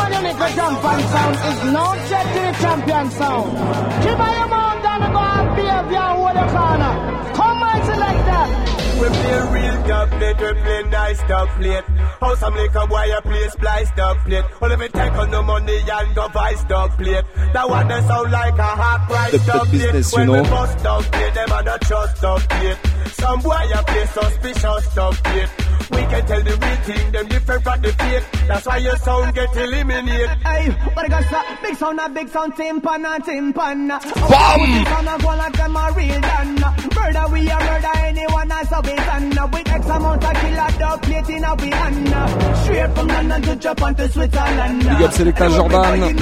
Come. 7.34 8.67
We 9.00 9.08
play 9.10 9.40
real 9.54 9.88
dub 9.88 10.10
plate, 10.10 10.38
we 10.42 10.62
play 10.62 10.84
nice 10.90 11.22
plate. 11.56 11.84
How 12.20 12.36
some 12.36 12.56
liquor 12.56 12.88
boy 12.88 13.04
you 13.06 13.22
play 13.22 13.48
splice 13.50 13.92
dub 13.96 14.18
plate. 14.26 14.46
If 14.62 14.80
we 14.80 14.88
take 14.90 15.14
on 15.14 15.30
the 15.32 15.42
money 15.42 15.80
and 15.90 16.16
go 16.16 16.28
vice 16.30 16.64
dub 16.66 16.92
plate. 16.98 17.24
That 17.54 17.70
one 17.70 17.88
that 17.88 18.04
sound 18.08 18.32
like 18.32 18.58
a 18.58 18.64
hot 18.64 19.08
price 19.10 19.32
The- 19.32 19.40
plate. 19.40 19.72
business, 19.72 20.12
you 20.14 20.18
when 20.18 20.28
know. 20.28 20.42
we 20.44 20.50
bust 20.50 20.84
dub 20.84 21.04
plate, 21.04 21.34
them 21.36 21.52
and 21.52 21.68
a 21.68 21.78
trust 21.80 22.22
dub 22.22 22.42
plate. 22.50 22.78
Some 23.14 23.40
boy 23.42 23.62
you 23.70 23.82
play 23.84 24.06
suspicious 24.08 24.96
dub 24.96 25.14
plate. 25.24 25.50
We 25.92 26.02
can 26.12 26.26
tell 26.26 26.44
the 26.44 26.52
real 26.52 26.76
thing, 26.84 27.12
them 27.12 27.28
different 27.28 27.64
from 27.64 27.82
the 27.82 27.92
fake. 27.94 28.24
That's 28.48 28.66
why 28.66 28.78
your 28.78 28.96
sound 28.98 29.34
get 29.36 29.56
eliminated. 29.56 30.30
Hey, 30.44 30.70
what 30.94 31.06
I 31.06 31.08
got 31.08 31.24
sa 31.26 31.44
big 31.62 31.76
sound 31.76 32.00
a 32.00 32.10
big 32.10 32.28
sound 32.30 32.54
timpan 32.54 33.06
and 33.06 33.24
timpan. 33.24 33.88
Bam! 33.88 34.86
Sound 34.86 35.08
a 35.08 35.18
go 35.24 35.28
like 35.36 35.56
them 35.56 35.76
a 35.76 35.92
real 35.96 36.22
done. 36.22 36.56
Murder 36.96 37.26
we 37.32 37.50
a 37.50 37.58
murder 37.60 37.96
anyone 38.04 38.52
as 38.52 38.72
a 38.72 38.82
bit 38.82 39.00
and 39.00 39.54
with 39.54 39.68
X 39.68 39.86
amount 39.86 40.26
of 40.26 40.34
killer 40.34 40.72
dog 40.80 41.02
plate 41.04 41.30
in 41.30 41.44
a 41.44 41.56
we 41.56 41.70
hand. 41.70 42.58
Straight 42.64 42.92
from 42.96 43.08
London 43.08 43.42
to 43.44 43.56
Japan 43.56 43.96
to 43.96 44.10
Switzerland. 44.10 44.80
Big 44.80 45.02
up 45.02 45.12
Selecta 45.12 45.50
Jordan. 45.56 46.18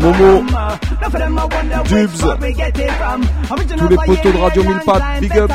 Momo. 0.00 0.80
a 1.02 1.84
Dubs. 1.84 1.90
Tous 3.78 3.88
les 3.88 3.96
poteaux 3.96 4.32
de 4.32 4.38
Radio 4.38 4.62
1000 4.62 4.80
pattes, 4.84 5.20
big 5.20 5.38
up. 5.38 5.50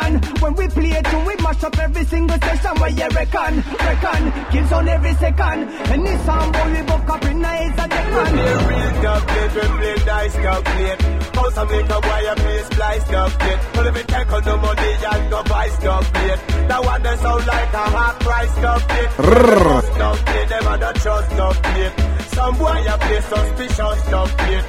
Veterans, 0.00 0.24
so 0.24 0.40
where 0.40 0.40
you 0.40 0.40
depend, 0.40 0.40
depend. 0.40 0.40
Who 0.40 0.40
you 0.40 0.40
try 0.40 0.40
to 0.40 0.40
take 0.40 0.40
on? 0.40 0.40
When 0.40 0.54
we 0.54 0.68
play 0.68 0.90
it, 0.90 1.06
we 1.26 1.34
mash 1.42 1.64
up 1.64 1.78
every 1.78 2.04
single 2.04 2.38
session 2.38 2.80
where 2.80 2.90
you 2.90 3.08
reckon, 3.08 3.64
reckon. 3.78 4.32
Kills 4.50 4.72
on 4.72 4.88
every 4.88 5.14
second. 5.14 5.68
And 5.90 6.06
this 6.06 6.24
song 6.24 6.52
boy 6.52 6.72
we 6.72 6.82
book 6.82 7.08
up 7.10 7.24
in 7.24 7.40
nice 7.40 7.78
and 7.78 7.92
We 7.92 7.98
declan. 7.98 8.30
play 8.30 8.54
real 8.68 9.02
dub 9.02 9.22
plate, 9.28 9.54
we 9.54 9.68
play 9.78 10.04
nice 10.06 10.34
dub 10.34 10.64
plate. 10.64 11.02
How 11.34 11.50
some 11.50 11.68
liquor 11.68 12.00
boy 12.00 12.20
you 12.20 12.34
play 12.36 12.62
splice 12.64 13.08
dub 13.10 13.30
plate. 13.40 13.58
Well, 13.74 13.86
if 13.86 13.94
we 13.94 14.02
take 14.02 14.32
on 14.32 14.42
the 14.44 14.56
money 14.56 14.92
and 15.12 15.30
go 15.30 15.42
vice 15.42 15.78
dub 15.78 16.04
plate. 16.04 16.40
That 16.68 16.84
one 16.84 17.02
that 17.02 17.18
sound 17.18 17.46
like 17.46 17.72
a 17.72 17.84
hot 17.96 18.20
price. 18.20 18.54
Dub 18.60 18.80
plate, 20.26 20.48
them 20.48 20.66
and 20.66 20.82
a 20.82 20.92
trust 20.94 21.30
dub 21.36 21.54
plate. 21.62 21.92
Some 22.34 22.56
boy 22.58 22.78
you 22.78 22.96
play 23.04 23.20
suspicious 23.20 24.10
dub 24.10 24.28
plate. 24.28 24.64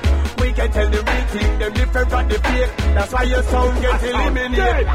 We 0.51 0.57
can 0.57 0.69
tell 0.69 0.89
the 0.89 0.97
real 0.97 1.25
thing, 1.31 1.59
them 1.59 1.73
different 1.73 2.09
from 2.09 2.27
the 2.27 2.35
fake. 2.35 2.71
That's 2.91 3.13
why 3.13 3.23
your 3.23 3.41
sound 3.43 3.81
get 3.81 4.03
eliminated. 4.03 4.85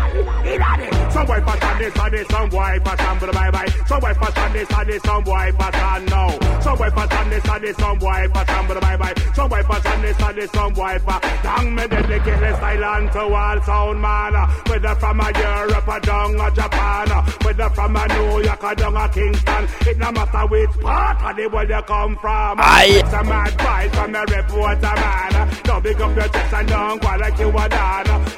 Some 1.16 1.26
boy 1.26 1.40
pattern 1.40 1.78
this 1.78 1.96
and 1.96 2.12
this, 2.12 2.28
some 2.28 2.48
boy 2.50 2.78
pattern 2.84 3.16
but 3.18 3.32
bye 3.32 3.50
bye. 3.50 3.66
Some 3.86 4.00
boy 4.00 4.12
pattern 4.12 4.52
this 4.52 4.70
and 4.70 4.86
this, 4.86 5.02
some 5.02 5.24
boy 5.24 5.52
pattern 5.56 6.04
now. 6.12 6.60
Some 6.60 6.76
boy 6.76 6.90
pattern 6.90 7.30
this 7.30 7.48
and 7.48 7.64
this, 7.64 7.76
some 7.78 7.98
boy 7.98 8.28
pattern 8.34 8.66
but 8.68 8.80
bye 8.82 8.96
bye. 8.98 9.14
Some 9.34 9.48
boy 9.48 9.62
pattern 9.62 10.02
this 10.02 10.20
and 10.20 10.36
this, 10.36 10.50
some 10.50 10.74
boy 10.74 10.98
pa. 11.06 11.40
Dang 11.42 11.74
me 11.74 11.88
deadly 11.88 12.18
careless 12.20 12.58
silent 12.60 13.12
to 13.12 13.20
all 13.20 13.60
sound 13.62 14.02
man. 14.02 14.34
Whether 14.68 14.94
from 14.96 15.20
a 15.20 15.32
Europe 15.38 15.88
or 15.88 16.00
down 16.00 16.38
a 16.38 16.50
Japan, 16.52 17.08
whether 17.44 17.70
from 17.70 17.96
a 17.96 18.06
New 18.08 18.44
York 18.44 18.62
or 18.62 18.74
down 18.74 18.96
a 18.96 19.08
Kingston, 19.08 19.64
it 19.88 19.96
no 19.96 20.12
matter 20.12 20.46
which 20.48 20.70
part 20.82 21.22
of 21.22 21.34
the 21.34 21.46
world 21.48 21.70
you 21.70 21.82
come 21.86 22.14
from. 22.18 22.60
Aye. 22.60 23.00
It's 23.00 23.12
a 23.14 23.24
mad 23.24 23.52
vibe 23.56 23.94
from 23.94 24.14
a 24.14 24.20
reporter 24.20 24.94
man. 25.00 25.45
Don't 25.64 25.82
big 25.82 26.00
up 26.00 26.16
your 26.16 26.28
chest 26.28 26.54
and 26.54 26.68
don't 26.68 27.02
like 27.04 27.38
you. 27.38 27.52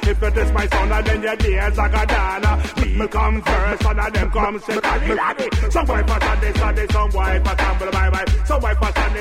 If 0.09 0.21
you 0.21 0.31
my 0.53 0.67
son, 0.67 0.89
then 1.05 1.21
your 1.21 1.35
are 1.79 1.89
come 3.07 3.41
first, 3.41 3.85
and 3.85 4.31
come 4.31 4.59
second. 4.59 5.19
Some 5.71 5.85
some. 5.85 5.99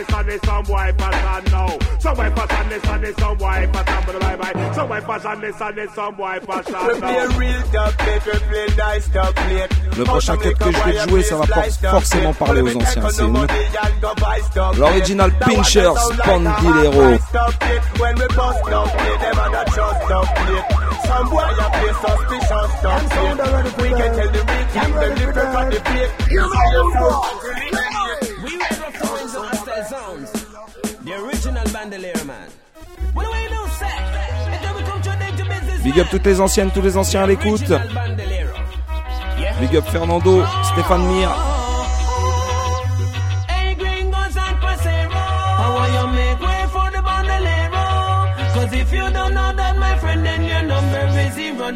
Some 0.09 0.31
some 0.45 0.65
boy 0.65 0.93
for 0.99 1.13
sun 1.13 1.45
now. 1.53 1.79
Some 1.99 2.19
some 5.95 6.15
for. 6.41 6.63
Some. 6.65 6.89
Le 9.97 10.05
prochain 10.05 10.37
cut 10.37 10.55
que 10.55 10.73
je 10.73 10.79
vais 10.85 11.09
jouer, 11.09 11.23
ça 11.23 11.37
va 11.37 11.91
forcément 11.91 12.35
parler 12.35 12.61
aux 12.63 12.77
anciens. 12.77 13.03
C'est 13.11 13.23
une... 13.23 13.47
l'original 14.79 15.33
Pincher 15.39 15.91
Spandilero. 15.97 17.19
When 17.99 18.15
we 18.17 18.27
bust 18.35 18.65
down, 18.71 18.89
play 18.89 19.17
them 19.19 19.39
and 19.39 19.55
a 19.55 19.65
trust 19.71 20.09
down 20.09 20.27
plate. 20.27 20.67
Some 21.07 21.29
boy 21.31 21.49
play 21.77 21.93
suspicious 22.03 22.73
down. 22.83 23.03
We 23.79 23.89
can 23.89 24.11
tell 24.17 24.31
the 24.33 24.43
real 24.49 24.67
thing, 24.75 24.93
them 24.95 25.15
different 25.19 25.51
from 25.53 25.67
the 25.71 25.81
fake. 25.89 26.13
You 26.31 26.41
know 26.41 26.65
your 26.73 26.87
sound. 26.93 27.39
We 28.45 28.53
sounds. 29.89 30.33
The 31.05 31.13
original 31.25 31.65
bandolier 31.73 32.25
man. 32.25 32.49
What 33.15 33.25
do 33.25 33.31
we 33.33 33.49
do, 33.49 33.61
say? 33.79 33.87
And 33.87 34.65
then 34.65 34.75
we 34.77 34.83
come 34.83 35.01
to 35.03 35.11
the 35.11 35.45
business. 35.45 35.83
Big 35.83 35.95
Big 35.95 36.01
up 36.01 36.11
toutes 36.11 36.27
les 36.27 36.41
anciennes, 36.41 36.71
tous 36.71 36.83
les 36.83 36.97
anciens 36.97 37.23
à 37.23 37.27
l'écoute. 37.27 37.73
Big 39.61 39.77
up 39.77 39.89
Fernando, 39.89 40.45
Stéphane 40.65 41.07
Mir. 41.07 41.58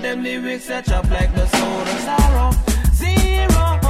Them 0.01 0.25
lyrics 0.25 0.65
set 0.65 0.91
up 0.91 1.09
like 1.11 1.33
the 1.35 1.47
soda 1.47 1.99
sorrow. 2.01 2.51
Zero. 2.95 3.82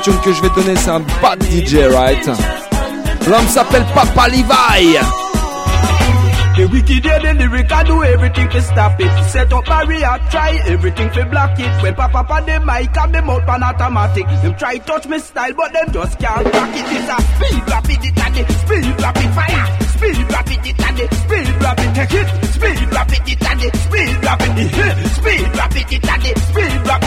Que 0.00 0.32
je 0.32 0.40
vais 0.40 0.48
donner, 0.50 0.74
c'est 0.76 0.90
un 0.90 1.00
bad 1.20 1.42
DJ, 1.42 1.84
right? 1.92 2.26
L'homme 3.28 3.46
s'appelle 3.46 3.84
Papa 3.94 4.28
Levi. 4.28 4.96
The 6.56 6.66
wicked 6.70 7.02
do 7.02 8.02
everything 8.02 8.48
to 8.48 8.60
stop 8.62 9.00
it. 9.00 9.10
Set 9.30 9.52
up 9.52 9.64
barrier, 9.66 10.18
try 10.30 10.60
everything 10.66 11.10
to 11.10 11.24
block 11.26 11.58
it. 11.58 11.66
On 11.66 12.46
the 12.46 12.60
mic, 12.60 12.96
and. 12.96 13.14
Them 14.42 14.54
try 14.56 14.78
touch 14.78 15.06
me 15.08 15.18
style, 15.18 15.52
but 15.54 15.72
them 15.72 15.92
just 15.92 16.18
can't 16.18 16.46
crack 16.52 16.74
it. 16.74 16.86
It's 16.88 17.12
speed 17.36 17.62
rapid, 17.68 18.04
it 18.04 18.18
and 18.18 18.50
speed 18.60 19.02
rapid 19.02 19.30
fire. 19.34 19.66
Speed 19.92 20.32
rapid, 20.32 20.66
it 20.66 21.12
speed 21.14 21.62
rapid 21.62 21.94
take 21.94 22.14
it. 22.14 22.28
Speed 22.52 22.92
rapid, 22.92 23.28
it 23.28 23.42
and 23.42 23.62
speed 23.76 24.24
rapid. 24.24 24.52
Speed 25.16 25.56
rapid, 25.56 25.92
it 25.92 26.38
speed 26.38 26.86
rapid. 26.86 27.01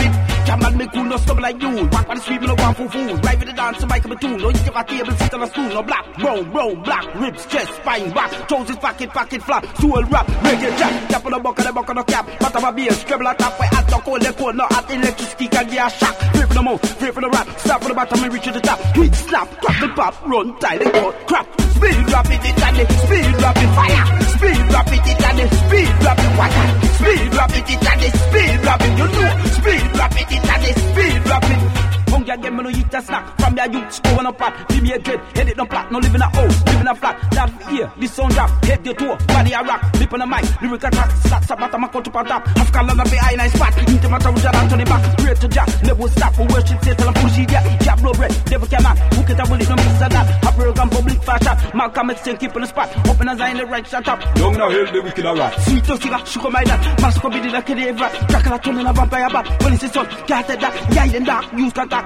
Me 0.86 0.92
cool, 0.92 1.04
no 1.04 1.16
stop 1.16 1.40
like 1.40 1.60
you. 1.60 1.68
Walk 1.90 2.08
on 2.08 2.14
the 2.14 2.22
street, 2.22 2.40
me 2.40 2.46
no 2.46 2.54
want 2.54 2.76
fool 2.76 2.88
fool. 2.88 3.16
Right 3.16 3.38
with 3.38 3.48
the 3.48 3.54
dance, 3.54 3.84
mic 3.86 4.04
of 4.04 4.10
a 4.12 4.16
tune. 4.16 4.36
No, 4.36 4.50
you 4.50 4.72
a 4.72 4.84
table, 4.84 5.12
sit 5.16 5.34
on 5.34 5.42
a 5.42 5.46
stool. 5.48 5.68
No 5.68 5.82
black, 5.82 6.14
brown, 6.14 6.52
brown, 6.52 6.82
black, 6.84 7.14
ribs, 7.16 7.44
chest, 7.46 7.74
spine, 7.74 8.10
back. 8.10 8.30
Trousers, 8.46 8.76
pocket, 8.76 9.10
pocket, 9.10 9.42
flap. 9.42 9.66
Soul 9.78 10.04
rap, 10.04 10.26
reggae 10.46 10.78
jack. 10.78 11.10
Cap 11.10 11.26
on 11.26 11.32
the 11.32 11.38
buck, 11.40 11.58
on 11.58 11.66
the 11.66 11.72
buck, 11.72 11.90
on 11.90 11.96
the 11.96 12.04
cap. 12.04 12.38
Bottom 12.38 12.64
of 12.64 12.76
beer, 12.76 12.92
scribble 12.92 13.26
on 13.26 13.36
top. 13.36 13.58
Where 13.58 13.68
at 13.74 13.86
the 13.88 13.96
cold, 13.96 14.22
the 14.22 14.32
cold. 14.32 14.54
No, 14.54 14.64
at 14.70 14.88
electricity, 14.88 15.48
can 15.48 15.66
get 15.66 15.92
a 15.92 15.96
shock. 15.96 16.14
Flip 16.14 16.48
the 16.50 16.62
mouth, 16.62 16.98
flip 16.98 17.14
for 17.14 17.20
the 17.20 17.30
rap. 17.30 17.58
Stop 17.58 17.82
for 17.82 17.88
the 17.88 17.94
bottom 17.94 18.22
and 18.22 18.32
reach 18.32 18.44
to 18.44 18.52
the 18.52 18.60
top. 18.60 18.78
Hit, 18.94 19.12
drop 19.26 19.50
the 19.80 19.88
pop, 19.96 20.24
run, 20.24 20.56
tie 20.60 20.78
the 20.78 20.84
cut, 20.84 21.26
crap. 21.26 21.60
Speed 21.60 22.12
rapid, 22.12 22.46
it 22.46 22.62
and 22.62 22.76
the 22.76 22.92
speed 22.94 23.42
rapid 23.42 23.68
fire. 23.74 24.25
Speed 24.36 24.70
rapid, 24.70 25.00
it 25.06 25.22
and 25.24 25.38
the 25.38 25.56
speed 25.56 26.04
rapid 26.04 26.36
water. 26.36 26.66
Speed 26.92 27.34
rapid, 27.34 27.70
it 27.70 27.88
and 27.88 28.00
the 28.02 28.18
speed 28.18 28.66
rapid. 28.66 28.98
You 28.98 29.08
know, 29.08 29.44
speed 29.56 29.96
rapid, 29.96 30.30
it 30.30 30.50
and 30.52 30.62
the 30.62 30.72
speed 30.78 31.30
rapid. 31.30 31.85
Hungry 32.16 32.32
again, 32.32 32.56
me 32.56 32.62
no 32.62 32.70
eat 32.70 32.94
a 32.94 33.02
snack. 33.02 33.38
From 33.38 33.54
your 33.58 33.68
youth, 33.68 33.92
school 33.92 34.18
on 34.18 34.24
a 34.24 34.32
pot. 34.32 34.68
Give 34.68 34.82
me 34.82 34.92
a 34.92 34.98
dread, 34.98 35.20
head 35.36 35.48
it 35.48 35.56
no 35.58 35.66
plat. 35.66 35.92
No 35.92 35.98
live 35.98 36.14
in 36.14 36.22
a 36.22 36.28
house, 36.32 36.64
live 36.64 36.80
in 36.80 36.88
a 36.88 36.94
flat. 36.94 37.30
That 37.32 37.50
here, 37.68 37.92
this 38.00 38.14
sound 38.14 38.32
drop. 38.32 38.48
Head 38.64 38.82
the 38.82 38.94
toe, 38.94 39.16
body 39.28 39.52
a 39.52 39.60
rock. 39.60 39.82
Lip 40.00 40.12
on 40.14 40.20
the 40.20 40.26
mic, 40.26 40.62
lyric 40.62 40.84
attack. 40.84 41.10
Start, 41.26 41.44
stop, 41.44 41.58
bottom, 41.60 41.84
a 41.84 41.88
cut 41.90 42.08
up 42.08 42.16
on 42.16 42.24
top. 42.24 42.48
Africa 42.56 42.82
land 42.88 43.00
up 43.00 43.10
behind 43.10 43.36
nice 43.36 43.52
spot. 43.52 43.76
Into 43.86 44.08
my 44.08 44.18
town, 44.18 44.36
John 44.36 44.56
Anthony 44.56 44.84
back. 44.84 45.18
Pray 45.18 45.34
to 45.34 45.48
Jack, 45.48 45.68
never 45.84 46.08
stop. 46.08 46.38
We 46.38 46.44
worship, 46.46 46.82
say, 46.84 46.94
tell 46.94 47.08
him 47.08 47.14
push 47.20 47.38
it, 47.38 47.52
yeah. 47.52 47.78
Jab, 47.84 48.00
blow 48.00 48.12
bread, 48.14 48.32
devil 48.46 48.66
can 48.66 48.82
man. 48.82 48.96
Who 48.96 49.22
can 49.28 49.36
will 49.36 49.60
it, 49.60 49.68
no 49.68 49.76
miss 49.76 50.00
a 50.00 50.08
that. 50.08 50.44
A 50.48 50.52
program, 50.56 50.88
public 50.88 51.22
fashion. 51.22 51.76
Malcolm 51.76 52.10
X, 52.10 52.20
still 52.22 52.36
keep 52.38 52.56
on 52.56 52.62
the 52.62 52.66
spot. 52.66 52.88
Open 53.08 53.28
as 53.28 53.40
I 53.40 53.50
in 53.50 53.58
the 53.58 53.66
right 53.66 53.86
shut 53.86 54.08
up. 54.08 54.24
Young 54.38 54.56
now, 54.56 54.70
hell 54.70 54.88
the 54.88 55.02
wicked 55.02 55.26
a 55.26 55.34
rat. 55.34 55.60
Sweet 55.68 55.84
to 55.84 56.00
cigar, 56.00 56.24
sugar 56.24 56.48
my 56.48 56.64
dad. 56.64 56.80
Mask 57.02 57.22
in 57.22 57.52
the 57.52 57.60
cadaver. 57.60 58.08
Dracula 58.28 58.58
turn 58.58 58.78
in 58.78 58.86
a 58.86 58.92
vampire 58.94 59.28
bat. 59.28 59.62
When 59.62 59.74
it's 59.74 59.82
his 59.82 59.92
son, 59.92 60.06
can't 60.24 60.46
take 60.46 60.60
that. 60.60 60.72
Yeah, 60.94 61.06
then 61.12 61.24
dark, 61.24 61.52
use 61.52 61.74
contact. 61.74 62.05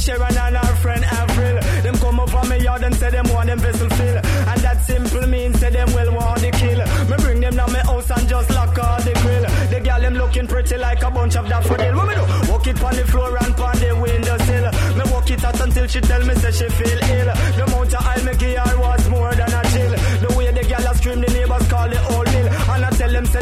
Sharon 0.00 0.36
and 0.36 0.56
her 0.56 0.76
friend 0.76 1.04
Avril. 1.04 1.60
Them 1.82 1.94
come 1.96 2.20
up 2.20 2.32
over 2.34 2.48
me 2.48 2.64
yard 2.64 2.82
and 2.82 2.94
say 2.94 3.10
them 3.10 3.26
want 3.32 3.48
them 3.48 3.58
vessel 3.58 3.88
fill. 3.90 4.16
And 4.16 4.60
that 4.64 4.82
simple 4.82 5.26
means 5.26 5.60
say 5.60 5.70
them 5.70 5.92
well 5.92 6.10
want 6.14 6.40
the 6.40 6.50
kill. 6.50 6.80
Me 7.08 7.16
bring 7.18 7.40
them 7.40 7.54
down 7.56 7.70
my 7.72 7.80
house 7.80 8.10
and 8.10 8.26
just 8.26 8.50
lock 8.50 8.78
all 8.78 9.00
the 9.02 9.12
grill. 9.20 9.44
The 9.68 9.80
girl 9.80 10.00
them 10.00 10.14
looking 10.14 10.46
pretty 10.46 10.76
like 10.78 11.02
a 11.02 11.10
bunch 11.10 11.36
of 11.36 11.46
daffodil. 11.48 11.94
What 11.96 12.08
me 12.08 12.14
do? 12.14 12.24
Walk 12.50 12.66
it 12.66 12.82
on 12.82 12.96
the 12.96 13.06
floor 13.06 13.36
and 13.44 13.60
on 13.60 13.76
the 13.76 13.90
windowsill. 14.00 14.66
Me 14.96 15.04
walk 15.12 15.30
it 15.30 15.44
out 15.44 15.60
until 15.60 15.86
she 15.86 16.00
tell 16.00 16.24
me 16.24 16.34
say 16.34 16.52
she 16.52 16.68
feel 16.70 16.98
ill. 17.16 17.28
The 17.56 17.64
amount 17.68 17.94
of 17.94 18.06
I 18.06 18.16
me 18.22 18.34
give 18.36 18.58
her 18.58 18.78
was 18.80 19.08
more 19.08 19.34
than 19.34 19.52
a 19.52 19.69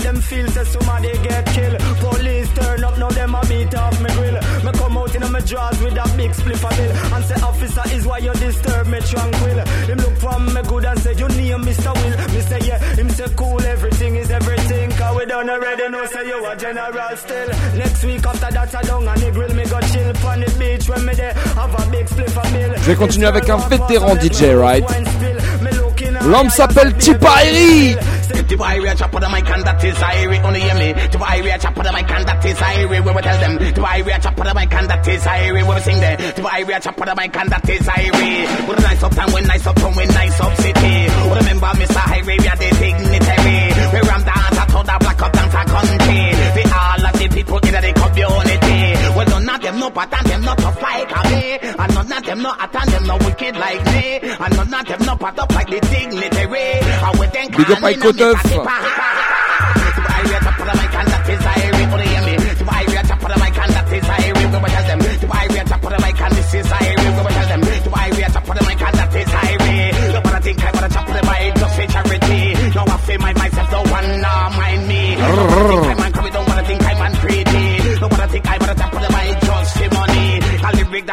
them 0.08 0.20
feel 0.22 0.48
say 0.48 0.64
somebody 0.64 1.12
get 1.26 1.44
killed. 1.54 1.78
Police 2.00 2.50
turn 2.54 2.84
up 2.84 2.96
now 2.98 3.10
them 3.10 3.34
a 3.34 3.40
beat 3.48 3.74
off 3.74 4.00
me 4.00 4.10
grill. 4.16 4.38
Me 4.64 4.70
come 4.80 4.96
out 4.96 5.14
in 5.14 5.32
my 5.32 5.40
drawers 5.40 5.78
with 5.82 6.02
a 6.04 6.06
big 6.16 6.32
spliff 6.38 6.64
a 6.68 6.70
bill 6.76 6.92
and 7.14 7.24
say 7.28 7.38
officer 7.48 7.84
is 7.94 8.06
why 8.06 8.18
you 8.18 8.32
disturb 8.44 8.86
me 8.86 9.00
tranquil? 9.00 9.58
Him 9.90 9.98
look 10.04 10.16
from 10.24 10.42
me 10.54 10.62
good 10.62 10.84
and 10.86 11.00
say 11.00 11.14
you 11.20 11.28
name 11.28 11.62
Mr. 11.68 11.92
Will. 11.98 12.16
Me 12.34 12.40
say 12.40 12.60
yeah, 12.68 12.78
him 12.98 13.10
say 13.10 13.28
cool 13.36 13.60
everything 13.60 14.16
is 14.16 14.30
everything. 14.30 14.90
Cause 14.92 15.16
we 15.16 15.26
done 15.26 15.50
already 15.50 15.88
know 15.90 16.06
say 16.06 16.26
you 16.26 16.46
a 16.46 16.56
general 16.56 17.16
still. 17.16 17.48
Next 17.76 18.04
week 18.04 18.24
after 18.26 18.50
that 18.56 18.74
I 18.74 18.82
down 18.82 19.08
and 19.08 19.20
the 19.20 19.30
grill 19.30 19.54
me 19.54 19.64
go 19.64 19.80
chill 19.92 20.08
on 20.26 20.40
the 20.40 20.50
beach 20.58 20.88
when 20.88 21.04
me 21.04 21.14
there 21.14 21.34
have 21.60 21.74
a 21.80 21.90
big 21.90 22.06
spliff 22.06 22.36
a 22.36 22.44
bill. 22.52 22.72
Je 22.76 22.86
vais 22.90 22.96
continuer 22.96 23.26
avec 23.26 23.48
un 23.50 23.58
vétéran 23.58 24.14
DJ, 24.16 24.56
right? 24.56 24.84
L'homme 26.22 26.50
s'appelle 26.50 26.94
Tippa 26.94 27.44
Irie. 27.44 27.96
We 28.48 28.88
a 28.88 28.94
chop 28.94 29.14
on 29.14 29.20
the 29.20 29.28
mic 29.28 29.50
and 29.50 29.64
that 29.64 29.84
is 29.84 29.94
Irie. 29.96 30.42
Only 30.42 30.60
hear 30.60 30.74
me. 30.74 30.94
We 30.94 31.50
a 31.50 31.58
chop 31.58 31.76
on 31.78 31.84
the 31.84 31.92
mic 31.92 32.10
and 32.10 32.26
that 32.26 32.44
is 32.44 32.56
Irie. 32.56 33.00
We 33.02 33.22
tell 33.22 33.38
them. 33.38 33.58
We 33.58 34.12
a 34.12 34.18
chop 34.18 34.38
on 34.38 34.46
the 34.46 34.54
mic 34.54 34.72
and 34.72 34.88
that 34.88 35.06
is 35.08 35.22
Irie. 35.22 35.62
We 35.66 35.80
sing 35.80 36.00
there. 36.00 36.16
We 36.66 36.72
a 36.72 36.80
chop 36.80 37.00
on 37.00 37.06
the 37.08 37.14
mic 37.14 37.36
and 37.36 37.50
that 37.50 37.68
is 37.68 37.86
Irie. 37.86 38.68
We 38.68 38.74
the 38.74 38.82
nice 38.82 39.02
up 39.02 39.14
town, 39.14 39.32
we 39.34 39.40
nice 39.42 39.66
up 39.66 39.76
town, 39.76 39.94
we 39.96 40.06
nice 40.06 40.40
up 40.40 40.54
city. 40.56 40.94
We 41.28 41.34
remember 41.38 41.70
Mr. 41.78 42.02
Irie, 42.14 42.38
we 42.38 42.48
are 42.48 42.56
the 42.56 42.68
dignitary. 42.78 43.58
We 43.92 44.00
ram 44.08 44.22
dance 44.22 44.60
to 44.70 44.78
the 44.86 44.96
black 45.00 45.22
up 45.22 45.32
dance 45.32 45.54
a 45.54 45.62
country. 45.66 46.20
The 46.54 46.62
all 46.72 47.06
of 47.06 47.14
the 47.18 47.26
people 47.28 47.58
in 47.58 47.74
the 47.74 47.92
community. 47.94 48.47
Well, 49.68 49.76
none 49.76 49.90
of 49.90 49.90
them 49.90 49.90
no 49.90 49.90
pattern, 49.90 50.30
them 50.30 50.42
not 50.42 50.58
tough 50.58 50.80
like 50.80 51.30
me. 51.30 51.58
And 51.60 51.94
none 51.94 52.12
of 52.12 52.24
them 52.24 52.42
no 52.42 52.54
attend, 52.58 52.90
them 52.90 53.06
no 53.06 53.16
wicked 53.18 53.56
like 53.56 53.84
me. 53.84 54.18
And 54.22 54.56
none 54.56 54.74
of 54.74 54.86
them 54.86 55.00
no 55.04 55.16
pat 55.16 55.38
up 55.38 55.54
like 55.54 55.68
the 55.68 55.80
dignitary. 55.80 56.80
And 56.80 57.18
we 57.18 57.26
then 57.26 57.50
Big 57.50 57.70
up 57.70 57.80
Mike 57.82 57.98
Koteuf. 57.98 59.28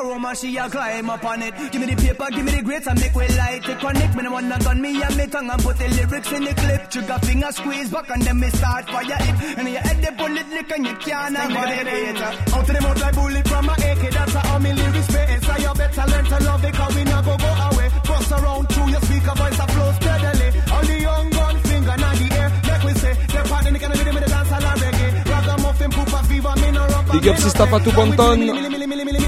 Boy, 0.00 0.06
you 0.06 0.12
take 0.12 0.12
a 0.12 0.14
room 0.14 0.24
and 0.24 0.38
she 0.38 0.56
a 0.56 0.68
climb 0.68 1.10
up 1.10 1.24
on 1.24 1.42
it. 1.42 1.54
Give 1.72 1.80
me 1.80 1.94
the 1.94 2.02
paper, 2.02 2.26
give 2.30 2.44
me 2.44 2.52
the 2.52 2.62
grades 2.62 2.86
and 2.86 3.00
make 3.00 3.14
we 3.14 3.28
light 3.28 3.68
it. 3.68 3.78
Connect 3.78 4.16
me, 4.16 4.22
the 4.22 4.30
one 4.30 4.48
that 4.48 4.64
gun 4.64 4.80
me 4.80 5.02
and 5.02 5.16
me 5.16 5.26
tongue 5.26 5.50
and 5.50 5.62
put 5.62 5.78
the 5.78 5.88
lyrics 5.88 6.32
in 6.32 6.44
the 6.44 6.54
clip. 6.54 6.90
Trigger 6.90 7.18
finger 7.20 7.52
squeeze 7.52 7.90
back 7.90 8.10
and 8.10 8.22
then 8.22 8.40
me 8.40 8.50
start 8.50 8.86
fire 8.90 9.04
it. 9.04 9.58
And 9.58 9.68
your 9.68 9.80
head 9.80 10.02
the 10.02 10.12
bullet 10.12 10.48
lick 10.48 10.70
and 10.72 10.86
you 10.86 10.96
can't 10.96 11.36
avoid 11.36 11.86
it. 11.86 12.20
Out 12.20 12.66
to 12.66 12.72
the 12.72 12.80
mouth 12.80 13.00
like 13.00 13.14
bullet 13.14 13.48
from 13.48 13.66
my 13.66 13.74
AK. 13.74 14.10
That's 14.10 14.32
how 14.32 14.58
me 14.58 14.72
lyrics 14.72 15.06
spit. 15.08 15.42
So 15.44 15.56
you 15.56 15.74
better 15.74 16.06
learn 16.10 16.24
to 16.24 16.38
love 16.44 16.64
it, 16.64 16.74
cause 16.74 16.94
we 16.94 17.04
not 17.04 17.24
go 17.24 17.36
go 17.36 17.50
away. 17.70 17.88
Bust 18.04 18.32
around 18.32 18.68
through 18.72 18.90
your 18.90 19.02
speaker 19.02 19.34
voice 19.36 19.56
that 19.58 19.70
flows 19.70 19.96
steadily. 19.96 20.48
On 20.70 20.84
the 20.86 20.96
young 21.00 21.30
gun 21.30 21.56
finger 21.68 21.96
now 21.96 22.14
the 22.14 22.28
air. 22.40 22.48
Like 22.68 22.84
we 22.84 22.92
say, 22.94 23.12
the 23.14 23.40
part 23.48 23.66
in 23.66 23.72
the 23.74 23.78
kind 23.78 23.92
of 23.92 23.98
rhythm 23.98 24.16
in 24.16 24.22
the 24.22 24.30
dance 24.30 24.52
and 24.52 24.64
reggae. 24.64 25.10
Ragamuffin, 25.28 25.90
poop 25.90 26.12
a 26.12 26.20
fever, 26.24 26.54
me 26.56 26.70
no 26.70 26.86
rubber. 26.86 27.12
Big 27.12 27.28
up 27.28 27.36
Sista 27.36 27.66
Fatou 27.66 27.92
Bonton. 27.92 29.19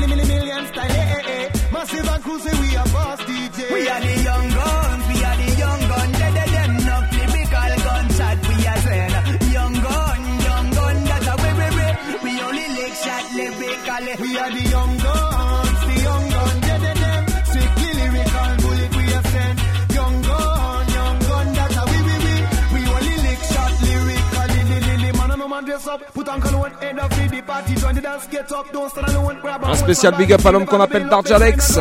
Un 29.64 29.74
spécial 29.74 30.14
big 30.16 30.32
up 30.32 30.46
à 30.46 30.52
l'homme 30.52 30.66
qu'on 30.66 30.80
appelle 30.80 31.08
Dark 31.08 31.30
Alex. 31.30 31.78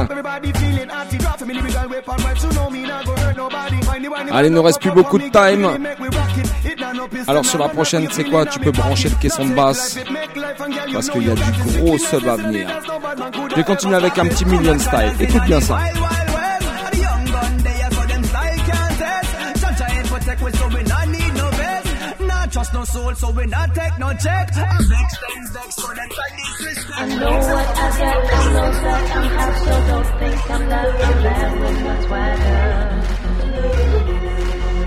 Allez, 4.32 4.48
il 4.48 4.54
ne 4.54 4.60
reste 4.60 4.82
plus 4.82 4.92
beaucoup 4.92 5.18
de 5.18 5.30
time. 5.30 5.78
Alors 7.28 7.46
sur 7.46 7.60
la 7.60 7.70
prochaine, 7.70 8.08
c'est 8.12 8.24
quoi? 8.24 8.46
Tu 8.46 8.60
peux 8.60 8.72
brancher 8.72 9.10
le 9.10 9.16
caisson 9.16 9.46
de 9.46 9.54
basse. 9.54 9.98
Parce 10.94 11.10
qu'il 11.10 11.28
y 11.28 11.32
a 11.32 11.36
du 11.36 11.80
gros 11.80 11.98
sub 11.98 12.28
à 12.28 12.36
venir. 12.36 12.68
Je 13.50 13.56
vais 13.56 13.64
continuer 13.64 13.96
avec 13.96 14.18
un 14.18 14.28
petit 14.28 14.46
million 14.46 14.78
style. 14.80 15.14
Écoute 15.20 15.44
bien 15.46 15.62
ça. 15.62 15.78
No 22.82 22.86
soul, 22.86 23.14
so 23.16 23.30
we 23.32 23.46
not 23.46 23.76
take 23.76 23.98
no 24.00 24.12
check. 24.14 24.50
I'm 24.56 24.84
vex, 24.90 25.18
vex, 25.22 25.50
vex, 25.52 25.76
so 25.76 25.88
that's 25.94 26.18
why 26.18 26.30
disrespect. 26.38 26.98
I 26.98 27.06
know 27.06 27.32
what 27.32 27.68
I 27.78 27.90
got, 28.00 28.18
I 28.18 28.46
know 28.54 28.70
that 28.82 29.16
I'm 29.18 29.28
hot, 29.38 29.56
so 29.66 29.74
don't 29.90 30.10
think 30.20 30.40
I'm 30.50 30.64
not 30.74 30.88
bad 31.24 31.52
with 31.62 31.80
my 31.86 31.96
swagger. 32.06 32.62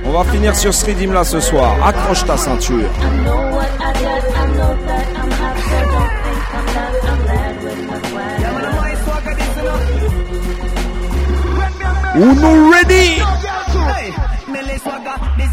On 0.07 0.13
va 0.13 0.23
finir 0.31 0.55
sur 0.57 0.75
ce 0.75 0.87
rythme 0.87 1.13
là 1.13 1.25
ce 1.25 1.41
soir. 1.41 1.71
Accroche 1.87 2.25
ta 2.27 2.37
ceinture. 2.37 2.91
I 2.99 3.11
know 3.25 3.43
what 3.57 3.71
I 3.71 3.93
got, 4.03 4.25
I 4.25 4.47
know 4.57 4.73
that 4.87 5.07
I'm 5.21 5.31
hot, 5.41 5.57
so 5.69 5.79
don't 5.93 6.13
think 6.25 6.43
I'm 6.59 6.67
not 6.77 7.19
bad 7.29 7.55
with 7.65 7.81
my 7.89 7.99
swagger. 8.09 8.45
Uno 12.17 12.51
ready? 12.71 13.07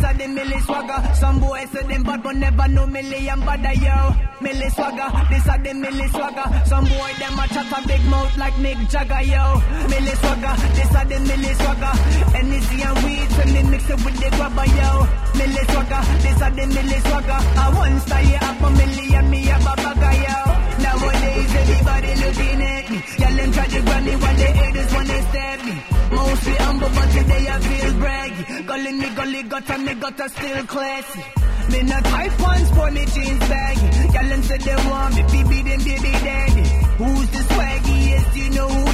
Are 0.04 0.14
the 0.14 0.28
Millie 0.28 0.60
swagger. 0.62 1.14
Some 1.16 1.40
boys 1.40 1.70
say 1.70 1.84
them 1.84 2.04
bad 2.04 2.24
but 2.24 2.36
never 2.36 2.68
know 2.68 2.88
Millie 2.88 3.30
and 3.30 3.42
bad 3.46 3.66
eh, 3.66 3.74
yo. 3.74 4.16
Millie 4.42 4.70
swagger, 4.70 5.10
this 5.30 5.48
are 5.48 5.60
the 5.60 5.74
Millie 5.74 6.08
swagger. 6.08 6.48
Some 6.66 6.86
boy 6.86 7.12
them 7.20 7.38
a 7.38 7.48
chat 7.48 7.72
a 7.72 7.88
big 7.88 8.04
mouth 8.06 8.36
like 8.38 8.54
Mick 8.56 8.80
Jagger 8.90 9.22
yo. 9.22 9.62
Millie 9.90 10.16
swagger, 10.18 10.56
this 10.74 10.96
are 10.96 11.06
the 11.06 11.18
milli 11.22 11.54
swagger. 11.62 11.94
Energy 12.36 12.82
and 12.82 12.98
weed, 13.06 13.30
so 13.30 13.44
me 13.54 13.64
mix 13.70 13.90
it 13.90 14.00
with 14.04 14.18
the 14.18 14.30
grabber 14.36 14.66
yo. 14.66 14.90
Millie 15.38 15.66
swagger, 15.70 16.02
this 16.24 16.42
are 16.42 16.52
the 16.52 16.66
Millie 16.68 17.02
swagger. 17.06 17.40
I 17.62 17.72
once 17.76 18.04
stay 18.04 18.36
up 18.36 18.62
a 18.62 18.70
Millie 18.72 19.16
and 19.16 19.30
me 19.30 19.50
a 19.52 19.58
bagger 19.60 20.14
yo. 20.24 20.51
Nowadays 20.92 21.52
everybody 21.56 22.12
looking 22.24 22.62
at 22.62 22.90
me. 22.92 23.00
Y'all 23.20 23.36
them 23.38 23.52
try 23.54 23.68
to 23.68 23.82
grab 23.82 24.04
me 24.04 24.16
while 24.22 24.36
the 24.36 24.50
haters 24.60 24.94
wanna 24.94 25.22
stab 25.30 25.60
me. 25.68 25.76
Mostly 26.12 26.56
humble, 26.66 26.90
but 26.90 27.10
today 27.16 27.44
I 27.48 27.60
feel 27.68 27.92
braggy. 28.02 28.68
Gully 28.68 28.92
me, 29.00 29.10
gully 29.16 29.44
gutter, 29.44 29.78
me 29.78 29.94
gutter 29.96 30.30
still 30.30 30.64
classy. 30.68 31.24
Me 31.72 31.84
not 31.84 32.04
tight 32.04 32.32
pants 32.42 32.70
for 32.76 32.92
me 32.92 33.06
jeans 33.06 33.40
baggy. 33.48 33.88
Y'all 34.14 34.30
them 34.32 34.44
say 34.44 34.58
they 34.58 34.76
want 34.90 35.16
me, 35.16 35.24
baby 35.32 35.62
them 35.70 35.82
baby 35.90 36.12
daddy. 36.28 36.66
Who's 37.00 37.30
the 37.36 37.42
swaggiest? 37.52 38.36
You 38.36 38.50
know 38.50 38.68
who 38.68 38.84
they. 38.86 38.91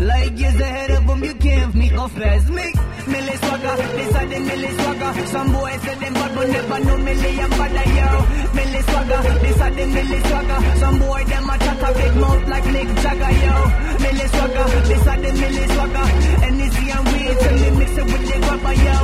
Like 0.00 0.38
years 0.38 0.60
ahead 0.60 0.90
of 0.92 1.06
them, 1.06 1.24
you 1.24 1.34
can't 1.34 1.74
fast. 2.12 2.48
Me, 2.50 2.72
Millie 3.06 3.36
swagger, 3.36 3.76
this 3.98 4.14
are 4.14 4.26
the 4.26 4.38
Millie 4.38 4.74
swagger. 4.78 5.26
Some 5.26 5.52
boys 5.52 5.80
say 5.82 5.94
them 5.96 6.14
bad, 6.14 6.34
but 6.34 6.48
never 6.48 6.80
know 6.84 6.96
Millie 6.98 7.40
and 7.40 7.50
bad 7.50 7.78
yo. 7.98 8.08
Millie 8.54 8.82
swagger, 8.82 9.20
this 9.42 9.60
are 9.60 9.70
the 9.70 9.86
Millie 9.86 10.20
swagger. 10.28 10.78
Some 10.78 10.98
boy 11.00 11.24
them 11.24 11.50
a 11.50 11.58
chat 11.58 11.82
a 11.82 11.88
big 11.98 12.14
mouth 12.16 12.48
like 12.48 12.66
Nick 12.66 12.88
Jagger 13.02 13.32
yo. 13.42 13.56
Millie 14.02 14.28
swagger, 14.28 14.66
this 14.86 15.06
are 15.06 15.18
the 15.18 15.30
Millie 15.32 15.68
swagger. 15.74 16.06
Energy 16.46 16.84
and 16.94 17.06
weed, 17.10 17.76
mix 17.78 17.92
it 17.98 18.04
with 18.04 18.24
the 18.28 18.74
yo. 18.86 18.98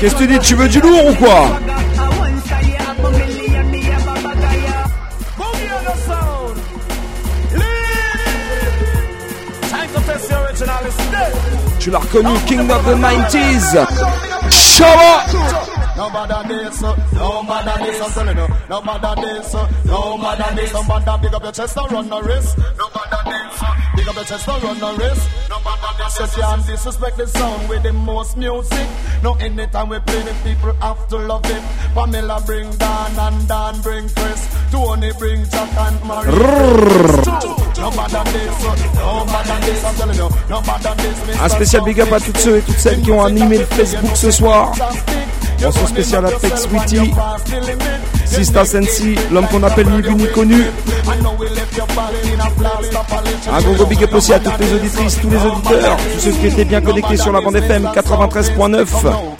Qu'est-ce 0.00 0.14
que 0.16 0.24
tu 0.24 0.26
dis 0.26 0.38
Tu 0.40 0.54
veux 0.56 0.68
du 0.68 0.80
lourd 0.80 1.06
ou 1.06 1.14
quoi 1.14 1.60
I 5.38 6.08
once 6.08 6.25
Tu 11.78 11.90
l'as 11.90 11.98
reconnu, 11.98 12.30
King 12.46 12.70
of 12.70 12.84
the 12.84 12.94
90s. 12.94 13.86
Show 14.50 14.84
up 14.84 15.85
No 15.96 16.10
matter 16.10 16.48
this, 16.48 16.82
no 16.82 17.42
matter 17.42 17.84
this, 17.84 18.00
I'm 18.02 18.10
telling 18.12 18.36
you. 18.36 18.48
No 18.68 18.82
matter 18.82 19.14
this, 19.22 19.54
no 19.86 20.18
matter 20.18 20.54
this. 20.54 20.72
No 20.74 20.82
matter 20.82 21.18
big 21.22 21.34
up 21.34 21.42
your 21.42 21.52
chest 21.52 21.76
and 21.78 21.92
run 21.92 22.08
the 22.08 22.22
risk. 22.22 22.58
No 22.58 22.86
matter 22.94 23.22
this, 23.24 23.62
big 23.96 24.08
up 24.08 24.14
your 24.14 24.24
chest 24.24 24.48
and 24.48 24.62
run 24.62 24.78
the 24.78 24.92
risk. 25.02 25.30
No 25.48 25.58
matter 25.60 25.92
this, 25.96 26.36
you 26.36 26.42
can't 26.42 26.66
disrespect 26.66 27.16
the 27.16 27.26
sound 27.26 27.68
with 27.68 27.82
the 27.82 27.92
most 27.94 28.36
music. 28.36 28.88
No, 29.22 29.34
anytime 29.36 29.88
we 29.88 29.98
play 30.00 30.20
the 30.20 30.34
people 30.44 30.72
have 30.80 31.08
to 31.08 31.16
love 31.16 31.46
it. 31.46 31.62
Pamela 31.94 32.42
bring 32.44 32.70
Dan 32.76 33.18
and 33.18 33.48
Dan 33.48 33.80
bring 33.80 34.08
Chris. 34.10 34.48
Tony 34.70 35.12
bring 35.18 35.44
Jack 35.48 35.70
and 35.78 36.04
Marie. 36.04 36.30
No 37.80 37.90
matter 37.96 38.24
this, 38.32 38.64
no 38.94 39.24
matter 39.24 39.66
this, 39.66 39.84
I'm 39.84 39.94
telling 39.94 40.16
you. 40.16 40.28
No 40.50 40.60
matter 40.60 40.94
this, 40.96 41.40
Un 41.40 41.48
spécial 41.48 41.82
big 41.84 42.00
up 42.00 42.12
à 42.12 42.20
toutes 42.20 42.36
ceux 42.36 42.58
et 42.58 42.62
toutes 42.62 42.78
celles 42.78 43.00
qui 43.00 43.10
ont 43.10 43.24
animé 43.24 43.58
le 43.58 43.64
Facebook 43.64 44.14
ce 44.14 44.30
soir. 44.30 44.72
Mention 45.62 45.86
spéciale 45.86 46.26
à 46.26 46.30
Tex 46.32 46.62
Sweetie, 46.62 47.12
Sista 48.24 48.64
Sensi, 48.64 49.16
l'homme 49.32 49.46
qu'on 49.48 49.62
appelle 49.62 49.88
ni 49.88 50.02
vu 50.02 50.14
ni 50.14 50.26
connu. 50.28 50.62
Un 53.52 53.60
gros 53.62 53.74
gros 53.74 53.86
big 53.86 54.02
up 54.04 54.14
aussi 54.14 54.32
à 54.32 54.38
toutes 54.38 54.58
les 54.58 54.72
auditrices, 54.74 55.18
tous 55.20 55.30
les 55.30 55.36
auditeurs, 55.36 55.96
tous 56.14 56.20
ceux 56.20 56.30
qui 56.32 56.46
étaient 56.46 56.64
bien 56.64 56.80
connectés 56.80 57.16
sur 57.16 57.32
la 57.32 57.40
bande 57.40 57.56
FM 57.56 57.88
93.9 57.94 59.35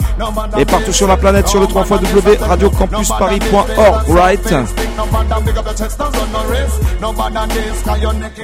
et 0.57 0.65
partout 0.65 0.93
sur 0.93 1.07
la 1.07 1.17
planète 1.17 1.47
sur 1.47 1.59
le 1.59 1.67
3 1.67 1.83
W 1.83 2.37
radiocampusparis.org, 2.41 4.09
right? 4.09 4.53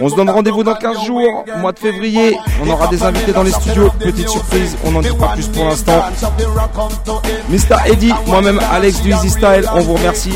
On 0.01 0.09
se 0.09 0.15
donne 0.15 0.29
rendez-vous 0.29 0.63
dans 0.63 0.75
15 0.75 1.05
jours, 1.05 1.45
mois 1.57 1.71
de 1.71 1.79
février. 1.79 2.37
On 2.63 2.69
aura 2.69 2.87
des 2.87 3.03
invités 3.03 3.33
dans 3.33 3.43
les 3.43 3.51
studios. 3.51 3.89
Petite 3.99 4.29
surprise, 4.29 4.77
on 4.85 4.91
n'en 4.91 5.01
dit 5.01 5.09
pas 5.19 5.29
plus 5.29 5.47
pour 5.47 5.65
l'instant. 5.65 6.03
Mr. 7.49 7.91
Eddie, 7.91 8.13
moi-même 8.27 8.59
Alex 8.71 9.01
du 9.01 9.11
Easy 9.11 9.29
Style, 9.29 9.65
on 9.73 9.79
vous 9.81 9.95
remercie. 9.95 10.33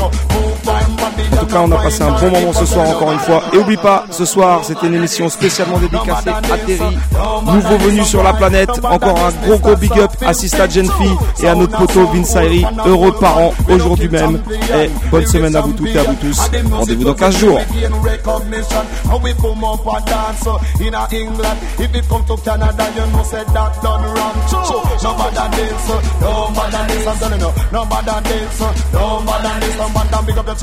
En 1.32 1.36
tout 1.40 1.46
cas, 1.46 1.60
on 1.60 1.72
a 1.72 1.76
passé 1.82 2.02
un 2.02 2.10
bon 2.12 2.30
moment 2.30 2.52
ce 2.52 2.66
soir 2.66 2.88
encore 2.88 3.12
une 3.12 3.18
fois. 3.18 3.42
Et 3.52 3.58
oublie 3.58 3.76
pas, 3.76 4.04
ce 4.10 4.24
soir, 4.24 4.60
c'était 4.64 4.86
une 4.86 4.94
émission 4.94 5.28
spécialement 5.28 5.78
dédicacée 5.78 6.30
à 6.30 6.58
Terry, 6.58 6.98
nouveau 7.46 7.78
venu 7.78 8.04
sur 8.04 8.22
la 8.22 8.32
planète. 8.32 8.70
Encore 8.84 9.18
un 9.18 9.46
gros 9.46 9.58
gros 9.58 9.76
big 9.76 9.98
up 9.98 10.10
à 10.24 10.32
Sista 10.32 10.68
Genfi 10.68 11.10
et 11.42 11.48
à 11.48 11.54
notre 11.54 11.76
poteau 11.76 12.06
Vince 12.08 12.36
Ayri. 12.36 12.64
Heureux 12.86 13.12
parents 13.12 13.52
aujourd'hui 13.68 14.08
même. 14.08 14.40
Et 14.74 14.90
bonne 15.10 15.26
semaine 15.26 15.56
à 15.56 15.60
vous 15.60 15.72
toutes 15.72 15.94
et 15.94 15.98
à 15.98 16.02
vous 16.02 16.14
tous. 16.14 16.50
Rendez-vous 16.72 17.04
dans 17.04 17.14
15 17.14 17.36
jours. 17.36 17.58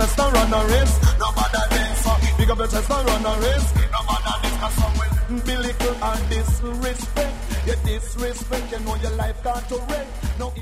uh, 0.02 0.15
chest 0.16 0.20
and 0.20 0.34
run 0.34 0.54
a 0.54 0.68
race. 0.68 1.00
No 1.20 1.32
bother 1.32 1.66
this, 1.70 2.08
uh, 2.08 2.20
big 2.38 2.50
up 2.50 2.58
your 2.58 2.68
chest 2.68 2.90
and 2.90 3.08
run 3.08 3.26
a 3.26 3.40
race. 3.40 3.74
No 3.92 4.00
bother 4.08 4.36
this, 4.42 4.60
'cause 4.60 4.74
some 4.74 4.94
will 4.98 5.42
be 5.42 5.58
little 5.58 6.04
and 6.04 6.30
disrespect. 6.30 7.34
You 7.68 7.76
disrespect, 7.86 8.72
you 8.72 8.80
know 8.80 8.96
your 8.96 9.12
life 9.12 9.36
can't 9.44 9.70
to 9.70 9.76
rate. 9.76 10.08
No. 10.40 10.54